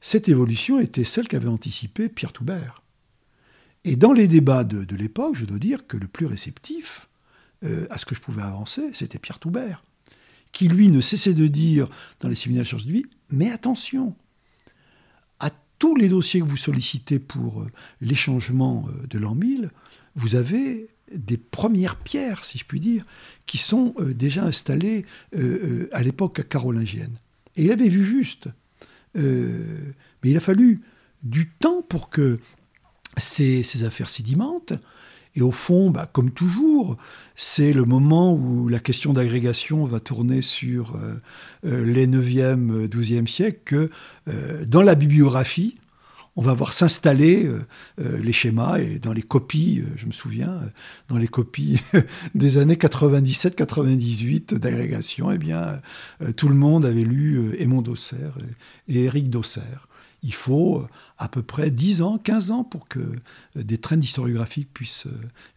cette 0.00 0.28
évolution 0.28 0.80
était 0.80 1.04
celle 1.04 1.28
qu'avait 1.28 1.48
anticipée 1.48 2.08
Pierre 2.08 2.32
Toubert. 2.32 2.82
Et 3.84 3.96
dans 3.96 4.12
les 4.12 4.28
débats 4.28 4.64
de, 4.64 4.84
de 4.84 4.96
l'époque, 4.96 5.36
je 5.36 5.44
dois 5.44 5.58
dire 5.58 5.86
que 5.86 5.96
le 5.96 6.08
plus 6.08 6.26
réceptif 6.26 7.08
à 7.90 7.96
ce 7.96 8.04
que 8.04 8.16
je 8.16 8.20
pouvais 8.20 8.42
avancer, 8.42 8.90
c'était 8.92 9.20
Pierre 9.20 9.38
Toubert 9.38 9.84
qui 10.52 10.68
lui 10.68 10.88
ne 10.88 11.00
cessait 11.00 11.34
de 11.34 11.46
dire 11.46 11.88
dans 12.20 12.28
les 12.28 12.34
séminaires 12.34 12.66
sur 12.66 12.78
vie, 12.78 13.04
mais 13.30 13.50
attention, 13.50 14.14
à 15.40 15.50
tous 15.78 15.96
les 15.96 16.08
dossiers 16.08 16.40
que 16.40 16.46
vous 16.46 16.56
sollicitez 16.56 17.18
pour 17.18 17.62
euh, 17.62 17.70
les 18.00 18.14
changements 18.14 18.86
euh, 18.88 19.06
de 19.08 19.18
l'an 19.18 19.34
1000, 19.34 19.70
vous 20.14 20.34
avez 20.34 20.88
des 21.12 21.38
premières 21.38 21.96
pierres, 21.96 22.44
si 22.44 22.58
je 22.58 22.64
puis 22.64 22.80
dire, 22.80 23.04
qui 23.46 23.58
sont 23.58 23.94
euh, 23.98 24.14
déjà 24.14 24.44
installées 24.44 25.04
à 25.92 26.02
l'époque 26.02 26.48
carolingienne. 26.48 27.18
Et 27.56 27.64
il 27.64 27.72
avait 27.72 27.88
vu 27.88 28.04
juste. 28.04 28.48
mais 29.14 29.22
il 30.24 30.36
a 30.36 30.40
fallu 30.40 30.80
du 31.22 31.48
temps 31.48 31.82
pour 31.82 32.08
que 32.08 32.38
ces 33.18 33.84
affaires 33.84 34.08
sédimentent, 34.08 34.72
et 35.34 35.42
au 35.42 35.50
fond, 35.50 35.90
bah, 35.90 36.08
comme 36.12 36.30
toujours, 36.30 36.96
c'est 37.34 37.72
le 37.72 37.84
moment 37.84 38.34
où 38.34 38.68
la 38.68 38.80
question 38.80 39.12
d'agrégation 39.12 39.84
va 39.84 39.98
tourner 39.98 40.42
sur 40.42 40.94
euh, 40.96 41.14
euh, 41.64 41.84
les 41.86 42.06
9e, 42.06 42.86
12e 42.86 43.26
siècles 43.26 43.60
que 43.64 43.90
euh, 44.28 44.64
dans 44.66 44.82
la 44.82 44.94
bibliographie, 44.94 45.76
on 46.36 46.42
va 46.42 46.54
voir 46.54 46.72
s'installer 46.72 47.46
les 47.98 48.32
schémas 48.32 48.78
et 48.78 48.98
dans 48.98 49.12
les 49.12 49.20
copies, 49.20 49.84
je 49.96 50.06
me 50.06 50.12
souviens, 50.12 50.62
dans 51.08 51.18
les 51.18 51.28
copies 51.28 51.78
des 52.34 52.56
années 52.56 52.76
97-98 52.76 54.54
d'agrégation, 54.54 55.30
eh 55.30 55.36
bien, 55.36 55.82
tout 56.36 56.48
le 56.48 56.54
monde 56.54 56.86
avait 56.86 57.04
lu 57.04 57.54
Aymon 57.58 57.82
d'Auxerre 57.82 58.32
et, 58.88 59.04
Éric 59.04 59.28
d'Auxerre 59.28 59.88
il 60.22 60.34
faut 60.34 60.78
euh, 60.78 60.88
à 61.18 61.28
peu 61.28 61.42
près 61.42 61.70
10 61.70 62.02
ans, 62.02 62.18
15 62.18 62.50
ans 62.50 62.64
pour 62.64 62.88
que 62.88 63.00
euh, 63.00 63.12
des 63.56 63.78
trains 63.78 64.00
historiographiques 64.00 64.72
puissent, 64.72 65.06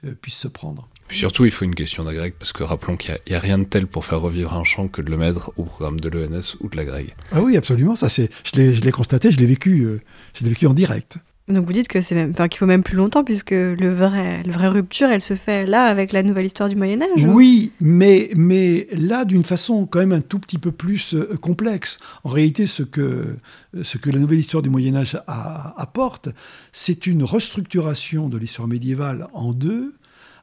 euh, 0.05 0.13
puissent 0.21 0.39
se 0.39 0.47
prendre. 0.47 0.89
Puis 1.07 1.19
surtout, 1.19 1.45
il 1.45 1.51
faut 1.51 1.65
une 1.65 1.75
question 1.75 2.03
d'agrég, 2.03 2.33
parce 2.33 2.51
que 2.51 2.63
rappelons 2.63 2.97
qu'il 2.97 3.17
n'y 3.27 3.35
a, 3.35 3.39
rien 3.39 3.59
de 3.59 3.63
tel 3.63 3.85
pour 3.85 4.05
faire 4.05 4.21
revivre 4.21 4.53
un 4.55 4.63
champ 4.63 4.87
que 4.87 5.03
de 5.03 5.11
le 5.11 5.17
mettre 5.17 5.51
au 5.55 5.63
programme 5.63 5.99
de 5.99 6.09
l'ENS 6.09 6.55
ou 6.61 6.69
de 6.69 6.77
l'agrég. 6.77 7.13
Ah 7.31 7.41
oui, 7.41 7.57
absolument, 7.57 7.95
ça 7.95 8.09
c'est, 8.09 8.29
je 8.43 8.59
l'ai 8.59 8.91
constaté, 8.91 9.29
je 9.29 9.39
l'ai 9.39 9.45
vécu, 9.45 9.87
je 10.33 10.43
l'ai 10.43 10.49
vécu 10.49 10.65
en 10.65 10.73
direct. 10.73 11.19
Donc 11.47 11.67
vous 11.67 11.73
dites 11.73 11.87
que 11.87 12.01
c'est 12.01 12.15
même, 12.15 12.33
qu'il 12.33 12.57
faut 12.57 12.65
même 12.65 12.81
plus 12.81 12.97
longtemps 12.97 13.23
puisque 13.23 13.51
le 13.51 13.93
vrai, 13.93 14.41
la 14.43 14.51
vraie 14.51 14.67
rupture, 14.67 15.09
elle 15.09 15.21
se 15.21 15.35
fait 15.35 15.67
là 15.67 15.85
avec 15.85 16.11
la 16.11 16.23
nouvelle 16.23 16.47
histoire 16.47 16.69
du 16.69 16.75
Moyen 16.75 17.03
Âge. 17.03 17.23
Hein. 17.23 17.27
Oui, 17.27 17.71
mais 17.79 18.31
mais 18.35 18.87
là 18.91 19.25
d'une 19.25 19.43
façon 19.43 19.85
quand 19.85 19.99
même 19.99 20.11
un 20.11 20.21
tout 20.21 20.39
petit 20.39 20.57
peu 20.57 20.71
plus 20.71 21.13
euh, 21.13 21.37
complexe. 21.39 21.99
En 22.23 22.29
réalité, 22.29 22.65
ce 22.65 22.81
que 22.81 23.37
ce 23.83 23.99
que 23.99 24.09
la 24.09 24.17
nouvelle 24.17 24.39
histoire 24.39 24.63
du 24.63 24.71
Moyen 24.71 24.95
Âge 24.95 25.21
apporte, 25.27 26.29
c'est 26.71 27.05
une 27.05 27.23
restructuration 27.23 28.27
de 28.27 28.39
l'histoire 28.39 28.67
médiévale 28.67 29.27
en 29.33 29.53
deux, 29.53 29.93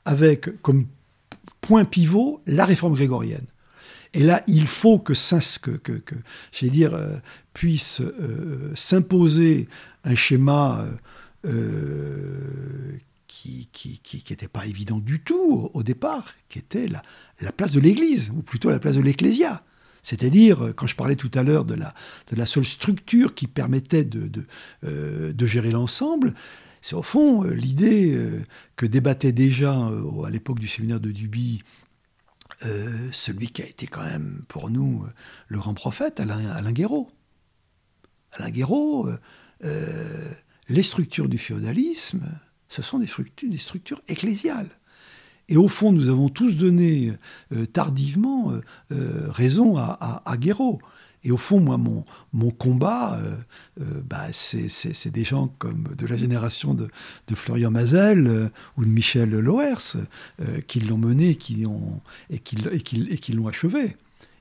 avec 0.05 0.63
comme 0.63 0.87
point 1.61 1.85
pivot 1.85 2.41
la 2.47 2.65
réforme 2.65 2.95
grégorienne. 2.95 3.47
Et 4.15 4.23
là, 4.23 4.43
il 4.47 4.67
faut 4.67 4.99
que, 4.99 5.15
que, 5.15 5.71
que, 5.71 5.93
que 5.93 6.67
dire, 6.67 6.95
euh, 6.95 7.17
puisse 7.55 8.01
euh, 8.01 8.71
s'imposer 8.75 9.69
un 10.05 10.15
schéma 10.15 10.87
euh, 11.45 12.99
qui 13.27 13.69
n'était 14.31 14.49
pas 14.49 14.67
évident 14.67 14.99
du 14.99 15.21
tout 15.21 15.71
au, 15.73 15.83
départ, 15.83 16.35
qui 16.49 16.59
était 16.59 16.87
la, 16.87 17.03
la 17.41 17.53
place 17.53 17.73
de 17.73 17.81
l'Église, 17.81 18.31
ou 18.31 18.43
plutôt 18.43 18.71
la 18.71 18.79
place 18.79 18.95
de 18.95 19.01
l'Ecclésia. 19.01 19.65
C'est-à-dire, 20.03 20.73
quand 20.77 20.87
je 20.87 20.97
parlais 20.97 21.17
tout 21.17 21.31
à 21.35 21.43
l'heure 21.43 21.65
de 21.65 21.75
la, 21.75 21.95
de 22.31 22.45
seule 22.45 22.67
structure 22.67 23.35
qui 23.35 23.47
permettait 23.47 24.05
de, 24.05 24.47
gérer 25.47 25.71
l'ensemble, 25.71 26.35
c'est 26.81 26.97
au 26.97 27.03
fond 27.03 27.45
l'idée 27.45 28.19
que 28.77 28.85
débattait 28.85 29.33
déjà 29.33 29.73
à 29.73 30.31
l'époque 30.31 30.59
du 30.59 30.69
séminaire 30.69 31.01
de 31.01 31.13
Duby 31.13 31.63
euh, 32.65 33.09
celui 33.13 33.49
qui 33.49 33.63
a 33.63 33.67
été 33.67 33.87
quand 33.87 34.05
même 34.05 34.43
pour 34.47 34.71
nous 34.71 35.05
le 35.49 35.59
grand 35.59 35.75
prophète, 35.75 36.21
Alain, 36.21 36.51
Alain 36.51 36.73
Guéraud. 36.73 37.11
Alain 38.33 38.51
Guéraud, 38.51 39.09
euh, 39.65 39.69
euh, 39.69 40.31
les 40.69 40.83
structures 40.83 41.29
du 41.29 41.39
féodalisme, 41.39 42.23
ce 42.69 42.83
sont 42.83 42.99
des 42.99 43.07
structures, 43.07 44.01
ecclésiales. 44.09 44.71
Et 45.49 45.57
au 45.57 45.69
fond, 45.69 45.93
nous 45.93 46.09
avons 46.09 46.29
tous 46.29 46.57
donné 46.57 47.13
tardivement 47.75 48.53
raison 48.91 49.77
à, 49.77 50.23
à, 50.25 50.37
Guéraud. 50.39 50.81
Et 51.25 51.31
au 51.31 51.37
fond, 51.37 51.61
moi, 51.61 51.79
mon, 51.79 52.51
combat, 52.51 53.15
euh, 53.15 53.37
euh, 53.81 54.03
bah, 54.05 54.27
c'est 54.33 55.11
des 55.11 55.25
gens 55.25 55.49
comme 55.59 55.89
de 55.97 56.07
la 56.07 56.17
génération 56.17 56.75
de, 56.75 56.89
Florian 57.35 57.71
Mazel 57.71 58.27
euh, 58.27 58.49
ou 58.77 58.85
de 58.85 58.91
Michel 58.91 59.31
Loers 59.31 59.97
qui 60.67 60.81
l'ont 60.81 60.99
mené 60.99 61.37
qui 61.37 61.65
ont, 61.65 62.01
et 62.29 62.39
qui, 62.39 62.57
et 62.71 62.81
qui, 62.81 63.07
et 63.09 63.19
qui 63.19 63.33
l'ont 63.33 63.49
achevé. 63.49 63.97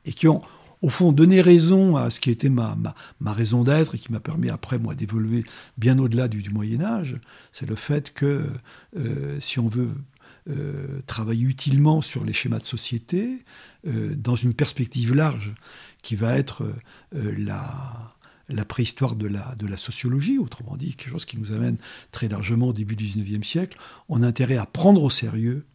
Et 0.05 0.13
qui 0.13 0.27
ont, 0.27 0.41
au 0.81 0.89
fond, 0.89 1.11
donné 1.11 1.41
raison 1.41 1.95
à 1.95 2.09
ce 2.09 2.19
qui 2.19 2.29
était 2.29 2.49
ma, 2.49 2.75
ma, 2.75 2.95
ma 3.19 3.33
raison 3.33 3.63
d'être 3.63 3.95
et 3.95 3.99
qui 3.99 4.11
m'a 4.11 4.19
permis 4.19 4.49
après, 4.49 4.79
moi, 4.79 4.95
d'évoluer 4.95 5.43
bien 5.77 5.99
au-delà 5.99 6.27
du, 6.27 6.41
du 6.41 6.49
Moyen-Âge. 6.49 7.19
C'est 7.51 7.69
le 7.69 7.75
fait 7.75 8.13
que 8.13 8.43
si 9.39 9.59
on 9.59 9.67
veut 9.67 9.91
travailler 11.05 11.45
utilement 11.45 12.01
sur 12.01 12.25
les 12.25 12.33
schémas 12.33 12.57
de 12.57 12.65
société, 12.65 13.43
dans 13.83 14.35
une 14.35 14.53
perspective 14.53 15.13
large, 15.13 15.53
qui 16.01 16.15
va 16.15 16.35
être 16.37 16.63
euh, 17.13 17.35
la, 17.37 18.15
la 18.49 18.65
préhistoire 18.65 19.15
de 19.15 19.27
la, 19.27 19.55
de 19.55 19.67
la 19.67 19.77
sociologie, 19.77 20.37
autrement 20.37 20.75
dit, 20.75 20.95
quelque 20.95 21.11
chose 21.11 21.25
qui 21.25 21.37
nous 21.37 21.51
amène 21.51 21.77
très 22.11 22.27
largement 22.27 22.67
au 22.67 22.73
début 22.73 22.95
du 22.95 23.05
XIXe 23.05 23.47
siècle, 23.47 23.77
on 24.09 24.23
a 24.23 24.27
intérêt 24.27 24.57
à 24.57 24.65
prendre 24.65 25.03
au 25.03 25.09
sérieux 25.09 25.65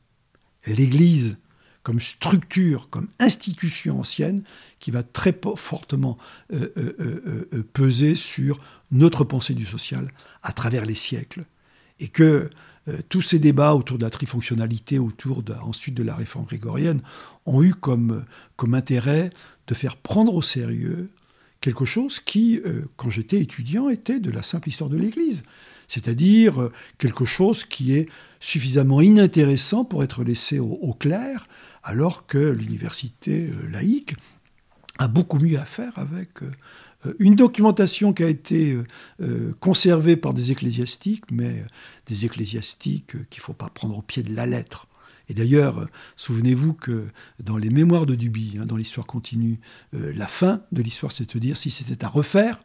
l'Église 0.66 1.38
comme 1.86 2.00
structure, 2.00 2.88
comme 2.90 3.06
institution 3.20 4.00
ancienne, 4.00 4.42
qui 4.80 4.90
va 4.90 5.04
très 5.04 5.32
fortement 5.54 6.18
euh, 6.52 6.72
euh, 6.76 7.62
peser 7.74 8.16
sur 8.16 8.58
notre 8.90 9.22
pensée 9.22 9.54
du 9.54 9.66
social 9.66 10.10
à 10.42 10.50
travers 10.50 10.84
les 10.84 10.96
siècles. 10.96 11.44
Et 12.00 12.08
que 12.08 12.50
tous 13.08 13.22
ces 13.22 13.38
débats 13.38 13.74
autour 13.74 13.98
de 13.98 14.02
la 14.02 14.10
trifonctionnalité, 14.10 14.98
autour 14.98 15.44
ensuite 15.62 15.94
de 15.94 16.02
la 16.02 16.16
réforme 16.16 16.46
grégorienne, 16.46 17.02
ont 17.46 17.62
eu 17.62 17.72
comme, 17.72 18.24
comme 18.56 18.74
intérêt 18.74 19.30
de 19.68 19.74
faire 19.74 19.96
prendre 19.96 20.34
au 20.34 20.42
sérieux 20.42 21.10
quelque 21.60 21.84
chose 21.84 22.18
qui, 22.18 22.60
euh, 22.64 22.82
quand 22.96 23.10
j'étais 23.10 23.40
étudiant, 23.40 23.88
était 23.88 24.20
de 24.20 24.30
la 24.32 24.42
simple 24.42 24.68
histoire 24.68 24.90
de 24.90 24.96
l'Église. 24.96 25.44
C'est-à-dire 25.88 26.62
euh, 26.62 26.72
quelque 26.98 27.24
chose 27.24 27.64
qui 27.64 27.94
est 27.94 28.08
suffisamment 28.40 29.00
inintéressant 29.00 29.84
pour 29.84 30.02
être 30.02 30.24
laissé 30.24 30.58
au, 30.58 30.94
clair, 30.98 31.48
alors 31.82 32.26
que 32.26 32.38
l'université 32.38 33.48
euh, 33.48 33.68
laïque 33.70 34.14
a 34.98 35.08
beaucoup 35.08 35.38
mieux 35.38 35.58
à 35.58 35.64
faire 35.64 35.98
avec 35.98 36.30
une 37.18 37.36
documentation 37.36 38.14
qui 38.14 38.24
a 38.24 38.28
été 38.28 38.78
conservée 39.60 40.16
par 40.16 40.32
des 40.32 40.52
ecclésiastiques, 40.52 41.30
mais 41.30 41.62
des 42.06 42.24
ecclésiastiques 42.24 43.28
qu'il 43.28 43.40
ne 43.40 43.44
faut 43.44 43.52
pas 43.52 43.68
prendre 43.68 43.98
au 43.98 44.00
pied 44.00 44.22
de 44.22 44.34
la 44.34 44.46
lettre. 44.46 44.86
Et 45.28 45.34
d'ailleurs, 45.34 45.88
souvenez-vous 46.16 46.72
que 46.72 47.08
dans 47.40 47.56
les 47.56 47.70
mémoires 47.70 48.06
de 48.06 48.14
Duby, 48.14 48.58
hein, 48.60 48.66
dans 48.66 48.76
l'histoire 48.76 49.06
continue, 49.06 49.58
euh, 49.94 50.12
la 50.14 50.28
fin 50.28 50.62
de 50.72 50.82
l'histoire, 50.82 51.12
c'est 51.12 51.34
de 51.34 51.38
dire, 51.38 51.56
si 51.56 51.70
c'était 51.70 52.04
à 52.04 52.08
refaire, 52.08 52.62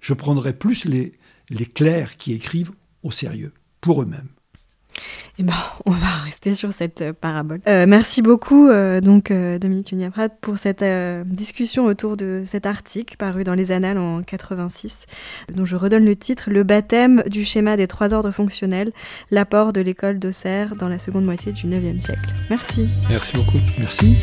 je 0.00 0.14
prendrais 0.14 0.52
plus 0.52 0.86
les, 0.86 1.14
les 1.50 1.66
clercs 1.66 2.16
qui 2.16 2.32
écrivent 2.32 2.72
au 3.02 3.10
sérieux, 3.10 3.52
pour 3.80 4.02
eux-mêmes. 4.02 4.28
Eh 5.38 5.42
ben, 5.42 5.54
on 5.86 5.90
va 5.90 6.08
rester 6.24 6.54
sur 6.54 6.72
cette 6.72 7.02
euh, 7.02 7.12
parabole. 7.12 7.60
Euh, 7.68 7.86
merci 7.86 8.22
beaucoup, 8.22 8.68
euh, 8.68 9.00
donc 9.00 9.32
Dominique 9.32 9.92
Uniaprat, 9.92 10.28
pour 10.28 10.58
cette 10.58 10.84
discussion 11.26 11.86
autour 11.86 12.16
de 12.16 12.44
cet 12.46 12.66
article 12.66 13.16
paru 13.16 13.44
dans 13.44 13.54
les 13.54 13.72
Annales 13.72 13.98
en 13.98 14.22
86, 14.22 15.06
dont 15.54 15.64
je 15.64 15.76
redonne 15.76 16.04
le 16.04 16.16
titre 16.16 16.50
Le 16.50 16.62
baptême 16.62 17.22
du 17.26 17.44
schéma 17.44 17.76
des 17.76 17.86
trois 17.86 18.14
ordres 18.14 18.30
fonctionnels, 18.30 18.92
l'apport 19.30 19.72
de 19.72 19.80
l'école 19.80 20.18
d'Auxerre 20.18 20.76
dans 20.76 20.88
la 20.88 20.98
seconde 20.98 21.24
moitié 21.24 21.52
du 21.52 21.66
IXe 21.66 22.04
siècle. 22.04 22.34
Merci. 22.48 22.88
Merci 23.08 23.36
beaucoup. 23.36 23.58
Merci. 23.78 24.16